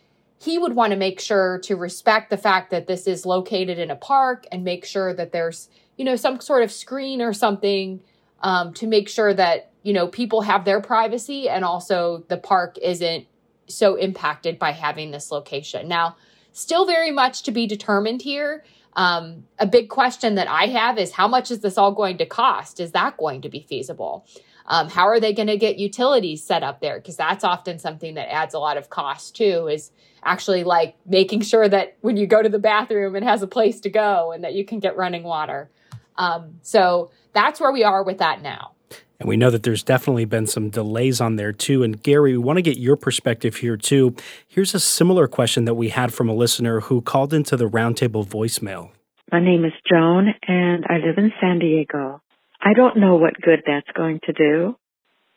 he 0.41 0.57
would 0.57 0.73
want 0.73 0.91
to 0.91 0.97
make 0.97 1.19
sure 1.19 1.59
to 1.59 1.75
respect 1.75 2.31
the 2.31 2.37
fact 2.37 2.71
that 2.71 2.87
this 2.87 3.05
is 3.05 3.27
located 3.27 3.77
in 3.77 3.91
a 3.91 3.95
park 3.95 4.47
and 4.51 4.63
make 4.63 4.85
sure 4.85 5.13
that 5.13 5.31
there's 5.31 5.69
you 5.97 6.05
know 6.05 6.15
some 6.15 6.39
sort 6.39 6.63
of 6.63 6.71
screen 6.71 7.21
or 7.21 7.31
something 7.31 8.01
um, 8.41 8.73
to 8.73 8.87
make 8.87 9.07
sure 9.07 9.33
that 9.33 9.71
you 9.83 9.93
know 9.93 10.07
people 10.07 10.41
have 10.41 10.65
their 10.65 10.81
privacy 10.81 11.47
and 11.47 11.63
also 11.63 12.23
the 12.27 12.37
park 12.37 12.77
isn't 12.81 13.27
so 13.67 13.95
impacted 13.95 14.57
by 14.57 14.71
having 14.71 15.11
this 15.11 15.31
location. 15.31 15.87
Now, 15.87 16.17
still 16.53 16.85
very 16.85 17.11
much 17.11 17.43
to 17.43 17.51
be 17.51 17.67
determined 17.67 18.21
here. 18.23 18.63
Um, 18.93 19.45
a 19.59 19.67
big 19.67 19.89
question 19.89 20.35
that 20.35 20.49
I 20.49 20.65
have 20.65 20.97
is 20.97 21.11
how 21.11 21.27
much 21.27 21.51
is 21.51 21.59
this 21.59 21.77
all 21.77 21.93
going 21.93 22.17
to 22.17 22.25
cost? 22.25 22.79
Is 22.79 22.91
that 22.91 23.15
going 23.15 23.41
to 23.43 23.49
be 23.49 23.61
feasible? 23.61 24.25
Um, 24.65 24.89
how 24.89 25.07
are 25.07 25.19
they 25.19 25.33
going 25.33 25.47
to 25.47 25.57
get 25.57 25.77
utilities 25.77 26.43
set 26.43 26.63
up 26.63 26.81
there? 26.81 26.97
Because 26.97 27.17
that's 27.17 27.43
often 27.43 27.79
something 27.79 28.15
that 28.15 28.31
adds 28.31 28.53
a 28.53 28.59
lot 28.59 28.77
of 28.77 28.89
cost 28.89 29.35
too. 29.35 29.67
Is 29.67 29.91
actually 30.23 30.63
like 30.63 30.95
making 31.05 31.41
sure 31.41 31.67
that 31.67 31.97
when 32.01 32.17
you 32.17 32.27
go 32.27 32.41
to 32.41 32.49
the 32.49 32.59
bathroom, 32.59 33.15
it 33.15 33.23
has 33.23 33.41
a 33.41 33.47
place 33.47 33.79
to 33.81 33.89
go 33.89 34.31
and 34.31 34.43
that 34.43 34.53
you 34.53 34.63
can 34.65 34.79
get 34.79 34.95
running 34.95 35.23
water. 35.23 35.69
Um, 36.17 36.59
so 36.61 37.11
that's 37.33 37.59
where 37.59 37.71
we 37.71 37.83
are 37.83 38.03
with 38.03 38.19
that 38.19 38.41
now. 38.41 38.73
And 39.19 39.27
we 39.27 39.37
know 39.37 39.51
that 39.51 39.61
there's 39.61 39.83
definitely 39.83 40.25
been 40.25 40.47
some 40.47 40.69
delays 40.69 41.21
on 41.21 41.35
there 41.35 41.51
too. 41.51 41.83
And 41.83 42.01
Gary, 42.01 42.31
we 42.31 42.39
want 42.39 42.57
to 42.57 42.63
get 42.63 42.77
your 42.77 42.95
perspective 42.95 43.57
here 43.57 43.77
too. 43.77 44.15
Here's 44.47 44.73
a 44.73 44.79
similar 44.79 45.27
question 45.27 45.65
that 45.65 45.75
we 45.75 45.89
had 45.89 46.11
from 46.11 46.27
a 46.27 46.33
listener 46.33 46.81
who 46.81 47.01
called 47.01 47.31
into 47.31 47.55
the 47.55 47.69
roundtable 47.69 48.25
voicemail. 48.25 48.89
My 49.31 49.39
name 49.39 49.63
is 49.63 49.73
Joan 49.89 50.29
and 50.47 50.85
I 50.89 50.97
live 50.97 51.17
in 51.17 51.31
San 51.39 51.59
Diego. 51.59 52.19
I 52.61 52.73
don't 52.75 52.97
know 52.97 53.15
what 53.15 53.41
good 53.41 53.63
that's 53.65 53.89
going 53.95 54.19
to 54.25 54.33
do. 54.33 54.75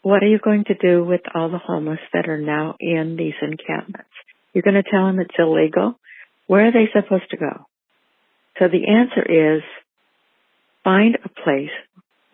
What 0.03 0.23
are 0.23 0.29
you 0.29 0.39
going 0.39 0.65
to 0.65 0.75
do 0.75 1.03
with 1.03 1.23
all 1.35 1.51
the 1.51 1.59
homeless 1.59 2.01
that 2.13 2.29
are 2.29 2.41
now 2.41 2.77
in 2.79 3.17
these 3.17 3.35
encampments? 3.41 4.11
You're 4.53 4.63
going 4.63 4.83
to 4.83 4.89
tell 4.89 5.07
them 5.07 5.19
it's 5.19 5.35
illegal? 5.39 5.99
Where 6.47 6.69
are 6.69 6.73
they 6.73 6.91
supposed 6.93 7.31
to 7.31 7.39
go? 7.39 7.67
So 8.59 8.69
the 8.69 8.87
answer 8.87 9.57
is 9.57 9.63
find 10.85 11.17
a 11.25 11.29
place 11.29 11.71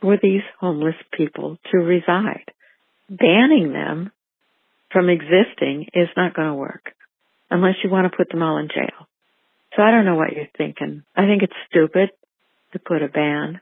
for 0.01 0.19
these 0.21 0.43
homeless 0.59 0.97
people 1.17 1.59
to 1.71 1.79
reside. 1.79 2.51
Banning 3.09 3.73
them 3.73 4.11
from 4.91 5.09
existing 5.09 5.87
is 5.95 6.09
not 6.17 6.35
going 6.35 6.49
to 6.49 6.55
work 6.55 6.93
unless 7.51 7.77
you 7.85 7.91
want 7.91 8.11
to 8.11 8.17
put 8.17 8.29
them 8.29 8.43
all 8.43 8.59
in 8.59 8.69
jail. 8.69 9.07
So 9.77 9.83
I 9.83 9.93
don't 9.93 10.05
know 10.05 10.17
what 10.17 10.33
you're 10.33 10.47
thinking. 10.59 11.05
I 11.15 11.27
think 11.27 11.43
it's 11.43 11.53
stupid 11.69 12.11
to 12.73 12.79
put 12.81 13.03
a 13.03 13.09
ban 13.09 13.61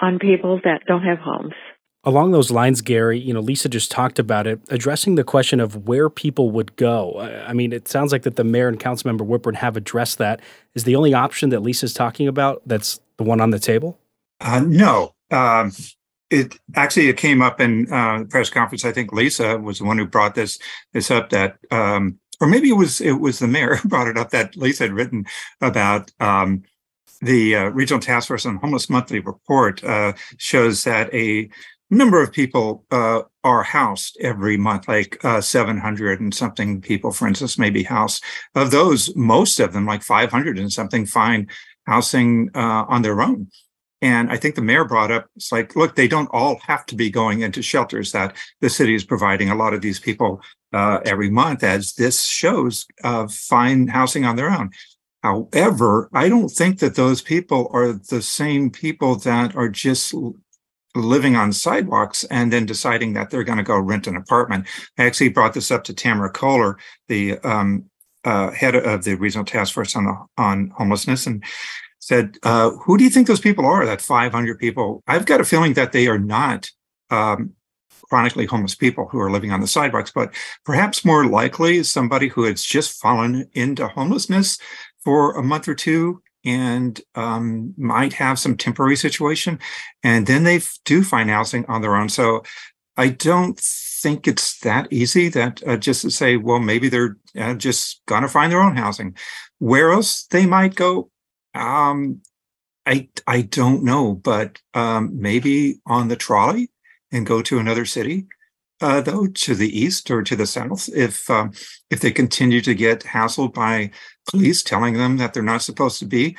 on 0.00 0.18
people 0.18 0.60
that 0.64 0.82
don't 0.86 1.02
have 1.02 1.18
homes. 1.18 1.54
Along 2.02 2.30
those 2.30 2.50
lines, 2.50 2.80
Gary, 2.80 3.18
you 3.18 3.34
know, 3.34 3.40
Lisa 3.40 3.68
just 3.68 3.90
talked 3.90 4.18
about 4.18 4.46
it, 4.46 4.58
addressing 4.70 5.16
the 5.16 5.24
question 5.24 5.60
of 5.60 5.86
where 5.86 6.08
people 6.08 6.50
would 6.50 6.74
go. 6.76 7.20
I 7.46 7.52
mean, 7.52 7.74
it 7.74 7.88
sounds 7.88 8.10
like 8.10 8.22
that 8.22 8.36
the 8.36 8.44
mayor 8.44 8.68
and 8.68 8.80
councilmember 8.80 9.20
Whitburn 9.20 9.56
have 9.56 9.76
addressed 9.76 10.16
that. 10.16 10.40
Is 10.74 10.84
the 10.84 10.96
only 10.96 11.12
option 11.12 11.50
that 11.50 11.60
Lisa's 11.60 11.92
talking 11.92 12.26
about 12.26 12.62
that's 12.64 13.00
the 13.18 13.24
one 13.24 13.40
on 13.40 13.50
the 13.50 13.58
table? 13.58 13.98
Uh, 14.40 14.60
no. 14.60 15.14
Um, 15.30 15.72
it 16.30 16.58
actually 16.74 17.08
it 17.08 17.16
came 17.16 17.42
up 17.42 17.60
in 17.60 17.92
uh, 17.92 18.24
press 18.30 18.48
conference. 18.48 18.84
I 18.84 18.92
think 18.92 19.12
Lisa 19.12 19.58
was 19.58 19.78
the 19.78 19.84
one 19.84 19.98
who 19.98 20.06
brought 20.06 20.34
this 20.34 20.58
this 20.92 21.10
up. 21.10 21.30
That 21.30 21.58
um, 21.70 22.18
or 22.40 22.46
maybe 22.46 22.70
it 22.70 22.76
was 22.76 23.00
it 23.00 23.20
was 23.20 23.40
the 23.40 23.48
mayor 23.48 23.74
who 23.76 23.88
brought 23.88 24.08
it 24.08 24.16
up 24.16 24.30
that 24.30 24.56
Lisa 24.56 24.84
had 24.84 24.92
written 24.92 25.26
about 25.60 26.10
um, 26.20 26.62
the 27.20 27.56
uh, 27.56 27.64
Regional 27.68 28.00
Task 28.00 28.28
Force 28.28 28.46
on 28.46 28.56
Homeless 28.56 28.88
monthly 28.88 29.20
report 29.20 29.82
uh, 29.84 30.12
shows 30.38 30.84
that 30.84 31.12
a 31.14 31.50
number 31.90 32.22
of 32.22 32.32
people 32.32 32.84
uh, 32.90 33.22
are 33.44 33.62
housed 33.62 34.16
every 34.20 34.56
month, 34.56 34.88
like 34.88 35.22
uh, 35.24 35.40
700 35.40 36.20
and 36.20 36.34
something 36.34 36.80
people, 36.80 37.10
for 37.10 37.26
instance, 37.26 37.58
may 37.58 37.70
be 37.70 37.82
housed. 37.82 38.22
Of 38.54 38.70
those, 38.70 39.14
most 39.16 39.60
of 39.60 39.72
them, 39.72 39.86
like 39.86 40.02
500 40.02 40.58
and 40.58 40.72
something, 40.72 41.04
find 41.04 41.50
housing 41.86 42.50
uh, 42.54 42.84
on 42.88 43.02
their 43.02 43.20
own. 43.20 43.48
And 44.02 44.30
I 44.30 44.36
think 44.38 44.54
the 44.54 44.62
mayor 44.62 44.84
brought 44.86 45.10
up, 45.10 45.26
it's 45.36 45.52
like, 45.52 45.76
look, 45.76 45.94
they 45.94 46.08
don't 46.08 46.30
all 46.32 46.58
have 46.66 46.86
to 46.86 46.94
be 46.94 47.10
going 47.10 47.40
into 47.40 47.60
shelters 47.60 48.12
that 48.12 48.34
the 48.62 48.70
city 48.70 48.94
is 48.94 49.04
providing 49.04 49.50
a 49.50 49.54
lot 49.54 49.74
of 49.74 49.82
these 49.82 50.00
people 50.00 50.40
uh, 50.72 51.00
every 51.04 51.28
month, 51.28 51.62
as 51.62 51.92
this 51.94 52.22
shows, 52.24 52.86
find 53.28 53.90
housing 53.90 54.24
on 54.24 54.36
their 54.36 54.48
own. 54.48 54.70
However, 55.22 56.08
I 56.14 56.28
don't 56.28 56.48
think 56.48 56.78
that 56.78 56.94
those 56.94 57.20
people 57.20 57.70
are 57.72 57.92
the 57.92 58.22
same 58.22 58.70
people 58.70 59.16
that 59.16 59.54
are 59.54 59.68
just 59.68 60.14
living 60.96 61.36
on 61.36 61.52
sidewalks 61.52 62.24
and 62.24 62.52
then 62.52 62.66
deciding 62.66 63.12
that 63.12 63.30
they're 63.30 63.44
going 63.44 63.58
to 63.58 63.64
go 63.64 63.78
rent 63.78 64.06
an 64.06 64.16
apartment. 64.16 64.66
I 64.98 65.04
actually 65.04 65.28
brought 65.28 65.54
this 65.54 65.70
up 65.70 65.84
to 65.84 65.94
Tamera 65.94 66.32
Kohler, 66.32 66.78
the 67.08 67.38
um, 67.40 67.84
uh, 68.24 68.50
head 68.50 68.74
of 68.74 69.04
the 69.04 69.14
regional 69.14 69.44
task 69.44 69.74
force 69.74 69.94
on 69.94 70.26
on 70.36 70.72
homelessness, 70.76 71.26
and 71.26 71.44
said, 71.98 72.36
uh, 72.42 72.70
"Who 72.70 72.96
do 72.96 73.04
you 73.04 73.10
think 73.10 73.26
those 73.26 73.40
people 73.40 73.66
are? 73.66 73.84
That 73.84 74.00
500 74.00 74.58
people? 74.58 75.02
I've 75.06 75.26
got 75.26 75.40
a 75.40 75.44
feeling 75.44 75.74
that 75.74 75.92
they 75.92 76.08
are 76.08 76.18
not." 76.18 76.70
Um, 77.10 77.54
chronically 78.08 78.44
homeless 78.44 78.74
people 78.74 79.06
who 79.06 79.20
are 79.20 79.30
living 79.30 79.52
on 79.52 79.60
the 79.60 79.66
sidewalks, 79.68 80.10
but 80.12 80.34
perhaps 80.64 81.04
more 81.04 81.26
likely 81.26 81.82
somebody 81.84 82.26
who 82.26 82.42
has 82.42 82.62
just 82.62 83.00
fallen 83.00 83.48
into 83.52 83.86
homelessness 83.86 84.58
for 85.04 85.36
a 85.36 85.42
month 85.42 85.68
or 85.68 85.74
two 85.74 86.22
and 86.44 87.00
um, 87.14 87.74
might 87.76 88.14
have 88.14 88.38
some 88.38 88.56
temporary 88.56 88.96
situation, 88.96 89.58
and 90.02 90.26
then 90.26 90.44
they 90.44 90.60
do 90.84 91.02
find 91.02 91.28
housing 91.28 91.66
on 91.66 91.82
their 91.82 91.94
own. 91.94 92.08
So 92.08 92.42
I 92.96 93.08
don't 93.08 93.58
think 93.58 94.26
it's 94.26 94.58
that 94.60 94.90
easy 94.90 95.28
that 95.28 95.62
uh, 95.66 95.76
just 95.76 96.02
to 96.02 96.10
say, 96.10 96.36
well, 96.36 96.58
maybe 96.58 96.88
they're 96.88 97.16
uh, 97.38 97.54
just 97.54 98.00
to 98.06 98.28
find 98.28 98.50
their 98.50 98.62
own 98.62 98.76
housing. 98.76 99.16
Where 99.58 99.90
else 99.90 100.24
they 100.26 100.46
might 100.46 100.74
go, 100.74 101.10
um, 101.54 102.22
I 102.86 103.08
I 103.26 103.42
don't 103.42 103.84
know, 103.84 104.14
but 104.14 104.60
um, 104.74 105.10
maybe 105.20 105.80
on 105.86 106.08
the 106.08 106.16
trolley 106.16 106.70
and 107.12 107.26
go 107.26 107.42
to 107.42 107.58
another 107.58 107.84
city 107.84 108.26
uh, 108.80 109.00
though, 109.00 109.26
to 109.26 109.54
the 109.54 109.78
east 109.78 110.10
or 110.10 110.22
to 110.22 110.36
the 110.36 110.46
south, 110.46 110.88
if 110.94 111.28
um, 111.30 111.52
if 111.90 112.00
they 112.00 112.10
continue 112.10 112.60
to 112.62 112.74
get 112.74 113.00
hassled 113.00 113.54
by 113.54 113.90
police 114.30 114.62
telling 114.62 114.94
them 114.94 115.16
that 115.18 115.34
they're 115.34 115.42
not 115.42 115.62
supposed 115.62 115.98
to 115.98 116.06
be, 116.06 116.36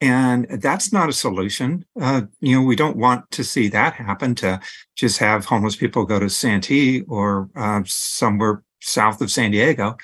and 0.00 0.46
that's 0.60 0.92
not 0.92 1.08
a 1.08 1.12
solution. 1.12 1.84
Uh, 2.00 2.22
you 2.40 2.56
know, 2.56 2.62
we 2.62 2.76
don't 2.76 2.96
want 2.96 3.30
to 3.30 3.44
see 3.44 3.68
that 3.68 3.94
happen. 3.94 4.34
To 4.36 4.60
just 4.96 5.18
have 5.18 5.44
homeless 5.44 5.76
people 5.76 6.04
go 6.04 6.18
to 6.18 6.28
Santee 6.28 7.02
or 7.02 7.48
uh, 7.56 7.82
somewhere 7.86 8.62
south 8.80 9.20
of 9.20 9.30
San 9.30 9.52
Diego, 9.52 9.96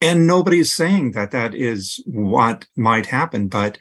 and 0.00 0.26
nobody's 0.26 0.72
saying 0.72 1.12
that 1.12 1.30
that 1.32 1.54
is 1.54 2.02
what 2.06 2.66
might 2.76 3.06
happen, 3.06 3.48
but 3.48 3.78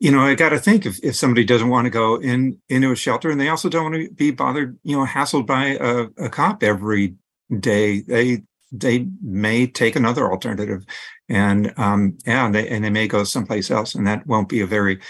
you 0.00 0.12
know, 0.12 0.20
I 0.20 0.34
got 0.34 0.50
to 0.50 0.58
think 0.58 0.86
if, 0.86 1.02
if 1.02 1.16
somebody 1.16 1.44
doesn't 1.44 1.68
want 1.68 1.86
to 1.86 1.90
go 1.90 2.16
in 2.16 2.58
into 2.68 2.92
a 2.92 2.96
shelter 2.96 3.30
and 3.30 3.40
they 3.40 3.48
also 3.48 3.68
don't 3.68 3.90
want 3.90 3.96
to 3.96 4.10
be 4.14 4.30
bothered, 4.30 4.78
you 4.84 4.96
know, 4.96 5.04
hassled 5.04 5.46
by 5.46 5.76
a, 5.80 6.06
a 6.24 6.28
cop 6.28 6.62
every 6.62 7.14
day, 7.58 8.00
they 8.02 8.42
they 8.70 9.06
may 9.22 9.66
take 9.66 9.96
another 9.96 10.30
alternative, 10.30 10.84
and 11.28 11.72
um, 11.78 12.18
yeah, 12.26 12.46
and 12.46 12.54
they 12.54 12.68
and 12.68 12.84
they 12.84 12.90
may 12.90 13.08
go 13.08 13.24
someplace 13.24 13.70
else, 13.70 13.94
and 13.94 14.06
that 14.06 14.26
won't 14.26 14.48
be 14.48 14.60
a 14.60 14.66
very 14.66 15.00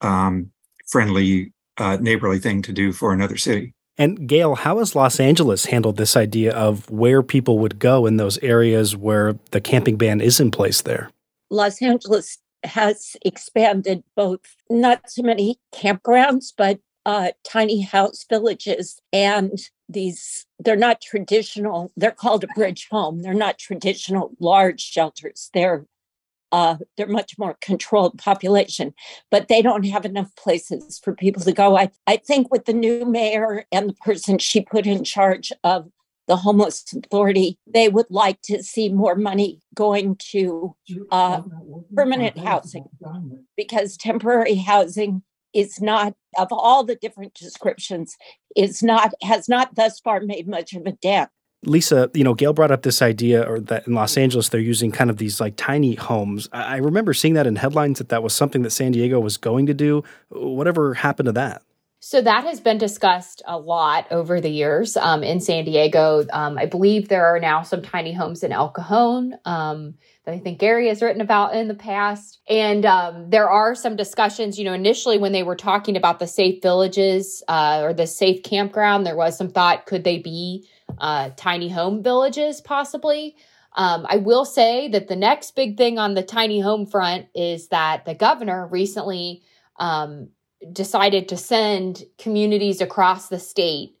um, 0.00 0.50
friendly, 0.86 1.52
uh, 1.78 1.96
neighborly 2.00 2.38
thing 2.38 2.62
to 2.62 2.72
do 2.72 2.92
for 2.92 3.12
another 3.12 3.36
city. 3.36 3.74
And 3.96 4.28
Gale, 4.28 4.56
how 4.56 4.78
has 4.78 4.94
Los 4.94 5.18
Angeles 5.20 5.66
handled 5.66 5.96
this 5.96 6.16
idea 6.16 6.52
of 6.52 6.90
where 6.90 7.22
people 7.22 7.58
would 7.60 7.78
go 7.78 8.06
in 8.06 8.16
those 8.16 8.38
areas 8.38 8.96
where 8.96 9.38
the 9.52 9.60
camping 9.60 9.96
ban 9.96 10.20
is 10.20 10.40
in 10.40 10.50
place 10.50 10.82
there? 10.82 11.10
Los 11.48 11.80
Angeles 11.80 12.38
has 12.64 13.16
expanded 13.24 14.02
both 14.16 14.56
not 14.70 15.10
so 15.10 15.22
many 15.22 15.58
campgrounds, 15.74 16.52
but 16.56 16.80
uh, 17.06 17.32
tiny 17.44 17.82
house 17.82 18.24
villages 18.28 19.00
and 19.12 19.58
these 19.90 20.46
they're 20.58 20.76
not 20.76 21.02
traditional 21.02 21.92
they're 21.98 22.10
called 22.10 22.42
a 22.42 22.46
bridge 22.54 22.88
home 22.90 23.20
they're 23.20 23.34
not 23.34 23.58
traditional 23.58 24.30
large 24.40 24.80
shelters 24.80 25.50
they're 25.52 25.84
uh, 26.54 26.76
they're 26.96 27.08
much 27.08 27.36
more 27.36 27.56
controlled 27.60 28.16
population, 28.16 28.94
but 29.28 29.48
they 29.48 29.60
don't 29.60 29.86
have 29.86 30.04
enough 30.04 30.30
places 30.36 31.00
for 31.02 31.12
people 31.12 31.42
to 31.42 31.50
go. 31.50 31.76
I, 31.76 31.90
I 32.06 32.16
think 32.16 32.52
with 32.52 32.66
the 32.66 32.72
new 32.72 33.04
mayor 33.04 33.64
and 33.72 33.88
the 33.88 33.94
person 33.94 34.38
she 34.38 34.60
put 34.60 34.86
in 34.86 35.02
charge 35.02 35.52
of 35.64 35.90
the 36.26 36.36
homeless 36.36 36.84
authority 36.94 37.58
they 37.66 37.88
would 37.88 38.06
like 38.10 38.40
to 38.42 38.62
see 38.62 38.88
more 38.88 39.14
money 39.14 39.60
going 39.74 40.16
to 40.16 40.74
uh, 41.10 41.42
permanent 41.94 42.38
housing 42.38 42.86
because 43.56 43.96
temporary 43.96 44.54
housing 44.54 45.22
is 45.52 45.80
not 45.80 46.14
of 46.36 46.48
all 46.50 46.84
the 46.84 46.96
different 46.96 47.34
descriptions 47.34 48.16
is 48.56 48.82
not 48.82 49.12
has 49.22 49.48
not 49.48 49.74
thus 49.74 50.00
far 50.00 50.20
made 50.20 50.48
much 50.48 50.72
of 50.74 50.86
a 50.86 50.92
dent 50.92 51.30
Lisa, 51.66 52.10
you 52.14 52.24
know, 52.24 52.34
Gale 52.34 52.52
brought 52.52 52.70
up 52.70 52.82
this 52.82 53.02
idea, 53.02 53.42
or 53.42 53.58
that 53.60 53.86
in 53.86 53.94
Los 53.94 54.16
Angeles 54.16 54.48
they're 54.48 54.60
using 54.60 54.90
kind 54.90 55.10
of 55.10 55.16
these 55.16 55.40
like 55.40 55.54
tiny 55.56 55.94
homes. 55.94 56.48
I 56.52 56.76
remember 56.76 57.14
seeing 57.14 57.34
that 57.34 57.46
in 57.46 57.56
headlines 57.56 57.98
that 57.98 58.10
that 58.10 58.22
was 58.22 58.34
something 58.34 58.62
that 58.62 58.70
San 58.70 58.92
Diego 58.92 59.18
was 59.20 59.36
going 59.36 59.66
to 59.66 59.74
do. 59.74 60.04
Whatever 60.28 60.94
happened 60.94 61.26
to 61.26 61.32
that? 61.32 61.62
So 62.06 62.20
that 62.20 62.44
has 62.44 62.60
been 62.60 62.76
discussed 62.76 63.40
a 63.46 63.58
lot 63.58 64.08
over 64.10 64.38
the 64.38 64.50
years 64.50 64.94
um, 64.94 65.22
in 65.22 65.40
San 65.40 65.64
Diego. 65.64 66.26
Um, 66.34 66.58
I 66.58 66.66
believe 66.66 67.08
there 67.08 67.24
are 67.34 67.40
now 67.40 67.62
some 67.62 67.80
tiny 67.80 68.12
homes 68.12 68.42
in 68.42 68.52
El 68.52 68.68
Cajon 68.68 69.38
um, 69.46 69.94
that 70.26 70.34
I 70.34 70.38
think 70.38 70.58
Gary 70.58 70.88
has 70.88 71.00
written 71.00 71.22
about 71.22 71.56
in 71.56 71.66
the 71.66 71.74
past. 71.74 72.40
And 72.46 72.84
um, 72.84 73.30
there 73.30 73.48
are 73.48 73.74
some 73.74 73.96
discussions, 73.96 74.58
you 74.58 74.66
know, 74.66 74.74
initially 74.74 75.16
when 75.16 75.32
they 75.32 75.42
were 75.42 75.56
talking 75.56 75.96
about 75.96 76.18
the 76.18 76.26
safe 76.26 76.60
villages 76.60 77.42
uh, 77.48 77.80
or 77.82 77.94
the 77.94 78.06
safe 78.06 78.42
campground, 78.42 79.06
there 79.06 79.16
was 79.16 79.38
some 79.38 79.48
thought 79.48 79.86
could 79.86 80.04
they 80.04 80.18
be 80.18 80.68
uh, 80.98 81.30
tiny 81.38 81.70
home 81.70 82.02
villages 82.02 82.60
possibly? 82.60 83.34
Um, 83.76 84.04
I 84.06 84.18
will 84.18 84.44
say 84.44 84.88
that 84.88 85.08
the 85.08 85.16
next 85.16 85.56
big 85.56 85.78
thing 85.78 85.98
on 85.98 86.12
the 86.12 86.22
tiny 86.22 86.60
home 86.60 86.84
front 86.84 87.28
is 87.34 87.68
that 87.68 88.04
the 88.04 88.14
governor 88.14 88.66
recently 88.66 89.42
um, 89.78 90.28
decided 90.72 91.28
to 91.28 91.36
send 91.36 92.04
communities 92.18 92.80
across 92.80 93.28
the 93.28 93.38
state 93.38 93.94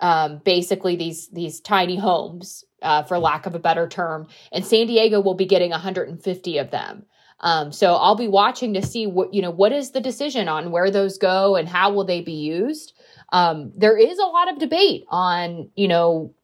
um, 0.00 0.40
basically 0.44 0.96
these 0.96 1.28
these 1.28 1.60
tiny 1.60 1.96
homes, 1.96 2.64
uh, 2.82 3.02
for 3.02 3.18
lack 3.18 3.46
of 3.46 3.54
a 3.54 3.58
better 3.58 3.88
term, 3.88 4.26
and 4.52 4.64
San 4.64 4.86
Diego 4.86 5.20
will 5.20 5.34
be 5.34 5.46
getting 5.46 5.70
150 5.70 6.58
of 6.58 6.70
them. 6.70 7.04
Um, 7.40 7.70
so 7.70 7.94
I'll 7.94 8.16
be 8.16 8.28
watching 8.28 8.74
to 8.74 8.82
see 8.82 9.06
what 9.06 9.34
you 9.34 9.42
know 9.42 9.50
what 9.50 9.72
is 9.72 9.90
the 9.90 10.00
decision 10.00 10.48
on 10.48 10.70
where 10.70 10.90
those 10.90 11.18
go 11.18 11.56
and 11.56 11.68
how 11.68 11.92
will 11.92 12.04
they 12.04 12.20
be 12.20 12.32
used. 12.32 12.92
Um, 13.32 13.72
there 13.76 13.96
is 13.96 14.18
a 14.18 14.26
lot 14.26 14.50
of 14.50 14.58
debate 14.58 15.04
on 15.08 15.70
you 15.76 15.88
know 15.88 16.34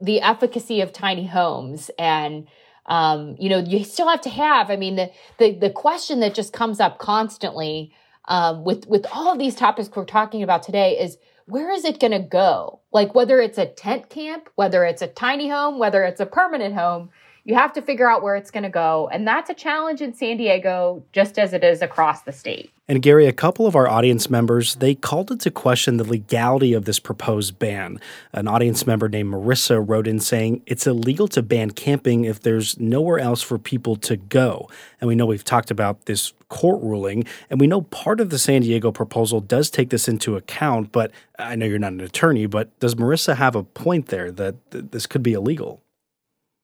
the 0.00 0.20
efficacy 0.20 0.80
of 0.80 0.92
tiny 0.92 1.26
homes 1.26 1.90
and 1.98 2.48
um, 2.86 3.36
you 3.38 3.48
know 3.48 3.58
you 3.58 3.84
still 3.84 4.08
have 4.08 4.20
to 4.22 4.28
have 4.28 4.68
i 4.68 4.74
mean 4.74 4.96
the, 4.96 5.08
the 5.38 5.52
the 5.52 5.70
question 5.70 6.18
that 6.18 6.34
just 6.34 6.52
comes 6.52 6.80
up 6.80 6.98
constantly 6.98 7.94
um, 8.26 8.64
with 8.64 8.86
with 8.86 9.06
all 9.12 9.32
of 9.32 9.38
these 9.38 9.54
topics 9.54 9.90
we're 9.94 10.04
talking 10.04 10.42
about 10.42 10.62
today 10.62 10.98
is 10.98 11.18
where 11.46 11.70
is 11.72 11.84
it 11.84 12.00
going 12.00 12.12
to 12.12 12.20
go? 12.20 12.80
Like 12.92 13.14
whether 13.14 13.40
it's 13.40 13.58
a 13.58 13.66
tent 13.66 14.08
camp, 14.08 14.48
whether 14.54 14.84
it's 14.84 15.02
a 15.02 15.08
tiny 15.08 15.48
home, 15.48 15.78
whether 15.78 16.04
it's 16.04 16.20
a 16.20 16.26
permanent 16.26 16.74
home, 16.74 17.10
you 17.44 17.54
have 17.54 17.72
to 17.72 17.82
figure 17.82 18.08
out 18.08 18.22
where 18.22 18.36
it's 18.36 18.50
going 18.50 18.62
to 18.62 18.68
go. 18.68 19.08
And 19.12 19.26
that's 19.26 19.50
a 19.50 19.54
challenge 19.54 20.00
in 20.00 20.14
San 20.14 20.36
Diego, 20.36 21.04
just 21.12 21.38
as 21.38 21.52
it 21.52 21.64
is 21.64 21.82
across 21.82 22.22
the 22.22 22.32
state. 22.32 22.70
And 22.88 23.00
Gary, 23.00 23.26
a 23.26 23.32
couple 23.32 23.66
of 23.66 23.74
our 23.74 23.88
audience 23.88 24.28
members, 24.28 24.76
they 24.76 24.94
called 24.94 25.30
into 25.30 25.50
question 25.50 25.96
the 25.96 26.04
legality 26.04 26.72
of 26.72 26.84
this 26.84 26.98
proposed 26.98 27.58
ban. 27.58 28.00
An 28.32 28.46
audience 28.46 28.86
member 28.86 29.08
named 29.08 29.32
Marissa 29.32 29.82
wrote 29.84 30.06
in 30.06 30.20
saying 30.20 30.62
it's 30.66 30.86
illegal 30.86 31.26
to 31.28 31.42
ban 31.42 31.70
camping 31.70 32.24
if 32.24 32.40
there's 32.40 32.78
nowhere 32.78 33.18
else 33.18 33.42
for 33.42 33.58
people 33.58 33.96
to 33.96 34.16
go. 34.16 34.68
And 35.00 35.08
we 35.08 35.14
know 35.14 35.26
we've 35.26 35.44
talked 35.44 35.70
about 35.70 36.06
this 36.06 36.32
court 36.48 36.82
ruling, 36.82 37.24
and 37.48 37.58
we 37.58 37.66
know 37.66 37.82
part 37.82 38.20
of 38.20 38.30
the 38.30 38.38
San 38.38 38.62
Diego 38.62 38.92
proposal 38.92 39.40
does 39.40 39.70
take 39.70 39.90
this 39.90 40.06
into 40.06 40.36
account, 40.36 40.92
but 40.92 41.10
I 41.38 41.56
know 41.56 41.66
you're 41.66 41.78
not 41.78 41.92
an 41.92 42.00
attorney, 42.00 42.46
but 42.46 42.78
does 42.78 42.94
Marissa 42.94 43.36
have 43.36 43.56
a 43.56 43.62
point 43.62 44.08
there 44.08 44.30
that 44.32 44.70
th- 44.70 44.84
this 44.90 45.06
could 45.06 45.22
be 45.22 45.32
illegal? 45.32 45.81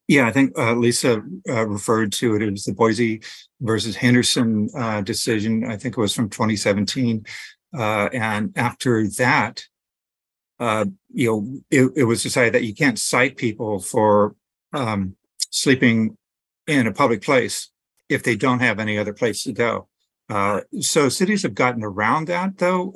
Yeah, 0.09 0.27
I 0.27 0.33
think 0.33 0.59
uh, 0.59 0.75
Lisa 0.75 1.23
uh, 1.51 1.67
referred 1.67 2.13
to 2.13 2.35
it 2.35 2.43
as 2.43 2.65
the 2.65 2.73
Boise 2.73 3.21
versus 3.61 3.95
Henderson 3.95 4.71
uh, 4.75 5.03
decision. 5.03 5.71
I 5.71 5.77
think 5.77 5.99
it 5.99 6.01
was 6.01 6.15
from 6.15 6.31
2017. 6.31 7.27
Uh, 7.77 8.09
and 8.15 8.57
after 8.57 9.07
that, 9.19 9.63
uh, 10.59 10.87
you 11.13 11.29
know, 11.29 11.61
it, 11.71 11.93
it, 11.95 12.05
was 12.05 12.23
decided 12.23 12.55
that 12.55 12.65
you 12.65 12.75
can't 12.75 12.99
cite 12.99 13.37
people 13.37 13.81
for 13.81 14.35
um, 14.73 15.15
sleeping 15.51 16.17
in 16.67 16.87
a 16.87 16.93
public 16.93 17.23
place 17.23 17.71
if 18.09 18.23
they 18.23 18.35
don't 18.35 18.61
have 18.61 18.81
any 18.81 18.97
other 18.97 19.13
place 19.13 19.43
to 19.43 19.53
go. 19.53 19.89
Uh, 20.31 20.63
so 20.81 21.11
cities 21.11 21.43
have 21.43 21.55
gotten 21.55 21.85
around 21.85 22.29
that, 22.29 22.57
though. 22.57 22.93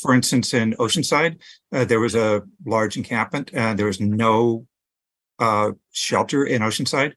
for 0.00 0.14
instance, 0.14 0.52
in 0.52 0.74
Oceanside, 0.74 1.40
there 1.70 2.00
was 2.00 2.14
a 2.14 2.42
large 2.66 2.98
encampment, 2.98 3.50
and 3.54 3.78
there 3.78 3.86
was 3.86 4.00
no 4.00 4.66
uh, 5.40 5.72
shelter 5.90 6.44
in 6.44 6.62
Oceanside. 6.62 7.14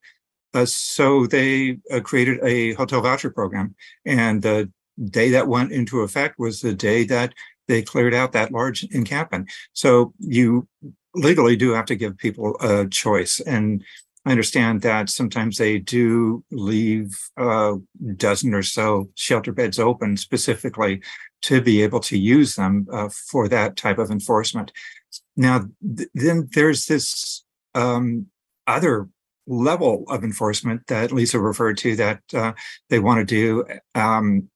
Uh, 0.54 0.66
so 0.66 1.26
they 1.28 1.78
uh, 1.92 2.00
created 2.00 2.40
a 2.44 2.74
hotel 2.74 3.02
voucher 3.02 3.30
program. 3.30 3.76
And 4.06 4.42
the 4.42 4.72
day 5.10 5.30
that 5.32 5.48
went 5.48 5.72
into 5.72 6.02
effect 6.02 6.38
was 6.38 6.62
the 6.62 6.74
day 6.74 7.04
that 7.06 7.34
they 7.68 7.82
cleared 7.82 8.14
out 8.14 8.32
that 8.34 8.52
large 8.52 8.84
encampment. 8.92 9.52
So 9.74 10.14
you 10.20 10.68
legally 11.16 11.56
do 11.56 11.72
have 11.72 11.86
to 11.86 11.96
give 11.96 12.18
people 12.18 12.56
a 12.60 12.88
choice. 12.88 13.40
And 13.40 13.84
I 14.26 14.32
understand 14.32 14.82
that 14.82 15.10
sometimes 15.10 15.58
they 15.58 15.80
do 15.80 16.44
leave 16.52 17.18
a 17.38 17.76
dozen 18.16 18.54
or 18.54 18.64
so 18.64 19.10
shelter 19.16 19.52
beds 19.52 19.80
open 19.80 20.18
specifically 20.18 21.02
to 21.44 21.62
be 21.62 21.82
able 21.82 22.00
to 22.00 22.18
use 22.18 22.56
them 22.56 22.88
uh, 22.92 23.10
for 23.10 23.48
that 23.50 23.76
type 23.76 23.98
of 23.98 24.12
enforcement. 24.12 24.72
Now, 25.36 25.66
th- 25.98 26.10
then 26.14 26.48
there's 26.54 26.86
this 26.86 27.44
um, 27.76 28.28
other 28.68 29.08
level 29.46 30.06
of 30.08 30.24
enforcement 30.24 30.88
that 30.88 31.12
Lisa 31.12 31.40
referred 31.40 31.78
to 31.80 31.96
that 31.98 32.22
uh, 32.34 32.54
they 32.90 33.00
want 33.00 33.20
to 33.20 33.26
do 33.26 33.66
um, 33.96 34.50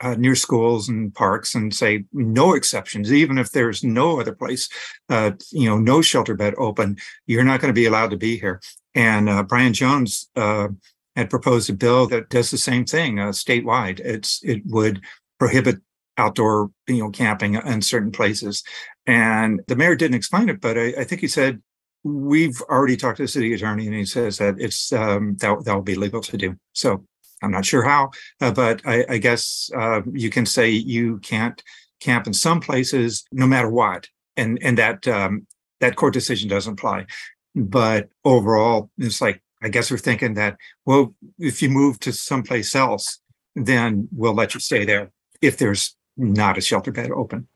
uh, 0.00 0.14
near 0.14 0.34
schools 0.34 0.88
and 0.88 1.14
parks 1.14 1.54
and 1.54 1.74
say 1.74 2.04
no 2.12 2.54
exceptions, 2.54 3.12
even 3.12 3.38
if 3.38 3.50
there's 3.50 3.82
no 3.82 4.20
other 4.20 4.34
place, 4.34 4.68
uh, 5.08 5.32
you 5.52 5.68
know, 5.68 5.78
no 5.78 6.02
shelter 6.02 6.34
bed 6.34 6.54
open, 6.58 6.96
you're 7.26 7.44
not 7.44 7.60
going 7.60 7.72
to 7.72 7.78
be 7.78 7.86
allowed 7.86 8.10
to 8.10 8.16
be 8.16 8.38
here. 8.38 8.60
And 8.94 9.28
uh, 9.28 9.42
Brian 9.42 9.72
Jones 9.72 10.28
uh, 10.36 10.68
had 11.14 11.30
proposed 11.30 11.70
a 11.70 11.74
bill 11.74 12.06
that 12.08 12.28
does 12.28 12.50
the 12.50 12.58
same 12.58 12.84
thing 12.84 13.18
uh, 13.18 13.28
statewide. 13.28 14.00
It's 14.00 14.40
it 14.44 14.62
would 14.66 15.02
prohibit 15.38 15.76
outdoor 16.18 16.70
you 16.86 16.98
know 16.98 17.10
camping 17.10 17.54
in 17.54 17.82
certain 17.82 18.10
places 18.10 18.62
and 19.06 19.60
the 19.68 19.76
mayor 19.76 19.94
didn't 19.94 20.16
explain 20.16 20.48
it 20.48 20.62
but 20.62 20.78
I, 20.78 20.94
I 20.98 21.04
think 21.04 21.20
he 21.20 21.28
said 21.28 21.60
we've 22.06 22.60
already 22.62 22.96
talked 22.96 23.16
to 23.16 23.24
the 23.24 23.28
city 23.28 23.52
attorney 23.52 23.86
and 23.86 23.94
he 23.94 24.04
says 24.04 24.38
that 24.38 24.54
it's 24.58 24.92
um, 24.92 25.36
that 25.40 25.64
that 25.64 25.74
will 25.74 25.82
be 25.82 25.96
legal 25.96 26.20
to 26.22 26.36
do. 26.36 26.56
So 26.72 27.04
I'm 27.42 27.50
not 27.50 27.66
sure 27.66 27.82
how, 27.82 28.10
uh, 28.40 28.52
but 28.52 28.80
I, 28.86 29.04
I 29.08 29.18
guess 29.18 29.70
uh, 29.76 30.02
you 30.12 30.30
can 30.30 30.46
say 30.46 30.70
you 30.70 31.18
can't 31.18 31.62
camp 32.00 32.26
in 32.26 32.32
some 32.32 32.60
places 32.60 33.24
no 33.32 33.46
matter 33.46 33.68
what, 33.68 34.08
and 34.36 34.58
and 34.62 34.78
that 34.78 35.06
um, 35.08 35.46
that 35.80 35.96
court 35.96 36.14
decision 36.14 36.48
doesn't 36.48 36.74
apply. 36.74 37.06
But 37.54 38.08
overall, 38.24 38.90
it's 38.98 39.20
like 39.20 39.42
I 39.62 39.68
guess 39.68 39.90
we're 39.90 39.98
thinking 39.98 40.34
that 40.34 40.56
well, 40.84 41.14
if 41.38 41.60
you 41.60 41.68
move 41.68 41.98
to 42.00 42.12
someplace 42.12 42.74
else, 42.74 43.18
then 43.56 44.08
we'll 44.12 44.34
let 44.34 44.54
you 44.54 44.60
stay 44.60 44.84
there 44.84 45.10
if 45.42 45.56
there's 45.56 45.96
not 46.16 46.56
a 46.56 46.60
shelter 46.60 46.92
bed 46.92 47.10
open. 47.10 47.48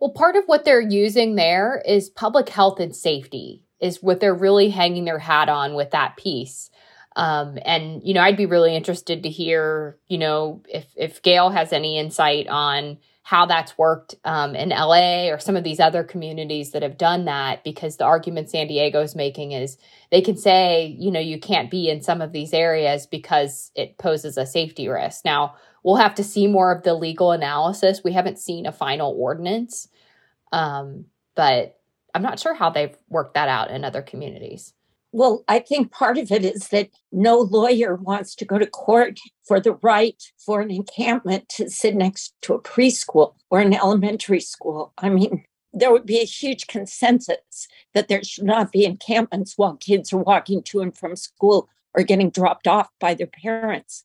Well, 0.00 0.10
part 0.10 0.34
of 0.34 0.44
what 0.46 0.64
they're 0.64 0.80
using 0.80 1.36
there 1.36 1.80
is 1.86 2.10
public 2.10 2.48
health 2.48 2.80
and 2.80 2.94
safety 2.94 3.62
is 3.82 4.02
what 4.02 4.20
they're 4.20 4.34
really 4.34 4.70
hanging 4.70 5.04
their 5.04 5.18
hat 5.18 5.48
on 5.48 5.74
with 5.74 5.90
that 5.90 6.16
piece. 6.16 6.70
Um, 7.16 7.58
and 7.64 8.00
you 8.02 8.14
know, 8.14 8.22
I'd 8.22 8.36
be 8.38 8.46
really 8.46 8.74
interested 8.74 9.24
to 9.24 9.28
hear, 9.28 9.98
you 10.08 10.16
know, 10.16 10.62
if 10.68 10.86
if 10.96 11.20
Gale 11.20 11.50
has 11.50 11.72
any 11.72 11.98
insight 11.98 12.48
on 12.48 12.98
how 13.24 13.46
that's 13.46 13.78
worked 13.78 14.16
um, 14.24 14.54
in 14.56 14.70
LA 14.70 15.28
or 15.28 15.38
some 15.38 15.56
of 15.56 15.62
these 15.62 15.78
other 15.78 16.02
communities 16.02 16.72
that 16.72 16.82
have 16.82 16.98
done 16.98 17.26
that. 17.26 17.62
Because 17.64 17.96
the 17.96 18.04
argument 18.04 18.50
San 18.50 18.66
Diego 18.66 19.00
is 19.00 19.14
making 19.14 19.52
is 19.52 19.76
they 20.10 20.22
can 20.22 20.36
say, 20.36 20.96
you 20.98 21.10
know, 21.10 21.20
you 21.20 21.38
can't 21.38 21.70
be 21.70 21.88
in 21.88 22.02
some 22.02 22.20
of 22.20 22.32
these 22.32 22.52
areas 22.54 23.06
because 23.06 23.70
it 23.74 23.98
poses 23.98 24.38
a 24.38 24.46
safety 24.46 24.88
risk. 24.88 25.24
Now 25.24 25.54
we'll 25.82 25.96
have 25.96 26.14
to 26.16 26.24
see 26.24 26.46
more 26.46 26.72
of 26.72 26.82
the 26.82 26.94
legal 26.94 27.32
analysis. 27.32 28.02
We 28.02 28.12
haven't 28.12 28.38
seen 28.38 28.66
a 28.66 28.72
final 28.72 29.12
ordinance, 29.12 29.88
um, 30.52 31.06
but 31.34 31.78
I'm 32.14 32.22
not 32.22 32.38
sure 32.38 32.54
how 32.54 32.70
they've 32.70 32.96
worked 33.08 33.34
that 33.34 33.48
out 33.48 33.70
in 33.70 33.84
other 33.84 34.02
communities. 34.02 34.72
Well, 35.12 35.44
I 35.46 35.58
think 35.58 35.92
part 35.92 36.16
of 36.16 36.32
it 36.32 36.42
is 36.42 36.68
that 36.68 36.88
no 37.10 37.38
lawyer 37.38 37.96
wants 37.96 38.34
to 38.36 38.46
go 38.46 38.58
to 38.58 38.66
court 38.66 39.18
for 39.46 39.60
the 39.60 39.74
right 39.82 40.22
for 40.38 40.62
an 40.62 40.70
encampment 40.70 41.50
to 41.50 41.68
sit 41.68 41.94
next 41.94 42.34
to 42.42 42.54
a 42.54 42.62
preschool 42.62 43.34
or 43.50 43.60
an 43.60 43.74
elementary 43.74 44.40
school. 44.40 44.94
I 44.96 45.10
mean, 45.10 45.44
there 45.74 45.92
would 45.92 46.06
be 46.06 46.20
a 46.20 46.24
huge 46.24 46.66
consensus 46.66 47.68
that 47.92 48.08
there 48.08 48.24
should 48.24 48.44
not 48.44 48.72
be 48.72 48.86
encampments 48.86 49.54
while 49.56 49.76
kids 49.76 50.12
are 50.12 50.18
walking 50.18 50.62
to 50.64 50.80
and 50.80 50.96
from 50.96 51.16
school 51.16 51.68
or 51.94 52.02
getting 52.02 52.30
dropped 52.30 52.66
off 52.66 52.88
by 52.98 53.12
their 53.12 53.26
parents. 53.26 54.02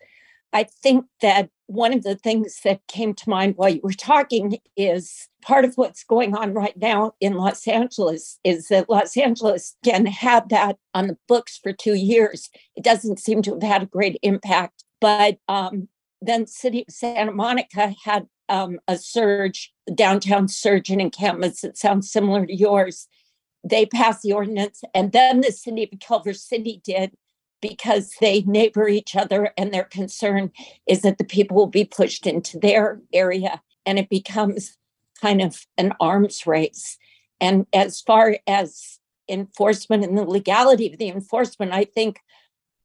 I 0.52 0.63
think 0.63 1.06
that 1.22 1.50
one 1.67 1.93
of 1.93 2.03
the 2.03 2.15
things 2.15 2.62
that 2.63 2.88
came 2.88 3.13
to 3.13 3.30
mind 3.30 3.56
while 3.58 3.69
you 3.69 3.82
were 3.84 3.91
talking 3.91 4.58
is 4.77 5.27
part 5.41 5.65
of 5.65 5.75
what's 5.75 6.03
going 6.03 6.36
on 6.36 6.53
right 6.53 6.75
now 6.77 7.13
in 7.19 7.34
Los 7.34 7.67
Angeles 7.67 8.39
is 8.43 8.69
that 8.69 8.89
Los 8.89 9.15
Angeles 9.17 9.75
again 9.84 10.06
had 10.06 10.49
that 10.49 10.77
on 10.93 11.08
the 11.08 11.17
books 11.27 11.60
for 11.62 11.73
two 11.73 11.93
years. 11.93 12.49
It 12.75 12.84
doesn't 12.84 13.19
seem 13.19 13.41
to 13.43 13.53
have 13.53 13.63
had 13.63 13.84
a 13.84 13.88
great 13.88 14.17
impact, 14.23 14.86
but 15.01 15.38
um, 15.49 15.89
then 16.21 16.47
City 16.47 16.86
of 16.88 16.93
Santa 16.93 17.34
Monica 17.34 17.93
had 18.03 18.27
um, 18.49 18.80
a 18.88 18.97
surge, 18.97 19.73
downtown 19.93 20.47
surge 20.47 20.89
in 20.89 21.01
encampments 21.01 21.62
that 21.62 21.77
sounds 21.77 22.10
similar 22.10 22.45
to 22.45 22.56
yours. 22.56 23.08
They 23.63 23.86
passed 23.86 24.21
the 24.21 24.32
ordinance, 24.32 24.84
and 24.93 25.12
then 25.12 25.41
the 25.41 25.51
city 25.51 25.84
of 25.84 25.99
Culver 25.99 26.34
City 26.34 26.82
did 26.86 27.12
because 27.62 28.13
they 28.22 28.41
neighbor 28.41 28.88
each 28.88 29.15
other 29.15 29.52
and 29.58 29.74
their 29.74 29.84
concern 29.84 30.52
is 30.88 31.02
that 31.02 31.17
the 31.17 31.24
people 31.24 31.56
will 31.56 31.67
be 31.67 31.86
pushed 31.86 32.28
into 32.28 32.60
their 32.60 33.02
area 33.13 33.62
and 33.86 33.98
it 34.00 34.10
becomes 34.10 34.78
kind 35.22 35.41
of 35.41 35.65
an 35.78 35.93
arms 36.00 36.46
race. 36.46 36.98
And 37.41 37.65
as 37.74 38.02
far 38.02 38.38
as 38.48 39.00
enforcement 39.30 40.04
and 40.04 40.17
the 40.17 40.24
legality 40.24 40.91
of 40.91 41.00
the 41.00 41.10
enforcement, 41.10 41.74
I 41.74 41.86
think 41.86 42.20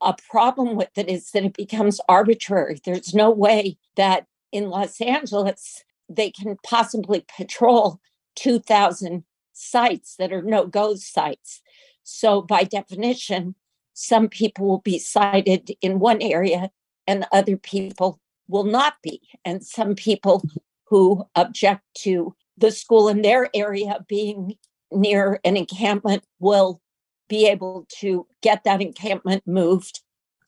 a 0.01 0.15
problem 0.31 0.77
with 0.77 0.91
it 0.97 1.09
is 1.09 1.31
that 1.31 1.45
it 1.45 1.57
becomes 1.57 2.01
arbitrary. 2.09 2.81
There's 2.85 3.15
no 3.15 3.31
way 3.31 3.79
that 3.97 4.27
in 4.53 4.69
Los 4.69 5.01
Angeles 5.01 5.85
they 6.09 6.31
can 6.31 6.57
possibly 6.65 7.25
patrol 7.37 8.01
2,000 8.37 9.25
sites 9.53 10.17
that 10.17 10.33
are 10.33 10.43
no 10.43 10.67
go 10.67 10.95
sites. 10.95 11.63
So, 12.03 12.43
by 12.43 12.65
definition, 12.65 13.55
some 13.95 14.29
people 14.29 14.67
will 14.67 14.81
be 14.81 14.99
cited 14.99 15.71
in 15.81 15.99
one 15.99 16.23
area 16.23 16.71
and 17.07 17.27
other 17.33 17.57
people 17.57 18.21
will 18.49 18.65
not 18.65 18.95
be. 19.03 19.21
And 19.45 19.65
some 19.65 19.95
people 19.95 20.43
who 20.87 21.25
object 21.35 21.83
to 21.99 22.35
the 22.59 22.71
school 22.71 23.09
in 23.09 23.23
their 23.23 23.49
area 23.55 24.05
being 24.09 24.57
near 24.91 25.41
an 25.45 25.57
encampment 25.57 26.25
will 26.39 26.81
be 27.29 27.47
able 27.47 27.87
to 28.01 28.27
get 28.43 28.65
that 28.65 28.83
encampment 28.83 29.43
moved, 29.47 30.03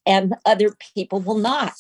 and 0.05 0.35
other 0.45 0.77
people 0.95 1.19
will 1.19 1.39
not. 1.39 1.73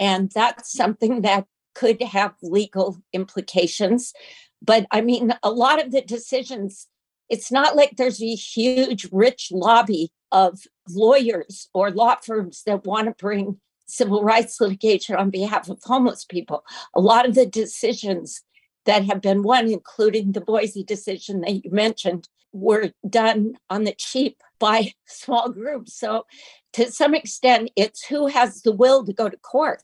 And 0.00 0.30
that's 0.34 0.72
something 0.72 1.22
that 1.22 1.46
could 1.74 2.02
have 2.02 2.34
legal 2.42 2.98
implications. 3.12 4.12
But 4.60 4.86
I 4.90 5.02
mean, 5.02 5.34
a 5.44 5.50
lot 5.50 5.80
of 5.80 5.92
the 5.92 6.02
decisions, 6.02 6.88
it's 7.28 7.50
not 7.50 7.76
like 7.76 7.96
there's 7.96 8.22
a 8.22 8.34
huge, 8.34 9.08
rich 9.10 9.50
lobby 9.52 10.10
of 10.32 10.60
lawyers 10.88 11.68
or 11.72 11.90
law 11.90 12.16
firms 12.16 12.62
that 12.66 12.84
want 12.84 13.06
to 13.06 13.14
bring 13.22 13.60
civil 13.86 14.22
rights 14.22 14.60
litigation 14.60 15.16
on 15.16 15.30
behalf 15.30 15.68
of 15.68 15.80
homeless 15.84 16.24
people. 16.24 16.64
A 16.94 17.00
lot 17.00 17.28
of 17.28 17.34
the 17.34 17.46
decisions 17.46 18.42
that 18.86 19.04
have 19.04 19.20
been 19.20 19.42
won, 19.42 19.70
including 19.70 20.32
the 20.32 20.40
Boise 20.40 20.84
decision 20.84 21.40
that 21.42 21.64
you 21.64 21.70
mentioned, 21.70 22.28
were 22.52 22.92
done 23.08 23.54
on 23.68 23.84
the 23.84 23.94
cheap 23.96 24.42
by 24.58 24.92
small 25.06 25.50
groups. 25.50 25.98
So, 25.98 26.26
to 26.74 26.90
some 26.90 27.14
extent, 27.14 27.70
it's 27.76 28.04
who 28.04 28.26
has 28.26 28.62
the 28.62 28.72
will 28.72 29.04
to 29.04 29.12
go 29.12 29.28
to 29.28 29.36
court. 29.36 29.80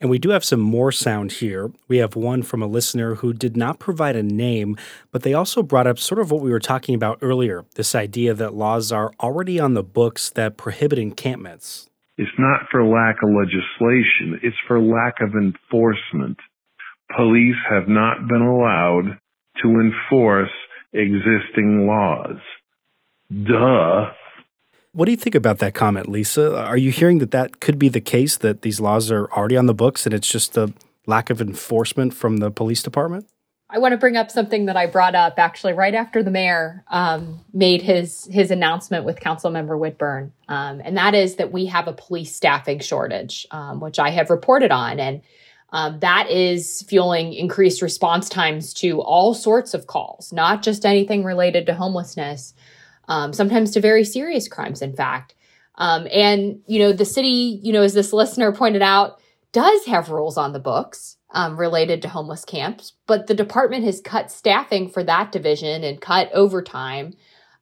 And 0.00 0.10
we 0.10 0.18
do 0.18 0.30
have 0.30 0.44
some 0.44 0.60
more 0.60 0.92
sound 0.92 1.32
here. 1.32 1.72
We 1.88 1.98
have 1.98 2.16
one 2.16 2.42
from 2.42 2.62
a 2.62 2.66
listener 2.66 3.16
who 3.16 3.32
did 3.32 3.56
not 3.56 3.78
provide 3.78 4.16
a 4.16 4.22
name, 4.22 4.76
but 5.12 5.22
they 5.22 5.34
also 5.34 5.62
brought 5.62 5.86
up 5.86 5.98
sort 5.98 6.20
of 6.20 6.30
what 6.30 6.42
we 6.42 6.50
were 6.50 6.60
talking 6.60 6.94
about 6.94 7.18
earlier 7.22 7.64
this 7.76 7.94
idea 7.94 8.34
that 8.34 8.54
laws 8.54 8.92
are 8.92 9.12
already 9.20 9.58
on 9.58 9.74
the 9.74 9.82
books 9.82 10.30
that 10.30 10.56
prohibit 10.56 10.98
encampments. 10.98 11.88
It's 12.16 12.30
not 12.38 12.68
for 12.70 12.84
lack 12.84 13.16
of 13.22 13.30
legislation, 13.30 14.40
it's 14.42 14.56
for 14.68 14.80
lack 14.80 15.20
of 15.20 15.34
enforcement. 15.34 16.38
Police 17.16 17.56
have 17.68 17.88
not 17.88 18.28
been 18.28 18.42
allowed 18.42 19.18
to 19.62 19.68
enforce 19.80 20.50
existing 20.92 21.86
laws. 21.86 22.38
Duh. 23.30 24.12
What 24.94 25.06
do 25.06 25.10
you 25.10 25.16
think 25.16 25.34
about 25.34 25.58
that 25.58 25.74
comment, 25.74 26.08
Lisa? 26.08 26.56
Are 26.56 26.76
you 26.76 26.92
hearing 26.92 27.18
that 27.18 27.32
that 27.32 27.58
could 27.58 27.80
be 27.80 27.88
the 27.88 28.00
case, 28.00 28.36
that 28.36 28.62
these 28.62 28.78
laws 28.78 29.10
are 29.10 29.26
already 29.32 29.56
on 29.56 29.66
the 29.66 29.74
books 29.74 30.06
and 30.06 30.14
it's 30.14 30.28
just 30.28 30.52
the 30.52 30.72
lack 31.04 31.30
of 31.30 31.40
enforcement 31.40 32.14
from 32.14 32.36
the 32.36 32.52
police 32.52 32.80
department? 32.80 33.26
I 33.68 33.78
want 33.78 33.90
to 33.90 33.98
bring 33.98 34.16
up 34.16 34.30
something 34.30 34.66
that 34.66 34.76
I 34.76 34.86
brought 34.86 35.16
up 35.16 35.34
actually 35.36 35.72
right 35.72 35.96
after 35.96 36.22
the 36.22 36.30
mayor 36.30 36.84
um, 36.92 37.40
made 37.52 37.82
his 37.82 38.26
his 38.30 38.52
announcement 38.52 39.04
with 39.04 39.18
Councilmember 39.18 39.76
Whitburn, 39.76 40.32
um, 40.48 40.80
and 40.84 40.96
that 40.96 41.16
is 41.16 41.36
that 41.36 41.50
we 41.50 41.66
have 41.66 41.88
a 41.88 41.92
police 41.92 42.32
staffing 42.32 42.78
shortage, 42.78 43.48
um, 43.50 43.80
which 43.80 43.98
I 43.98 44.10
have 44.10 44.30
reported 44.30 44.70
on, 44.70 45.00
and 45.00 45.22
um, 45.72 45.98
that 46.00 46.30
is 46.30 46.82
fueling 46.82 47.32
increased 47.32 47.82
response 47.82 48.28
times 48.28 48.72
to 48.74 49.00
all 49.00 49.34
sorts 49.34 49.74
of 49.74 49.88
calls, 49.88 50.32
not 50.32 50.62
just 50.62 50.86
anything 50.86 51.24
related 51.24 51.66
to 51.66 51.74
homelessness, 51.74 52.54
um, 53.08 53.32
sometimes 53.32 53.70
to 53.72 53.80
very 53.80 54.04
serious 54.04 54.48
crimes, 54.48 54.82
in 54.82 54.94
fact. 54.94 55.34
Um, 55.76 56.06
and 56.12 56.60
you 56.66 56.78
know, 56.78 56.92
the 56.92 57.04
city, 57.04 57.60
you 57.62 57.72
know, 57.72 57.82
as 57.82 57.94
this 57.94 58.12
listener 58.12 58.52
pointed 58.52 58.82
out, 58.82 59.20
does 59.52 59.84
have 59.86 60.10
rules 60.10 60.36
on 60.36 60.52
the 60.52 60.58
books 60.58 61.16
um, 61.30 61.56
related 61.56 62.02
to 62.02 62.08
homeless 62.08 62.44
camps, 62.44 62.92
but 63.06 63.26
the 63.26 63.34
department 63.34 63.84
has 63.84 64.00
cut 64.00 64.30
staffing 64.30 64.88
for 64.88 65.02
that 65.04 65.32
division 65.32 65.82
and 65.82 66.00
cut 66.00 66.30
overtime 66.32 67.14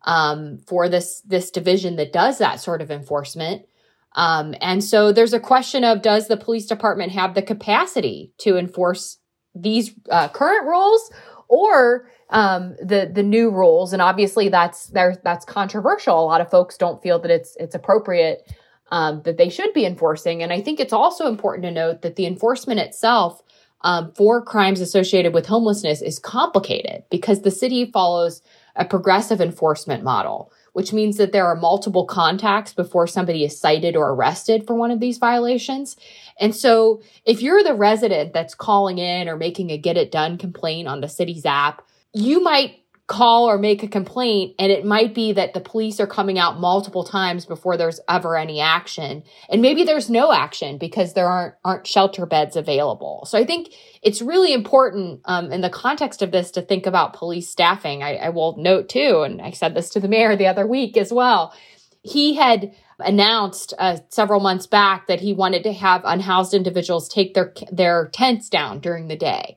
um, 0.04 0.58
for 0.66 0.88
this 0.88 1.22
this 1.22 1.50
division 1.50 1.96
that 1.96 2.12
does 2.12 2.38
that 2.38 2.60
sort 2.60 2.82
of 2.82 2.90
enforcement. 2.90 3.66
Um, 4.14 4.54
and 4.60 4.84
so 4.84 5.10
there's 5.10 5.32
a 5.32 5.40
question 5.40 5.84
of 5.84 6.02
does 6.02 6.28
the 6.28 6.36
police 6.36 6.66
department 6.66 7.12
have 7.12 7.34
the 7.34 7.42
capacity 7.42 8.32
to 8.38 8.58
enforce 8.58 9.18
these 9.54 9.92
uh, 10.10 10.28
current 10.28 10.66
rules 10.66 11.10
or 11.52 12.08
um, 12.30 12.74
the 12.82 13.10
the 13.12 13.22
new 13.22 13.50
rules? 13.50 13.92
And 13.92 14.00
obviously 14.00 14.48
that's 14.48 14.86
there 14.86 15.20
that's 15.22 15.44
controversial. 15.44 16.18
A 16.18 16.24
lot 16.24 16.40
of 16.40 16.50
folks 16.50 16.78
don't 16.78 17.02
feel 17.02 17.18
that 17.18 17.30
it's 17.30 17.56
it's 17.60 17.74
appropriate 17.74 18.50
um, 18.90 19.22
that 19.24 19.36
they 19.36 19.50
should 19.50 19.72
be 19.74 19.84
enforcing. 19.84 20.42
And 20.42 20.52
I 20.52 20.62
think 20.62 20.80
it's 20.80 20.92
also 20.92 21.26
important 21.26 21.64
to 21.64 21.70
note 21.70 22.02
that 22.02 22.16
the 22.16 22.26
enforcement 22.26 22.80
itself 22.80 23.42
um, 23.82 24.12
for 24.12 24.42
crimes 24.42 24.80
associated 24.80 25.34
with 25.34 25.46
homelessness 25.46 26.02
is 26.02 26.18
complicated 26.18 27.04
because 27.10 27.42
the 27.42 27.50
city 27.50 27.90
follows 27.90 28.42
a 28.76 28.84
progressive 28.84 29.40
enforcement 29.40 30.02
model, 30.02 30.52
which 30.72 30.92
means 30.92 31.16
that 31.16 31.32
there 31.32 31.46
are 31.46 31.56
multiple 31.56 32.06
contacts 32.06 32.72
before 32.72 33.06
somebody 33.06 33.44
is 33.44 33.60
cited 33.60 33.96
or 33.96 34.10
arrested 34.10 34.66
for 34.66 34.74
one 34.74 34.90
of 34.90 35.00
these 35.00 35.18
violations. 35.18 35.96
And 36.38 36.54
so 36.54 37.02
if 37.24 37.42
you're 37.42 37.62
the 37.62 37.74
resident 37.74 38.32
that's 38.32 38.54
calling 38.54 38.98
in 38.98 39.28
or 39.28 39.36
making 39.36 39.70
a 39.70 39.78
get 39.78 39.96
it 39.96 40.10
done 40.10 40.38
complaint 40.38 40.88
on 40.88 41.00
the 41.00 41.08
city's 41.08 41.46
app, 41.46 41.86
you 42.12 42.42
might 42.42 42.82
call 43.12 43.44
or 43.44 43.58
make 43.58 43.82
a 43.82 43.88
complaint 43.88 44.54
and 44.58 44.70
it 44.72 44.86
might 44.86 45.14
be 45.14 45.32
that 45.32 45.52
the 45.52 45.60
police 45.60 46.00
are 46.00 46.06
coming 46.06 46.38
out 46.38 46.60
multiple 46.60 47.04
times 47.04 47.44
before 47.44 47.76
there's 47.76 48.00
ever 48.08 48.36
any 48.36 48.58
action. 48.58 49.22
And 49.50 49.60
maybe 49.60 49.84
there's 49.84 50.08
no 50.08 50.32
action 50.32 50.78
because 50.78 51.12
there 51.12 51.26
aren't 51.26 51.54
aren't 51.62 51.86
shelter 51.86 52.24
beds 52.26 52.56
available. 52.56 53.26
So 53.26 53.38
i 53.38 53.44
think 53.44 53.74
it's 54.02 54.22
really 54.22 54.54
important 54.54 55.20
um, 55.26 55.52
in 55.52 55.60
the 55.60 55.68
context 55.68 56.22
of 56.22 56.30
this 56.30 56.50
to 56.52 56.62
think 56.62 56.86
about 56.86 57.12
police 57.12 57.50
staffing. 57.50 58.02
I, 58.02 58.16
I 58.16 58.28
will 58.30 58.56
note 58.56 58.88
too 58.88 59.22
and 59.22 59.42
i 59.42 59.50
said 59.50 59.74
this 59.74 59.90
to 59.90 60.00
the 60.00 60.08
mayor 60.08 60.34
the 60.36 60.46
other 60.46 60.66
week 60.66 60.96
as 60.96 61.12
well. 61.12 61.54
He 62.02 62.34
had 62.34 62.72
announced 62.98 63.74
uh, 63.78 63.98
several 64.08 64.40
months 64.40 64.66
back 64.66 65.06
that 65.06 65.20
he 65.20 65.32
wanted 65.32 65.62
to 65.64 65.72
have 65.72 66.02
unhoused 66.04 66.54
individuals 66.54 67.08
take 67.08 67.34
their 67.34 67.52
their 67.70 68.08
tents 68.12 68.48
down 68.48 68.80
during 68.80 69.08
the 69.08 69.16
day 69.16 69.56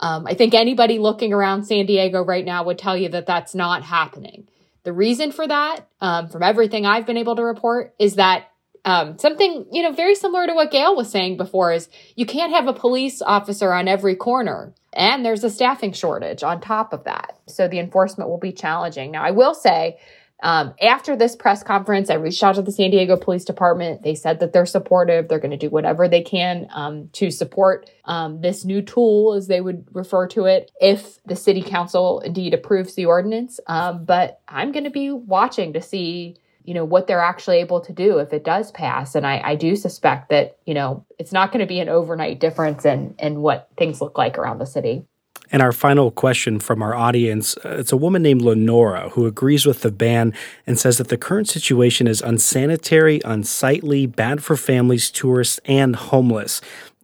um, 0.00 0.26
I 0.26 0.34
think 0.34 0.54
anybody 0.54 0.98
looking 0.98 1.32
around 1.32 1.64
San 1.64 1.86
Diego 1.86 2.24
right 2.24 2.44
now 2.44 2.64
would 2.64 2.78
tell 2.78 2.96
you 2.96 3.10
that 3.10 3.26
that's 3.26 3.54
not 3.54 3.84
happening. 3.84 4.48
The 4.82 4.94
reason 4.94 5.30
for 5.30 5.46
that, 5.46 5.80
um, 6.00 6.28
from 6.28 6.42
everything 6.42 6.86
I've 6.86 7.06
been 7.06 7.18
able 7.18 7.36
to 7.36 7.44
report, 7.44 7.94
is 7.98 8.16
that 8.16 8.46
um, 8.86 9.18
something 9.18 9.66
you 9.70 9.82
know 9.82 9.92
very 9.92 10.14
similar 10.14 10.46
to 10.46 10.54
what 10.54 10.70
Gale 10.70 10.96
was 10.96 11.10
saying 11.10 11.36
before 11.36 11.70
is 11.70 11.90
you 12.16 12.24
can't 12.24 12.54
have 12.54 12.66
a 12.66 12.72
police 12.72 13.20
officer 13.20 13.74
on 13.74 13.88
every 13.88 14.16
corner, 14.16 14.72
and 14.94 15.22
there's 15.22 15.44
a 15.44 15.50
staffing 15.50 15.92
shortage 15.92 16.42
on 16.42 16.62
top 16.62 16.94
of 16.94 17.04
that. 17.04 17.38
So 17.46 17.68
the 17.68 17.78
enforcement 17.78 18.30
will 18.30 18.38
be 18.38 18.52
challenging. 18.52 19.10
Now, 19.10 19.22
I 19.22 19.32
will 19.32 19.54
say 19.54 19.98
um, 20.42 20.74
after 20.80 21.16
this 21.16 21.36
press 21.36 21.62
conference, 21.62 22.10
I 22.10 22.14
reached 22.14 22.42
out 22.42 22.54
to 22.54 22.62
the 22.62 22.72
San 22.72 22.90
Diego 22.90 23.16
Police 23.16 23.44
Department. 23.44 24.02
They 24.02 24.14
said 24.14 24.40
that 24.40 24.52
they're 24.52 24.66
supportive. 24.66 25.28
They're 25.28 25.38
going 25.38 25.50
to 25.50 25.56
do 25.56 25.70
whatever 25.70 26.08
they 26.08 26.22
can 26.22 26.68
um, 26.72 27.08
to 27.14 27.30
support 27.30 27.90
um, 28.04 28.40
this 28.40 28.64
new 28.64 28.82
tool, 28.82 29.34
as 29.34 29.46
they 29.46 29.60
would 29.60 29.86
refer 29.92 30.26
to 30.28 30.46
it, 30.46 30.70
if 30.80 31.22
the 31.24 31.36
city 31.36 31.62
council 31.62 32.20
indeed 32.20 32.54
approves 32.54 32.94
the 32.94 33.06
ordinance. 33.06 33.60
Um, 33.66 34.04
but 34.04 34.40
I'm 34.48 34.72
going 34.72 34.84
to 34.84 34.90
be 34.90 35.10
watching 35.10 35.72
to 35.74 35.82
see, 35.82 36.36
you 36.64 36.74
know, 36.74 36.84
what 36.84 37.06
they're 37.06 37.20
actually 37.20 37.58
able 37.58 37.80
to 37.82 37.92
do 37.92 38.18
if 38.18 38.32
it 38.32 38.44
does 38.44 38.70
pass. 38.72 39.14
And 39.14 39.26
I, 39.26 39.40
I 39.44 39.54
do 39.54 39.76
suspect 39.76 40.30
that, 40.30 40.58
you 40.66 40.74
know, 40.74 41.04
it's 41.18 41.32
not 41.32 41.52
going 41.52 41.60
to 41.60 41.66
be 41.66 41.80
an 41.80 41.88
overnight 41.88 42.40
difference 42.40 42.84
in 42.84 43.14
in 43.18 43.40
what 43.40 43.68
things 43.76 44.00
look 44.00 44.16
like 44.16 44.38
around 44.38 44.58
the 44.58 44.66
city. 44.66 45.04
And 45.52 45.62
our 45.62 45.72
final 45.72 46.10
question 46.10 46.60
from 46.60 46.82
our 46.82 46.94
audience 46.94 47.56
uh, 47.64 47.76
it's 47.78 47.92
a 47.92 47.96
woman 47.96 48.22
named 48.22 48.42
Lenora 48.42 49.10
who 49.10 49.26
agrees 49.26 49.66
with 49.66 49.80
the 49.80 49.90
ban 49.90 50.32
and 50.66 50.78
says 50.78 50.98
that 50.98 51.08
the 51.08 51.16
current 51.16 51.48
situation 51.48 52.06
is 52.06 52.22
unsanitary, 52.22 53.20
unsightly, 53.24 54.06
bad 54.06 54.42
for 54.42 54.56
families, 54.56 55.10
tourists, 55.10 55.58
and 55.64 55.96
homeless. 55.96 56.60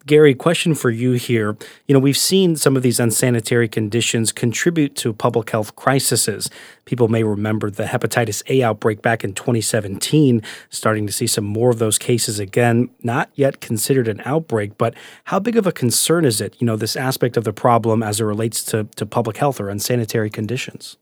Gary, 0.07 0.35
question 0.35 0.77
for 0.77 0.89
you 0.89 1.13
here. 1.13 1.57
You 1.87 1.93
know, 1.93 1.99
we've 1.99 2.17
seen 2.17 2.55
some 2.55 2.77
of 2.77 2.85
these 2.85 3.01
unsanitary 3.01 3.67
conditions 3.67 4.31
contribute 4.31 4.95
to 4.97 5.13
public 5.13 5.51
health 5.51 5.75
crises. 5.75 6.49
People 6.85 7.09
may 7.09 7.25
remember 7.25 7.71
the 7.71 7.85
hepatitis 7.85 8.45
A 8.49 8.63
outbreak 8.63 9.03
back 9.03 9.25
in 9.25 9.35
2017, 9.35 10.43
starting 10.71 11.09
to 11.09 11.13
see 11.13 11.27
some 11.27 11.45
more 11.45 11.71
of 11.71 11.81
those 11.81 11.99
cases 11.99 12.39
again. 12.39 12.89
Not 13.03 13.31
yet 13.35 13.61
considered 13.61 14.07
an 14.07 14.23
outbreak, 14.25 14.79
but 14.79 14.95
how 15.25 15.41
big 15.41 15.57
of 15.57 15.67
a 15.67 15.73
concern 15.73 16.25
is 16.25 16.41
it, 16.41 16.55
you 16.61 16.67
know, 16.67 16.77
this 16.77 16.95
aspect 16.95 17.37
of 17.37 17.43
the 17.43 17.53
problem 17.53 18.05
as 18.05 18.21
it 18.21 18.25
relates 18.25 18.63
to, 18.67 18.85
to 18.95 19.05
public 19.05 19.39
health 19.39 19.61
or 19.61 19.69
unsanitary 19.69 20.31
conditions? 20.31 20.97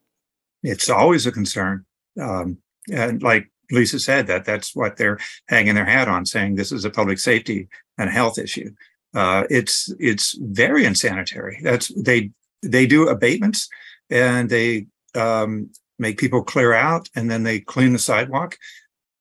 It's 0.62 0.88
always 0.88 1.26
a 1.26 1.32
concern. 1.32 1.84
Um, 2.18 2.56
and 2.90 3.22
like 3.22 3.50
Lisa 3.70 3.98
said, 3.98 4.28
that 4.28 4.46
that's 4.46 4.74
what 4.74 4.96
they're 4.96 5.18
hanging 5.48 5.74
their 5.74 5.84
hat 5.84 6.08
on, 6.08 6.24
saying 6.24 6.54
this 6.54 6.72
is 6.72 6.86
a 6.86 6.90
public 6.90 7.18
safety 7.18 7.68
and 7.98 8.08
health 8.08 8.38
issue 8.38 8.70
uh, 9.14 9.44
it's 9.50 9.92
it's 9.98 10.36
very 10.40 10.84
unsanitary. 10.84 11.60
That's 11.62 11.88
they 11.88 12.30
they 12.62 12.86
do 12.86 13.08
abatements 13.08 13.68
and 14.10 14.48
they 14.48 14.86
um, 15.14 15.70
make 15.98 16.18
people 16.18 16.42
clear 16.42 16.72
out 16.72 17.08
and 17.14 17.30
then 17.30 17.42
they 17.42 17.60
clean 17.60 17.92
the 17.92 17.98
sidewalk 17.98 18.56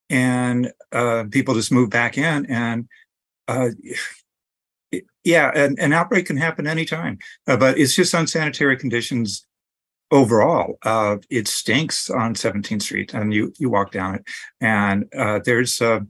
and 0.10 0.72
uh, 0.92 1.26
people 1.30 1.54
just 1.54 1.72
move 1.72 1.90
back 1.90 2.18
in 2.18 2.46
and 2.48 2.88
uh, 3.48 3.70
yeah 5.24 5.52
an, 5.56 5.76
an, 5.80 5.94
outbreak 5.94 6.26
can 6.26 6.38
happen 6.38 6.68
anytime 6.68 7.18
uh, 7.48 7.58
but 7.58 7.78
it's 7.78 7.96
just 7.96 8.14
unsanitary 8.14 8.78
conditions 8.78 9.46
overall, 10.14 10.78
uh, 10.84 11.18
it 11.30 11.48
stinks 11.48 12.10
on 12.10 12.36
17th 12.36 12.84
Street, 12.84 13.14
and 13.14 13.34
you 13.34 13.52
you 13.58 13.70
walk 13.70 13.92
down 13.92 14.16
it, 14.16 14.24
and 14.62 15.06
uh, 15.18 15.40
there's, 15.44 15.82
uh, 15.82 16.02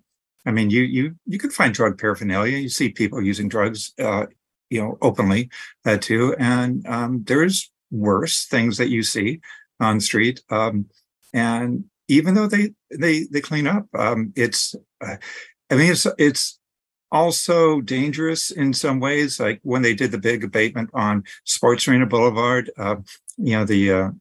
I 0.46 0.52
mean, 0.52 0.70
you 0.70 0.82
you 0.82 1.16
you 1.26 1.40
can 1.40 1.50
find 1.50 1.74
drug 1.74 1.98
paraphernalia. 1.98 2.58
You 2.58 2.70
see 2.70 2.90
people 2.90 3.22
using 3.22 3.48
drugs, 3.48 3.94
uh, 4.00 4.26
you 4.70 4.82
know, 4.82 4.98
openly 5.02 5.50
uh, 5.86 5.98
too, 5.98 6.36
and 6.38 6.86
um, 6.88 7.24
there's 7.26 7.72
worse 7.92 8.46
things 8.46 8.78
that 8.78 8.90
you 8.90 9.04
see 9.04 9.40
on 9.80 10.00
street. 10.00 10.42
Um, 10.50 10.88
and 11.34 11.86
even 12.08 12.34
though 12.34 12.48
they 12.48 12.74
they 12.92 13.24
they 13.32 13.42
clean 13.42 13.68
up, 13.68 13.86
um, 13.94 14.34
it's, 14.36 14.76
uh, 15.02 15.16
I 15.70 15.76
mean, 15.76 15.92
it's 15.92 16.08
it's 16.18 16.60
also 17.12 17.82
dangerous 17.82 18.52
in 18.52 18.74
some 18.74 19.00
ways. 19.00 19.40
Like 19.40 19.60
when 19.64 19.82
they 19.82 19.94
did 19.94 20.12
the 20.12 20.18
big 20.18 20.44
abatement 20.44 20.90
on 20.94 21.24
Sports 21.46 21.88
Arena 21.88 22.06
Boulevard, 22.06 22.72
uh, 22.78 22.98
you 23.38 23.56
know, 23.56 23.66
the 23.66 24.14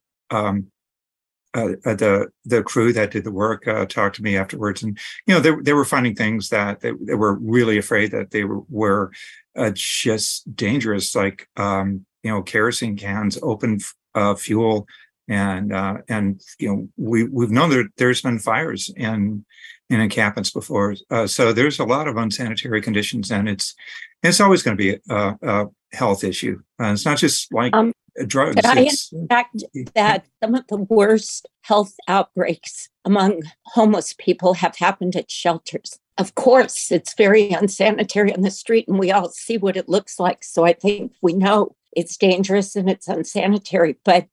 uh, 1.54 1.68
uh, 1.84 1.90
uh, 1.90 1.94
the 1.94 2.32
the 2.44 2.62
crew 2.62 2.92
that 2.92 3.10
did 3.10 3.24
the 3.24 3.30
work 3.30 3.66
uh, 3.68 3.84
talked 3.86 4.16
to 4.16 4.22
me 4.22 4.36
afterwards, 4.36 4.82
and 4.82 4.98
you 5.26 5.34
know, 5.34 5.40
they 5.40 5.52
they 5.62 5.72
were 5.72 5.84
finding 5.84 6.14
things 6.14 6.48
that 6.48 6.80
they, 6.80 6.92
they 7.00 7.14
were 7.14 7.34
really 7.34 7.78
afraid 7.78 8.10
that 8.10 8.30
they 8.30 8.44
were 8.44 8.60
were 8.68 9.12
uh, 9.56 9.70
just 9.74 10.54
dangerous, 10.56 11.14
like 11.14 11.48
um, 11.56 12.06
you 12.22 12.30
know, 12.30 12.42
kerosene 12.42 12.96
cans, 12.96 13.38
open 13.42 13.80
uh, 14.14 14.34
fuel, 14.34 14.86
and 15.28 15.72
and 16.08 16.40
you 16.58 16.68
know, 16.68 16.88
we 16.96 17.24
we've 17.24 17.50
known 17.50 17.70
that 17.70 17.90
there's 17.96 18.22
been 18.22 18.38
fires 18.38 18.90
in 18.96 19.44
in 19.90 20.00
encampments 20.00 20.50
before. 20.50 20.96
Uh, 21.10 21.26
so 21.26 21.52
there's 21.52 21.78
a 21.78 21.84
lot 21.84 22.08
of 22.08 22.16
unsanitary 22.16 22.80
conditions, 22.80 23.30
and 23.30 23.48
it's 23.48 23.74
it's 24.22 24.40
always 24.40 24.62
going 24.62 24.76
to 24.76 24.82
be 24.82 24.98
a, 25.10 25.36
a 25.42 25.66
health 25.92 26.24
issue. 26.24 26.58
Uh, 26.80 26.92
it's 26.92 27.04
not 27.04 27.18
just 27.18 27.52
like 27.52 27.74
um, 27.74 27.92
drugs. 28.26 28.56
Could 28.56 28.66
I 28.66 28.88
fact 29.28 29.64
that 29.94 30.26
some 30.42 30.54
of 30.54 30.66
the 30.68 30.78
worst 30.78 31.48
health 31.62 31.94
outbreaks 32.08 32.88
among 33.04 33.42
homeless 33.66 34.14
people 34.18 34.54
have 34.54 34.76
happened 34.76 35.16
at 35.16 35.30
shelters? 35.30 35.98
Of 36.18 36.34
course, 36.34 36.92
it's 36.92 37.14
very 37.14 37.50
unsanitary 37.50 38.34
on 38.34 38.42
the 38.42 38.50
street, 38.50 38.86
and 38.86 38.98
we 38.98 39.10
all 39.10 39.30
see 39.30 39.56
what 39.56 39.76
it 39.76 39.88
looks 39.88 40.20
like. 40.20 40.44
So 40.44 40.64
I 40.64 40.74
think 40.74 41.12
we 41.22 41.32
know 41.32 41.74
it's 41.96 42.16
dangerous 42.16 42.76
and 42.76 42.88
it's 42.88 43.08
unsanitary, 43.08 43.96
but 44.04 44.26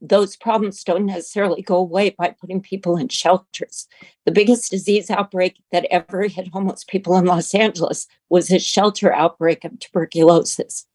those 0.00 0.36
problems 0.36 0.84
don't 0.84 1.06
necessarily 1.06 1.62
go 1.62 1.76
away 1.76 2.10
by 2.10 2.34
putting 2.38 2.60
people 2.60 2.96
in 2.96 3.08
shelters. 3.08 3.86
The 4.24 4.32
biggest 4.32 4.70
disease 4.70 5.10
outbreak 5.10 5.62
that 5.72 5.86
ever 5.90 6.22
hit 6.26 6.48
homeless 6.48 6.84
people 6.84 7.16
in 7.16 7.24
Los 7.24 7.54
Angeles 7.54 8.06
was 8.28 8.50
a 8.50 8.58
shelter 8.58 9.12
outbreak 9.12 9.64
of 9.64 9.78
tuberculosis. 9.78 10.86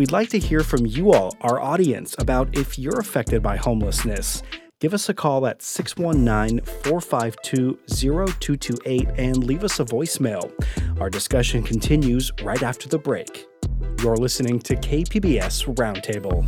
We'd 0.00 0.12
like 0.12 0.30
to 0.30 0.38
hear 0.38 0.60
from 0.60 0.86
you 0.86 1.12
all, 1.12 1.36
our 1.42 1.60
audience, 1.60 2.16
about 2.18 2.56
if 2.56 2.78
you're 2.78 3.00
affected 3.00 3.42
by 3.42 3.58
homelessness. 3.58 4.42
Give 4.78 4.94
us 4.94 5.10
a 5.10 5.12
call 5.12 5.46
at 5.46 5.60
619 5.60 6.64
452 6.64 7.78
0228 7.86 9.08
and 9.18 9.44
leave 9.44 9.62
us 9.62 9.78
a 9.78 9.84
voicemail. 9.84 10.50
Our 10.98 11.10
discussion 11.10 11.62
continues 11.62 12.32
right 12.42 12.62
after 12.62 12.88
the 12.88 12.96
break. 12.96 13.46
You're 14.02 14.16
listening 14.16 14.60
to 14.60 14.74
KPBS 14.74 15.66
Roundtable. 15.74 16.46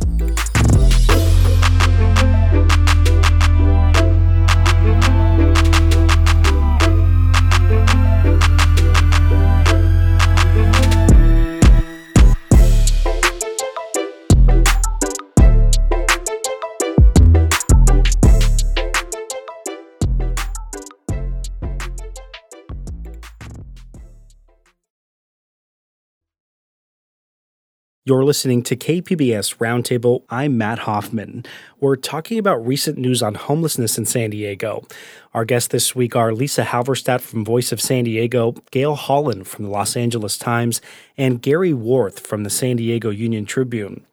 You're 28.05 28.25
listening 28.25 28.63
to 28.63 28.75
KPBS 28.75 29.59
Roundtable. 29.59 30.23
I'm 30.29 30.57
Matt 30.57 30.79
Hoffman. 30.79 31.45
We're 31.79 31.95
talking 31.95 32.37
about 32.37 32.67
recent 32.67 32.97
news 32.97 33.23
on 33.23 33.35
homelessness 33.35 33.97
in 33.97 34.05
San 34.05 34.31
Diego. 34.31 34.85
Our 35.33 35.45
guests 35.45 35.69
this 35.69 35.95
week 35.95 36.13
are 36.13 36.33
Lisa 36.33 36.65
Halverstadt 36.65 37.21
from 37.21 37.45
Voice 37.45 37.71
of 37.71 37.79
San 37.79 38.03
Diego, 38.03 38.55
Gale 38.71 38.95
Holland 38.95 39.47
from 39.47 39.63
the 39.63 39.71
Los 39.71 39.95
Angeles 39.95 40.37
Times, 40.37 40.81
and 41.17 41.41
Gary 41.41 41.71
Warth 41.71 42.19
from 42.19 42.43
the 42.43 42.49
San 42.49 42.75
Diego 42.75 43.09
Union 43.09 43.45
Tribune. 43.45 44.05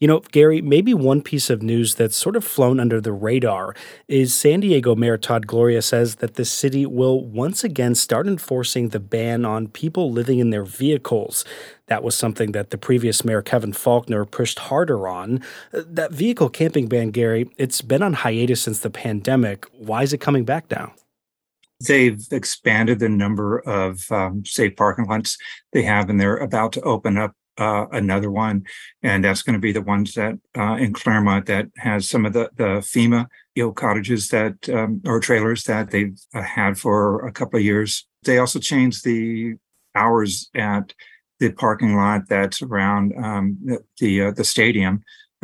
You 0.00 0.08
know, 0.08 0.20
Gary, 0.32 0.62
maybe 0.62 0.94
one 0.94 1.20
piece 1.20 1.50
of 1.50 1.62
news 1.62 1.94
that's 1.94 2.16
sort 2.16 2.34
of 2.34 2.42
flown 2.42 2.80
under 2.80 3.02
the 3.02 3.12
radar 3.12 3.74
is 4.08 4.32
San 4.32 4.60
Diego 4.60 4.96
Mayor 4.96 5.18
Todd 5.18 5.46
Gloria 5.46 5.82
says 5.82 6.16
that 6.16 6.36
the 6.36 6.46
city 6.46 6.86
will 6.86 7.22
once 7.22 7.64
again 7.64 7.94
start 7.94 8.26
enforcing 8.26 8.88
the 8.88 8.98
ban 8.98 9.44
on 9.44 9.68
people 9.68 10.10
living 10.10 10.38
in 10.38 10.48
their 10.48 10.64
vehicles. 10.64 11.44
That 11.90 12.04
was 12.04 12.14
something 12.14 12.52
that 12.52 12.70
the 12.70 12.78
previous 12.78 13.24
mayor, 13.24 13.42
Kevin 13.42 13.72
Faulconer, 13.72 14.24
pushed 14.30 14.60
harder 14.60 15.08
on. 15.08 15.42
That 15.72 16.12
vehicle 16.12 16.48
camping 16.48 16.86
ban, 16.86 17.10
Gary, 17.10 17.50
it's 17.58 17.82
been 17.82 18.00
on 18.00 18.12
hiatus 18.12 18.62
since 18.62 18.78
the 18.78 18.90
pandemic. 18.90 19.66
Why 19.76 20.04
is 20.04 20.12
it 20.12 20.18
coming 20.18 20.44
back 20.44 20.70
now? 20.70 20.94
They've 21.84 22.22
expanded 22.30 23.00
the 23.00 23.08
number 23.08 23.58
of 23.58 24.00
um, 24.12 24.44
safe 24.44 24.76
parking 24.76 25.06
lots 25.06 25.36
they 25.72 25.82
have, 25.82 26.08
and 26.08 26.20
they're 26.20 26.36
about 26.36 26.72
to 26.74 26.80
open 26.82 27.18
up 27.18 27.34
uh, 27.58 27.86
another 27.90 28.30
one, 28.30 28.62
and 29.02 29.24
that's 29.24 29.42
going 29.42 29.54
to 29.54 29.60
be 29.60 29.72
the 29.72 29.82
ones 29.82 30.14
that 30.14 30.38
uh, 30.56 30.76
in 30.76 30.92
Clairemont 30.92 31.46
that 31.46 31.66
has 31.78 32.08
some 32.08 32.24
of 32.24 32.32
the 32.32 32.50
the 32.56 32.80
FEMA 32.82 33.26
know 33.56 33.72
cottages 33.72 34.28
that 34.28 34.68
um, 34.68 35.02
or 35.04 35.18
trailers 35.18 35.64
that 35.64 35.90
they've 35.90 36.18
uh, 36.34 36.42
had 36.42 36.78
for 36.78 37.26
a 37.26 37.32
couple 37.32 37.58
of 37.58 37.64
years. 37.64 38.06
They 38.22 38.38
also 38.38 38.60
changed 38.60 39.04
the 39.04 39.54
hours 39.96 40.50
at 40.54 40.94
the 41.40 41.50
parking 41.50 41.96
lot 41.96 42.28
that's 42.28 42.62
around 42.62 43.12
um, 43.22 43.58
the 43.64 43.78
the, 43.98 44.22
uh, 44.22 44.30
the 44.30 44.44
stadium, 44.44 45.02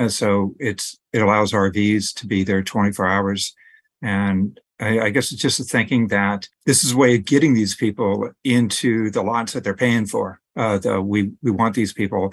so 0.08 0.54
it's 0.60 0.96
it 1.12 1.22
allows 1.22 1.52
RVs 1.52 2.14
to 2.14 2.26
be 2.26 2.44
there 2.44 2.62
24 2.62 3.06
hours, 3.06 3.54
and 4.02 4.60
I, 4.80 5.00
I 5.00 5.10
guess 5.10 5.32
it's 5.32 5.40
just 5.40 5.60
a 5.60 5.64
thinking 5.64 6.08
that 6.08 6.48
this 6.66 6.84
is 6.84 6.92
a 6.92 6.96
way 6.96 7.16
of 7.16 7.24
getting 7.24 7.54
these 7.54 7.74
people 7.74 8.30
into 8.44 9.10
the 9.10 9.22
lots 9.22 9.52
that 9.52 9.64
they're 9.64 9.74
paying 9.74 10.06
for. 10.06 10.40
Uh, 10.54 10.78
the, 10.78 11.00
we 11.00 11.32
we 11.42 11.50
want 11.50 11.74
these 11.74 11.92
people 11.92 12.32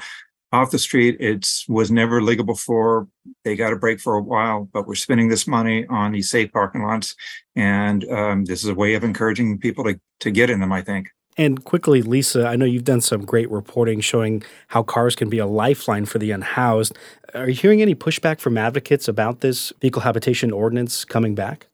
off 0.52 0.72
the 0.72 0.80
street. 0.80 1.18
It's 1.20 1.68
was 1.68 1.92
never 1.92 2.22
legal 2.22 2.46
before. 2.46 3.08
They 3.44 3.56
got 3.56 3.74
a 3.74 3.78
break 3.78 4.00
for 4.00 4.16
a 4.16 4.22
while, 4.22 4.70
but 4.72 4.88
we're 4.88 4.96
spending 4.96 5.30
this 5.30 5.48
money 5.48 5.86
on 5.88 6.12
these 6.12 6.30
safe 6.30 6.52
parking 6.52 6.84
lots, 6.84 7.16
and 7.56 8.06
um, 8.12 8.46
this 8.46 8.64
is 8.64 8.70
a 8.70 8.76
way 8.76 8.94
of 8.94 9.04
encouraging 9.04 9.58
people 9.60 9.84
to 9.86 10.00
to 10.22 10.32
get 10.32 10.50
in 10.50 10.60
them. 10.60 10.72
I 10.72 10.82
think. 10.82 11.08
And 11.38 11.64
quickly, 11.64 12.02
Lisa, 12.02 12.48
I 12.48 12.56
know 12.56 12.66
you've 12.66 12.84
done 12.84 13.02
some 13.02 13.26
great 13.26 13.50
reporting 13.50 14.02
showing 14.02 14.44
how 14.68 14.84
cars 14.84 15.16
can 15.16 15.30
be 15.30 15.40
a 15.40 15.48
lifeline 15.48 16.06
for 16.06 16.20
the 16.20 16.32
unhoused. 16.32 16.96
Are 17.34 17.50
you 17.50 17.56
hearing 17.56 17.82
any 17.82 17.96
pushback 17.96 18.40
from 18.40 18.58
advocates 18.58 19.08
about 19.08 19.42
this 19.42 19.74
vehicle 19.82 20.04
habitation 20.04 20.52
ordinance 20.52 21.04
coming 21.06 21.34
back? 21.34 21.68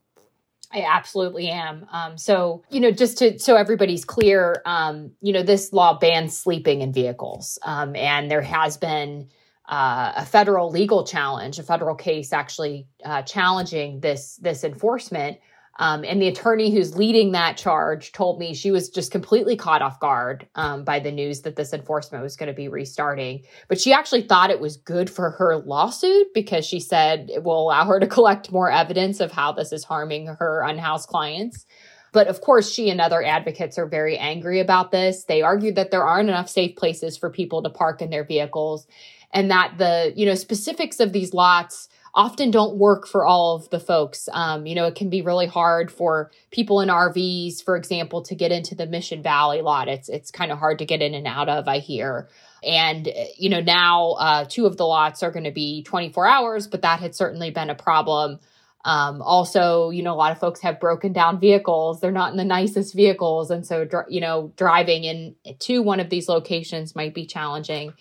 I 0.72 0.84
absolutely 0.84 1.49
am. 1.49 1.88
Um, 1.91 2.18
so, 2.18 2.64
you 2.70 2.80
know, 2.80 2.91
just 2.91 3.18
to 3.18 3.39
so 3.39 3.55
everybody's 3.55 4.05
clear, 4.05 4.62
um, 4.66 5.12
you 5.20 5.34
know, 5.34 5.41
this 5.41 5.74
law 5.74 5.97
bans 5.97 6.38
sleeping 6.38 6.82
in 6.82 6.93
vehicles, 6.93 7.57
um, 7.64 7.95
and 7.95 8.30
there 8.30 8.43
has 8.43 8.78
been 8.78 9.30
uh, 9.68 10.14
a 10.16 10.26
federal 10.26 10.70
legal 10.70 11.05
challenge, 11.05 11.57
a 11.57 11.64
federal 11.64 11.95
case 11.95 12.34
actually 12.34 12.88
uh, 13.03 13.24
challenging 13.24 13.99
this 14.01 14.36
this 14.38 14.64
enforcement. 14.64 15.39
Um, 15.80 16.03
and 16.03 16.21
the 16.21 16.27
attorney 16.27 16.71
who's 16.71 16.97
leading 16.97 17.32
that 17.32 17.55
charge 17.55 18.11
told 18.11 18.38
me 18.38 18.53
she 18.53 18.69
was 18.69 18.89
just 18.89 19.11
completely 19.11 19.55
caught 19.55 19.82
off 19.82 19.99
guard 20.01 20.45
um, 20.55 20.84
by 20.84 20.99
the 20.99 21.11
news 21.11 21.41
that 21.41 21.55
this 21.55 21.73
enforcement 21.73 22.21
was 22.21 22.36
going 22.36 22.47
to 22.47 22.53
be 22.53 22.67
restarting. 22.67 23.45
But 23.69 23.80
she 23.80 23.93
actually 23.93 24.23
thought 24.23 24.51
it 24.51 24.59
was 24.59 24.75
good 24.75 25.09
for 25.09 25.32
her 25.32 25.55
lawsuit 25.57 26.27
because 26.34 26.65
she 26.65 26.82
said 26.82 27.32
it 27.34 27.43
will 27.43 27.63
allow 27.63 27.86
her 27.86 27.99
to 27.99 28.07
collect 28.19 28.51
more 28.51 28.69
evidence 28.69 29.21
of 29.21 29.32
how 29.32 29.53
this 29.53 29.71
is 29.71 29.86
harming 29.86 30.27
her 30.27 30.61
unhoused 30.63 31.07
clients. 31.07 31.65
But 32.11 32.27
of 32.27 32.41
course, 32.41 32.69
she 32.69 32.89
and 32.89 32.99
other 32.99 33.23
advocates 33.23 33.77
are 33.77 33.88
very 33.88 34.17
angry 34.17 34.59
about 34.59 34.91
this. 34.91 35.23
They 35.25 35.43
argued 35.43 35.75
that 35.75 35.91
there 35.91 36.03
aren't 36.03 36.30
enough 36.30 36.49
safe 36.49 36.75
places 36.75 37.17
for 37.17 37.30
people 37.30 37.63
to 37.63 37.69
park 37.69 38.01
in 38.01 38.09
their 38.09 38.25
vehicles 38.25 38.86
and 39.32 39.49
that 39.51 39.75
the, 39.77 40.11
you 40.15 40.25
know, 40.25 40.36
specifics 40.36 40.99
of 40.99 41.13
these 41.13 41.34
lots 41.34 41.88
often 42.14 42.51
don't 42.51 42.78
work 42.78 43.07
for 43.07 43.26
all 43.26 43.55
of 43.55 43.70
the 43.70 43.80
folks. 43.80 44.28
Um, 44.32 44.66
you 44.66 44.76
know, 44.76 44.86
it 44.86 44.95
can 44.95 45.10
be 45.10 45.22
really 45.22 45.47
hard 45.47 45.91
for 45.91 46.32
people 46.51 46.82
in 46.82 46.89
RVs, 46.89 47.64
for 47.64 47.76
example, 47.76 48.22
to 48.24 48.36
get 48.36 48.51
into 48.51 48.76
the 48.76 48.86
Mission 48.86 49.22
Valley 49.22 49.62
lot. 49.62 49.88
It's 49.88 50.10
it's 50.10 50.32
kind 50.32 50.51
of 50.51 50.60
hard 50.60 50.80
to 50.80 50.86
get 50.86 51.01
in 51.01 51.14
and 51.14 51.28
out 51.28 51.49
of. 51.49 51.68
I 51.68 51.80
hear. 51.80 52.28
And, 52.64 53.10
you 53.38 53.49
know, 53.49 53.62
now 53.62 54.12
uh, 54.20 54.45
two 54.47 54.66
of 54.66 54.78
the 54.78 54.86
lots 54.86 55.24
are 55.24 55.32
going 55.32 55.45
to 55.45 55.51
be 55.51 55.84
24 55.84 56.28
hours, 56.28 56.68
but 56.68 56.82
that 56.82 56.99
had 56.99 57.16
certainly 57.16 57.51
been 57.51 57.70
a 57.70 57.76
problem. 57.76 58.39
Um, 58.86 59.22
also, 59.22 59.89
you 59.89 60.03
know, 60.03 60.14
a 60.14 60.16
lot 60.16 60.32
of 60.32 60.39
folks 60.39 60.62
have 60.62 60.80
broken 60.80 61.14
down 61.14 61.39
vehicles. 61.39 61.99
They're 61.99 62.12
not 62.12 62.32
in 62.32 62.38
the 62.38 62.45
nicest 62.45 62.95
vehicles. 62.95 63.51
And 63.51 63.66
so, 63.66 63.88
you 64.07 64.22
know, 64.22 64.53
driving 64.55 65.03
in 65.03 65.36
to 65.60 65.82
one 65.82 65.99
of 65.99 66.10
these 66.10 66.30
locations 66.30 66.95
might 66.95 67.14
be 67.14 67.26
challenging. 67.26 67.93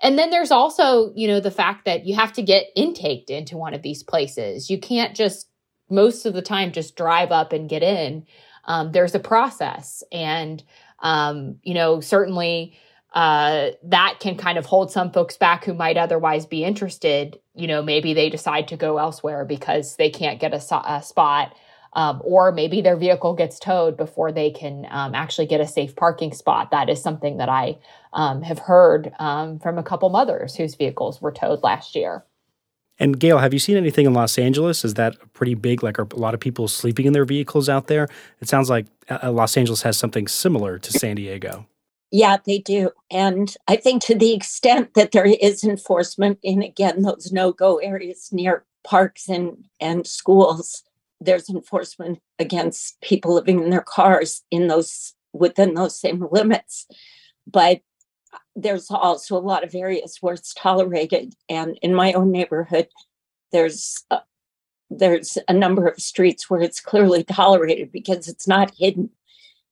And 0.00 0.18
then 0.18 0.30
there's 0.30 0.50
also, 0.50 1.12
you 1.14 1.28
know, 1.28 1.40
the 1.40 1.50
fact 1.50 1.84
that 1.84 2.06
you 2.06 2.14
have 2.14 2.32
to 2.34 2.42
get 2.42 2.66
intaked 2.76 3.30
into 3.30 3.56
one 3.56 3.74
of 3.74 3.82
these 3.82 4.02
places. 4.02 4.70
You 4.70 4.78
can't 4.78 5.14
just 5.14 5.48
most 5.90 6.26
of 6.26 6.34
the 6.34 6.42
time 6.42 6.72
just 6.72 6.96
drive 6.96 7.30
up 7.30 7.52
and 7.52 7.68
get 7.68 7.82
in. 7.82 8.26
Um, 8.64 8.92
there's 8.92 9.14
a 9.14 9.20
process, 9.20 10.02
and 10.10 10.62
um, 11.00 11.56
you 11.62 11.74
know, 11.74 12.00
certainly 12.00 12.78
uh, 13.14 13.70
that 13.84 14.16
can 14.20 14.36
kind 14.36 14.58
of 14.58 14.66
hold 14.66 14.90
some 14.90 15.12
folks 15.12 15.36
back 15.36 15.64
who 15.64 15.74
might 15.74 15.96
otherwise 15.96 16.46
be 16.46 16.64
interested. 16.64 17.38
You 17.54 17.66
know, 17.66 17.82
maybe 17.82 18.14
they 18.14 18.30
decide 18.30 18.68
to 18.68 18.76
go 18.76 18.98
elsewhere 18.98 19.44
because 19.44 19.96
they 19.96 20.10
can't 20.10 20.40
get 20.40 20.54
a, 20.54 20.92
a 20.92 21.02
spot. 21.02 21.54
Um, 21.94 22.20
or 22.24 22.50
maybe 22.50 22.80
their 22.80 22.96
vehicle 22.96 23.34
gets 23.34 23.58
towed 23.58 23.96
before 23.96 24.32
they 24.32 24.50
can 24.50 24.86
um, 24.90 25.14
actually 25.14 25.46
get 25.46 25.60
a 25.60 25.66
safe 25.66 25.94
parking 25.94 26.32
spot. 26.32 26.70
That 26.70 26.88
is 26.88 27.00
something 27.00 27.36
that 27.36 27.48
I 27.48 27.78
um, 28.12 28.42
have 28.42 28.58
heard 28.58 29.12
um, 29.18 29.58
from 29.60 29.78
a 29.78 29.82
couple 29.82 30.08
mothers 30.08 30.56
whose 30.56 30.74
vehicles 30.74 31.22
were 31.22 31.32
towed 31.32 31.62
last 31.62 31.94
year. 31.94 32.24
And 32.98 33.18
Gale, 33.18 33.38
have 33.38 33.52
you 33.52 33.58
seen 33.58 33.76
anything 33.76 34.06
in 34.06 34.14
Los 34.14 34.38
Angeles? 34.38 34.84
Is 34.84 34.94
that 34.94 35.16
pretty 35.32 35.54
big? 35.54 35.82
Like, 35.82 35.98
are 35.98 36.06
a 36.12 36.16
lot 36.16 36.34
of 36.34 36.40
people 36.40 36.68
sleeping 36.68 37.06
in 37.06 37.12
their 37.12 37.24
vehicles 37.24 37.68
out 37.68 37.88
there? 37.88 38.08
It 38.40 38.48
sounds 38.48 38.70
like 38.70 38.86
uh, 39.08 39.18
uh, 39.24 39.32
Los 39.32 39.56
Angeles 39.56 39.82
has 39.82 39.96
something 39.96 40.28
similar 40.28 40.78
to 40.78 40.92
San 40.92 41.16
Diego. 41.16 41.66
Yeah, 42.12 42.36
they 42.44 42.58
do. 42.58 42.90
And 43.10 43.52
I 43.66 43.74
think 43.74 44.02
to 44.04 44.14
the 44.14 44.32
extent 44.32 44.94
that 44.94 45.10
there 45.10 45.24
is 45.24 45.64
enforcement 45.64 46.38
in, 46.44 46.62
again, 46.62 47.02
those 47.02 47.32
no 47.32 47.50
go 47.50 47.78
areas 47.78 48.28
near 48.30 48.64
parks 48.84 49.28
and, 49.28 49.64
and 49.80 50.06
schools, 50.06 50.84
there's 51.20 51.48
enforcement 51.48 52.20
against 52.38 53.00
people 53.00 53.34
living 53.34 53.62
in 53.62 53.70
their 53.70 53.82
cars 53.82 54.42
in 54.50 54.68
those 54.68 55.14
within 55.32 55.74
those 55.74 55.98
same 55.98 56.26
limits. 56.30 56.86
But 57.46 57.80
there's 58.56 58.90
also 58.90 59.36
a 59.36 59.38
lot 59.38 59.64
of 59.64 59.74
areas 59.74 60.18
where 60.20 60.34
it's 60.34 60.54
tolerated. 60.54 61.34
And 61.48 61.78
in 61.82 61.94
my 61.94 62.12
own 62.12 62.30
neighborhood, 62.30 62.88
there's 63.52 64.04
a, 64.10 64.20
there's 64.90 65.38
a 65.48 65.52
number 65.52 65.86
of 65.86 66.00
streets 66.00 66.48
where 66.48 66.60
it's 66.60 66.80
clearly 66.80 67.24
tolerated 67.24 67.90
because 67.92 68.28
it's 68.28 68.46
not 68.46 68.72
hidden. 68.76 69.10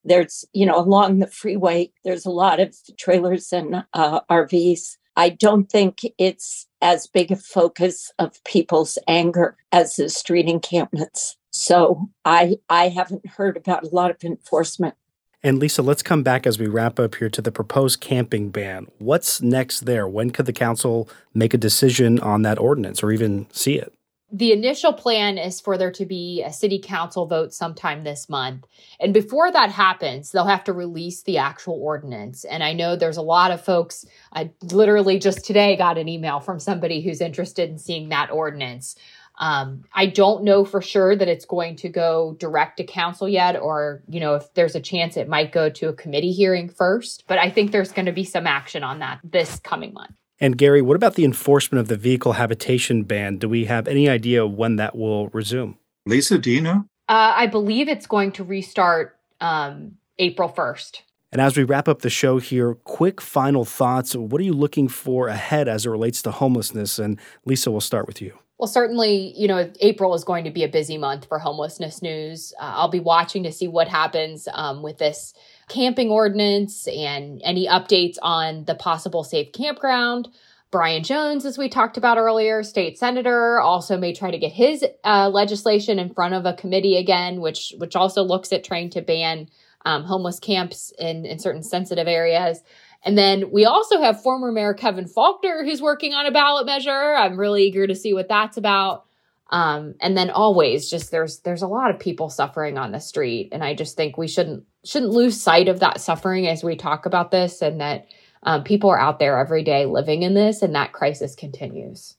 There's, 0.04 0.44
you 0.52 0.66
know, 0.66 0.76
along 0.76 1.20
the 1.20 1.28
freeway, 1.28 1.92
there's 2.04 2.26
a 2.26 2.30
lot 2.30 2.58
of 2.58 2.76
trailers 2.98 3.52
and 3.52 3.84
uh, 3.94 4.20
RVs. 4.28 4.96
I 5.16 5.28
don't 5.28 5.70
think 5.70 6.00
it's 6.18 6.66
as 6.82 7.06
big 7.06 7.32
a 7.32 7.36
focus 7.36 8.12
of 8.18 8.42
people's 8.44 8.98
anger 9.08 9.56
as 9.72 9.96
the 9.96 10.08
street 10.08 10.46
encampments. 10.46 11.36
So 11.50 12.08
I 12.24 12.56
I 12.68 12.88
haven't 12.88 13.26
heard 13.26 13.56
about 13.56 13.84
a 13.84 13.94
lot 13.94 14.10
of 14.10 14.22
enforcement 14.24 14.94
and 15.42 15.58
Lisa, 15.58 15.82
let's 15.82 16.02
come 16.04 16.22
back 16.22 16.46
as 16.46 16.58
we 16.58 16.68
wrap 16.68 17.00
up 17.00 17.16
here 17.16 17.28
to 17.30 17.42
the 17.42 17.50
proposed 17.50 18.00
camping 18.00 18.50
ban. 18.50 18.86
What's 18.98 19.42
next 19.42 19.80
there? 19.80 20.06
When 20.06 20.30
could 20.30 20.46
the 20.46 20.52
council 20.52 21.08
make 21.34 21.52
a 21.52 21.58
decision 21.58 22.20
on 22.20 22.42
that 22.42 22.60
ordinance 22.60 23.02
or 23.02 23.10
even 23.10 23.46
see 23.50 23.74
it? 23.76 23.92
The 24.34 24.52
initial 24.52 24.94
plan 24.94 25.36
is 25.36 25.60
for 25.60 25.76
there 25.76 25.92
to 25.92 26.06
be 26.06 26.42
a 26.42 26.50
city 26.52 26.80
council 26.82 27.26
vote 27.26 27.52
sometime 27.52 28.02
this 28.02 28.30
month. 28.30 28.66
And 28.98 29.12
before 29.12 29.52
that 29.52 29.70
happens, 29.70 30.30
they'll 30.30 30.46
have 30.46 30.64
to 30.64 30.72
release 30.72 31.22
the 31.22 31.36
actual 31.36 31.74
ordinance. 31.74 32.44
And 32.44 32.62
I 32.64 32.72
know 32.72 32.96
there's 32.96 33.18
a 33.18 33.22
lot 33.22 33.50
of 33.50 33.62
folks, 33.62 34.06
I 34.32 34.50
literally 34.62 35.18
just 35.18 35.44
today 35.44 35.76
got 35.76 35.98
an 35.98 36.08
email 36.08 36.40
from 36.40 36.58
somebody 36.60 37.02
who's 37.02 37.20
interested 37.20 37.68
in 37.68 37.76
seeing 37.76 38.08
that 38.08 38.30
ordinance. 38.30 38.96
Um, 39.38 39.84
I 39.92 40.06
don't 40.06 40.44
know 40.44 40.64
for 40.64 40.80
sure 40.80 41.14
that 41.14 41.28
it's 41.28 41.44
going 41.44 41.76
to 41.76 41.90
go 41.90 42.34
direct 42.38 42.78
to 42.78 42.84
council 42.84 43.28
yet, 43.28 43.60
or, 43.60 44.02
you 44.08 44.20
know, 44.20 44.36
if 44.36 44.54
there's 44.54 44.74
a 44.74 44.80
chance 44.80 45.16
it 45.16 45.28
might 45.28 45.52
go 45.52 45.68
to 45.68 45.88
a 45.88 45.92
committee 45.92 46.32
hearing 46.32 46.70
first. 46.70 47.24
But 47.26 47.38
I 47.38 47.50
think 47.50 47.70
there's 47.70 47.92
going 47.92 48.06
to 48.06 48.12
be 48.12 48.24
some 48.24 48.46
action 48.46 48.82
on 48.82 49.00
that 49.00 49.20
this 49.24 49.58
coming 49.60 49.92
month. 49.92 50.14
And 50.42 50.58
Gary, 50.58 50.82
what 50.82 50.96
about 50.96 51.14
the 51.14 51.24
enforcement 51.24 51.78
of 51.78 51.86
the 51.86 51.96
vehicle 51.96 52.32
habitation 52.32 53.04
ban? 53.04 53.36
Do 53.36 53.48
we 53.48 53.66
have 53.66 53.86
any 53.86 54.08
idea 54.08 54.44
when 54.44 54.74
that 54.74 54.96
will 54.96 55.28
resume? 55.28 55.78
Lisa, 56.04 56.36
do 56.36 56.50
you 56.50 56.60
know? 56.60 56.84
Uh, 57.08 57.32
I 57.36 57.46
believe 57.46 57.88
it's 57.88 58.08
going 58.08 58.32
to 58.32 58.42
restart 58.42 59.16
um, 59.40 59.98
April 60.18 60.48
1st. 60.48 61.02
And 61.30 61.40
as 61.40 61.56
we 61.56 61.62
wrap 61.62 61.86
up 61.86 62.02
the 62.02 62.10
show 62.10 62.38
here, 62.38 62.74
quick 62.74 63.20
final 63.20 63.64
thoughts. 63.64 64.16
What 64.16 64.40
are 64.40 64.44
you 64.44 64.52
looking 64.52 64.88
for 64.88 65.28
ahead 65.28 65.68
as 65.68 65.86
it 65.86 65.90
relates 65.90 66.20
to 66.22 66.32
homelessness? 66.32 66.98
And 66.98 67.20
Lisa, 67.44 67.70
we'll 67.70 67.80
start 67.80 68.08
with 68.08 68.20
you. 68.20 68.36
Well, 68.58 68.66
certainly, 68.66 69.32
you 69.36 69.46
know, 69.46 69.70
April 69.80 70.12
is 70.14 70.24
going 70.24 70.44
to 70.44 70.50
be 70.50 70.64
a 70.64 70.68
busy 70.68 70.98
month 70.98 71.26
for 71.26 71.38
homelessness 71.38 72.02
news. 72.02 72.52
Uh, 72.60 72.72
I'll 72.74 72.88
be 72.88 73.00
watching 73.00 73.44
to 73.44 73.52
see 73.52 73.68
what 73.68 73.86
happens 73.86 74.48
um, 74.52 74.82
with 74.82 74.98
this 74.98 75.34
camping 75.72 76.10
ordinance 76.10 76.86
and 76.86 77.40
any 77.44 77.66
updates 77.66 78.16
on 78.20 78.64
the 78.64 78.74
possible 78.74 79.24
safe 79.24 79.52
campground. 79.52 80.28
Brian 80.70 81.02
Jones, 81.02 81.44
as 81.44 81.58
we 81.58 81.68
talked 81.68 81.96
about 81.96 82.16
earlier, 82.16 82.62
state 82.62 82.98
senator, 82.98 83.60
also 83.60 83.98
may 83.98 84.14
try 84.14 84.30
to 84.30 84.38
get 84.38 84.52
his 84.52 84.84
uh, 85.04 85.28
legislation 85.28 85.98
in 85.98 86.12
front 86.14 86.34
of 86.34 86.46
a 86.46 86.54
committee 86.54 86.96
again, 86.96 87.40
which 87.40 87.74
which 87.78 87.96
also 87.96 88.22
looks 88.22 88.52
at 88.52 88.64
trying 88.64 88.90
to 88.90 89.02
ban 89.02 89.48
um, 89.84 90.04
homeless 90.04 90.38
camps 90.38 90.92
in, 90.98 91.26
in 91.26 91.38
certain 91.38 91.62
sensitive 91.62 92.06
areas. 92.06 92.62
And 93.04 93.18
then 93.18 93.50
we 93.50 93.64
also 93.64 94.00
have 94.00 94.22
former 94.22 94.52
Mayor 94.52 94.74
Kevin 94.74 95.06
Faulconer, 95.06 95.64
who's 95.64 95.82
working 95.82 96.14
on 96.14 96.26
a 96.26 96.30
ballot 96.30 96.66
measure. 96.66 97.14
I'm 97.14 97.38
really 97.38 97.64
eager 97.64 97.86
to 97.86 97.94
see 97.94 98.14
what 98.14 98.28
that's 98.28 98.56
about. 98.56 99.04
Um, 99.50 99.94
and 100.00 100.16
then 100.16 100.30
always 100.30 100.88
just 100.88 101.10
there's 101.10 101.40
there's 101.40 101.62
a 101.62 101.66
lot 101.66 101.90
of 101.90 102.00
people 102.00 102.30
suffering 102.30 102.78
on 102.78 102.92
the 102.92 103.00
street, 103.00 103.50
and 103.52 103.62
I 103.62 103.74
just 103.74 103.96
think 103.96 104.16
we 104.16 104.28
shouldn't 104.28 104.64
shouldn't 104.84 105.12
lose 105.12 105.40
sight 105.40 105.68
of 105.68 105.80
that 105.80 106.00
suffering 106.00 106.48
as 106.48 106.64
we 106.64 106.76
talk 106.76 107.06
about 107.06 107.30
this, 107.30 107.62
and 107.62 107.80
that 107.80 108.06
um, 108.42 108.64
people 108.64 108.90
are 108.90 108.98
out 108.98 109.18
there 109.18 109.38
every 109.38 109.62
day 109.62 109.86
living 109.86 110.22
in 110.22 110.34
this, 110.34 110.62
and 110.62 110.74
that 110.74 110.92
crisis 110.92 111.34
continues. 111.34 112.16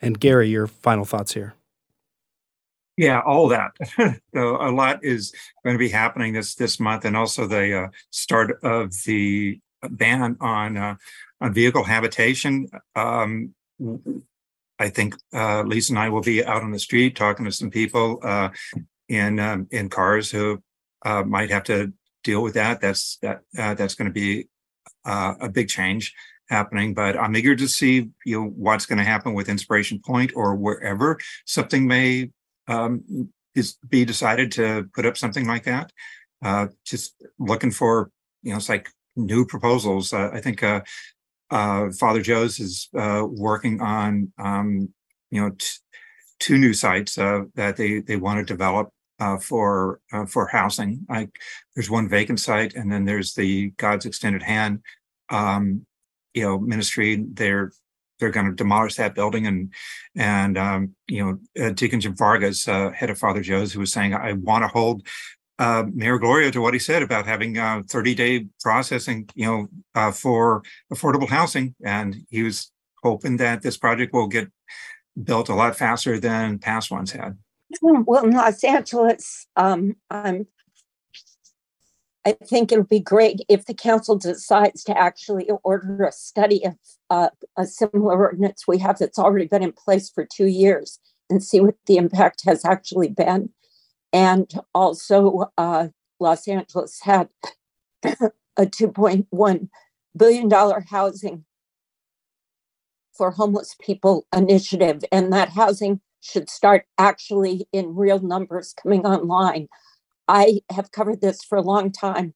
And 0.00 0.18
Gary, 0.18 0.48
your 0.48 0.66
final 0.66 1.04
thoughts 1.04 1.32
here. 1.34 1.54
Yeah, 2.96 3.20
all 3.20 3.48
that. 3.48 3.72
so 4.34 4.56
a 4.60 4.70
lot 4.70 5.04
is 5.04 5.32
going 5.64 5.74
to 5.74 5.78
be 5.78 5.88
happening 5.88 6.32
this 6.32 6.54
this 6.54 6.78
month, 6.78 7.04
and 7.04 7.16
also 7.16 7.46
the 7.46 7.84
uh, 7.84 7.88
start 8.10 8.58
of 8.62 8.92
the 9.04 9.60
ban 9.90 10.36
on 10.40 10.76
uh, 10.76 10.96
on 11.40 11.52
vehicle 11.52 11.84
habitation. 11.84 12.68
Um, 12.94 13.54
I 14.78 14.88
think 14.88 15.16
uh, 15.32 15.62
Lisa 15.62 15.92
and 15.92 15.98
I 15.98 16.08
will 16.08 16.20
be 16.20 16.44
out 16.44 16.62
on 16.62 16.70
the 16.70 16.78
street 16.78 17.16
talking 17.16 17.44
to 17.44 17.52
some 17.52 17.70
people 17.70 18.20
uh, 18.22 18.50
in 19.08 19.40
um, 19.40 19.66
in 19.70 19.88
cars 19.88 20.30
who 20.30 20.62
uh, 21.04 21.22
might 21.24 21.50
have 21.50 21.64
to 21.64 21.92
deal 22.22 22.42
with 22.42 22.54
that. 22.54 22.80
That's 22.80 23.18
that 23.18 23.40
uh, 23.58 23.74
that's 23.74 23.94
going 23.94 24.08
to 24.08 24.12
be 24.12 24.48
uh, 25.04 25.34
a 25.40 25.48
big 25.48 25.68
change 25.68 26.14
happening. 26.48 26.94
But 26.94 27.18
I'm 27.18 27.36
eager 27.36 27.56
to 27.56 27.68
see 27.68 28.10
you 28.24 28.40
know 28.40 28.48
what's 28.48 28.86
going 28.86 28.98
to 28.98 29.04
happen 29.04 29.34
with 29.34 29.48
Inspiration 29.48 30.00
Point 30.04 30.32
or 30.34 30.54
wherever 30.54 31.18
something 31.46 31.86
may 31.86 32.30
um, 32.68 33.30
is 33.54 33.76
be 33.88 34.04
decided 34.04 34.52
to 34.52 34.88
put 34.94 35.06
up 35.06 35.16
something 35.16 35.46
like 35.46 35.64
that. 35.64 35.92
just 36.84 37.14
looking 37.38 37.70
for 37.70 38.10
you 38.42 38.50
know 38.50 38.56
it's 38.56 38.68
like 38.68 38.88
new 39.16 39.44
proposals. 39.44 40.12
Uh, 40.12 40.30
I 40.32 40.40
think 40.40 40.62
uh, 40.62 40.80
uh, 41.50 41.90
Father 41.98 42.22
Joe's 42.22 42.58
is 42.60 42.88
uh, 42.96 43.24
working 43.28 43.80
on 43.80 44.32
um, 44.38 44.92
you 45.30 45.40
know 45.40 45.50
t- 45.50 45.66
two 46.38 46.58
new 46.58 46.74
sites 46.74 47.18
uh, 47.18 47.42
that 47.54 47.76
they 47.76 48.00
they 48.00 48.16
want 48.16 48.38
to 48.38 48.52
develop 48.52 48.90
uh, 49.24 49.38
for 49.38 50.00
for 50.28 50.46
housing. 50.46 51.06
Like 51.08 51.30
there's 51.74 51.90
one 51.90 52.08
vacant 52.08 52.40
site, 52.40 52.74
and 52.74 52.90
then 52.90 53.04
there's 53.04 53.34
the 53.34 53.70
God's 53.70 54.06
Extended 54.06 54.42
Hand 54.42 54.80
um, 55.30 55.86
you 56.34 56.42
know 56.42 56.58
ministry. 56.58 57.24
They're 57.32 57.72
they're 58.20 58.30
going 58.30 58.46
to 58.46 58.52
demolish 58.52 58.94
that 58.96 59.14
building 59.14 59.46
and 59.46 59.72
and 60.16 60.58
um, 60.58 60.94
you 61.08 61.24
know 61.24 61.64
uh, 61.64 61.70
Deacon 61.70 62.00
Jim 62.00 62.16
Vargas, 62.16 62.68
uh, 62.68 62.90
head 62.90 63.10
of 63.10 63.18
Father 63.18 63.40
Joe's, 63.40 63.72
who 63.72 63.80
was 63.80 63.92
saying, 63.92 64.14
I 64.14 64.32
want 64.32 64.62
to 64.62 64.68
hold 64.68 65.06
uh, 65.58 65.84
Mayor 65.92 66.18
Gloria 66.18 66.50
to 66.50 66.60
what 66.60 66.74
he 66.74 66.80
said 66.80 67.02
about 67.02 67.26
having 67.26 67.58
uh, 67.58 67.82
30 67.88 68.14
day 68.14 68.46
processing, 68.60 69.28
you 69.34 69.46
know, 69.46 69.68
uh, 69.94 70.10
for 70.12 70.62
affordable 70.92 71.28
housing. 71.28 71.74
And 71.84 72.26
he 72.30 72.42
was 72.42 72.70
hoping 73.02 73.36
that 73.38 73.62
this 73.62 73.76
project 73.76 74.12
will 74.12 74.28
get 74.28 74.50
built 75.22 75.48
a 75.48 75.54
lot 75.54 75.76
faster 75.76 76.18
than 76.18 76.58
past 76.58 76.90
ones 76.90 77.12
had. 77.12 77.38
Well, 77.82 78.24
in 78.24 78.30
Los 78.32 78.64
Angeles, 78.64 79.46
um, 79.56 79.96
I'm, 80.10 80.46
I 82.26 82.32
think 82.32 82.72
it'll 82.72 82.84
be 82.84 83.00
great 83.00 83.40
if 83.48 83.66
the 83.66 83.74
council 83.74 84.16
decides 84.16 84.84
to 84.84 84.98
actually 84.98 85.50
order 85.62 86.04
a 86.04 86.12
study 86.12 86.64
of 86.64 86.74
uh, 87.10 87.28
a 87.56 87.66
similar 87.66 88.18
ordinance 88.18 88.64
we 88.66 88.78
have 88.78 88.98
that's 88.98 89.18
already 89.18 89.46
been 89.46 89.62
in 89.62 89.72
place 89.72 90.10
for 90.10 90.24
two 90.24 90.46
years 90.46 90.98
and 91.28 91.42
see 91.42 91.60
what 91.60 91.76
the 91.86 91.96
impact 91.96 92.42
has 92.46 92.64
actually 92.64 93.08
been 93.08 93.50
and 94.14 94.48
also, 94.72 95.50
uh, 95.58 95.88
Los 96.20 96.46
Angeles 96.46 97.00
had 97.02 97.28
a 98.04 98.64
$2.1 98.64 99.68
billion 100.16 100.50
housing 100.88 101.44
for 103.12 103.32
homeless 103.32 103.74
people 103.80 104.24
initiative. 104.32 105.04
And 105.10 105.32
that 105.32 105.48
housing 105.48 106.00
should 106.24 106.48
start 106.48 106.86
actually 106.96 107.68
in 107.72 107.94
real 107.94 108.18
numbers 108.18 108.74
coming 108.82 109.04
online. 109.04 109.68
I 110.26 110.60
have 110.70 110.90
covered 110.90 111.20
this 111.20 111.44
for 111.44 111.58
a 111.58 111.62
long 111.62 111.92
time. 111.92 112.32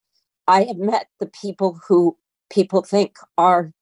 I 0.47 0.65
have 0.65 0.77
met 0.77 1.09
the 1.21 1.27
people 1.27 1.81
who 1.89 2.17
people 2.51 2.83
think 2.83 3.17
are 3.39 3.73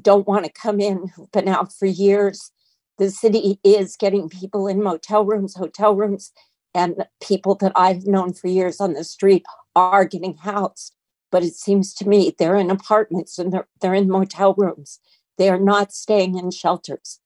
don't 0.00 0.26
want 0.26 0.44
to 0.46 0.52
come 0.52 0.80
in 0.80 1.08
who've 1.08 1.30
been 1.32 1.48
out 1.48 1.72
for 1.72 1.86
years. 1.86 2.52
The 2.98 3.10
city 3.10 3.58
is 3.64 3.96
getting 3.96 4.28
people 4.28 4.66
in 4.66 4.82
motel 4.82 5.24
rooms, 5.24 5.56
hotel 5.56 5.94
rooms, 5.94 6.32
and 6.74 7.04
people 7.20 7.54
that 7.56 7.72
I've 7.74 8.06
known 8.06 8.32
for 8.32 8.48
years 8.48 8.80
on 8.80 8.92
the 8.92 9.04
street 9.04 9.44
are 9.74 10.04
getting 10.04 10.36
housed. 10.36 10.94
But 11.32 11.42
it 11.42 11.54
seems 11.54 11.92
to 11.94 12.08
me 12.08 12.34
they're 12.38 12.56
in 12.56 12.70
apartments 12.70 13.38
and 13.38 13.52
they're, 13.52 13.68
they're 13.80 13.94
in 13.94 14.08
motel 14.08 14.54
rooms. 14.56 15.00
They 15.38 15.48
are 15.48 15.58
not 15.58 15.92
staying 15.92 16.38
in 16.38 16.50
shelters. 16.50 17.19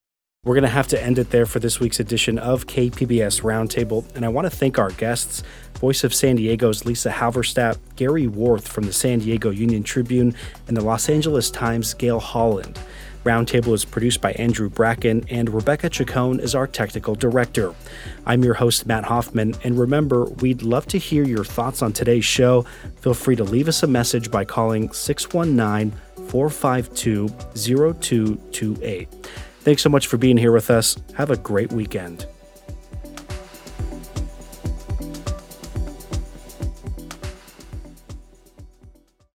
We're 0.44 0.54
going 0.54 0.64
to 0.64 0.68
have 0.68 0.88
to 0.88 1.02
end 1.02 1.18
it 1.18 1.30
there 1.30 1.46
for 1.46 1.58
this 1.58 1.80
week's 1.80 2.00
edition 2.00 2.38
of 2.38 2.66
KPBS 2.66 3.40
Roundtable. 3.40 4.04
And 4.14 4.26
I 4.26 4.28
want 4.28 4.44
to 4.44 4.54
thank 4.54 4.78
our 4.78 4.90
guests 4.90 5.42
Voice 5.80 6.04
of 6.04 6.12
San 6.12 6.36
Diego's 6.36 6.84
Lisa 6.84 7.10
Halverstadt, 7.10 7.78
Gary 7.96 8.26
Warth 8.26 8.68
from 8.68 8.84
the 8.84 8.92
San 8.92 9.20
Diego 9.20 9.48
Union 9.48 9.82
Tribune, 9.82 10.34
and 10.68 10.76
the 10.76 10.84
Los 10.84 11.08
Angeles 11.08 11.50
Times' 11.50 11.94
Gale 11.94 12.20
Holland. 12.20 12.78
Roundtable 13.24 13.72
is 13.72 13.86
produced 13.86 14.20
by 14.20 14.32
Andrew 14.32 14.68
Bracken, 14.68 15.24
and 15.30 15.48
Rebecca 15.48 15.88
Chacon 15.88 16.38
is 16.40 16.54
our 16.54 16.66
technical 16.66 17.14
director. 17.14 17.74
I'm 18.26 18.44
your 18.44 18.52
host, 18.52 18.86
Matt 18.86 19.04
Hoffman, 19.04 19.54
and 19.64 19.78
remember, 19.78 20.26
we'd 20.26 20.60
love 20.60 20.86
to 20.88 20.98
hear 20.98 21.24
your 21.24 21.44
thoughts 21.44 21.80
on 21.80 21.94
today's 21.94 22.26
show. 22.26 22.66
Feel 23.00 23.14
free 23.14 23.36
to 23.36 23.44
leave 23.44 23.66
us 23.66 23.82
a 23.82 23.86
message 23.86 24.30
by 24.30 24.44
calling 24.44 24.92
619 24.92 25.98
452 26.28 27.28
0228. 27.54 29.08
Thanks 29.64 29.82
so 29.82 29.88
much 29.88 30.08
for 30.08 30.18
being 30.18 30.36
here 30.36 30.52
with 30.52 30.70
us. 30.70 30.94
Have 31.14 31.30
a 31.30 31.38
great 31.38 31.72
weekend. 31.72 32.26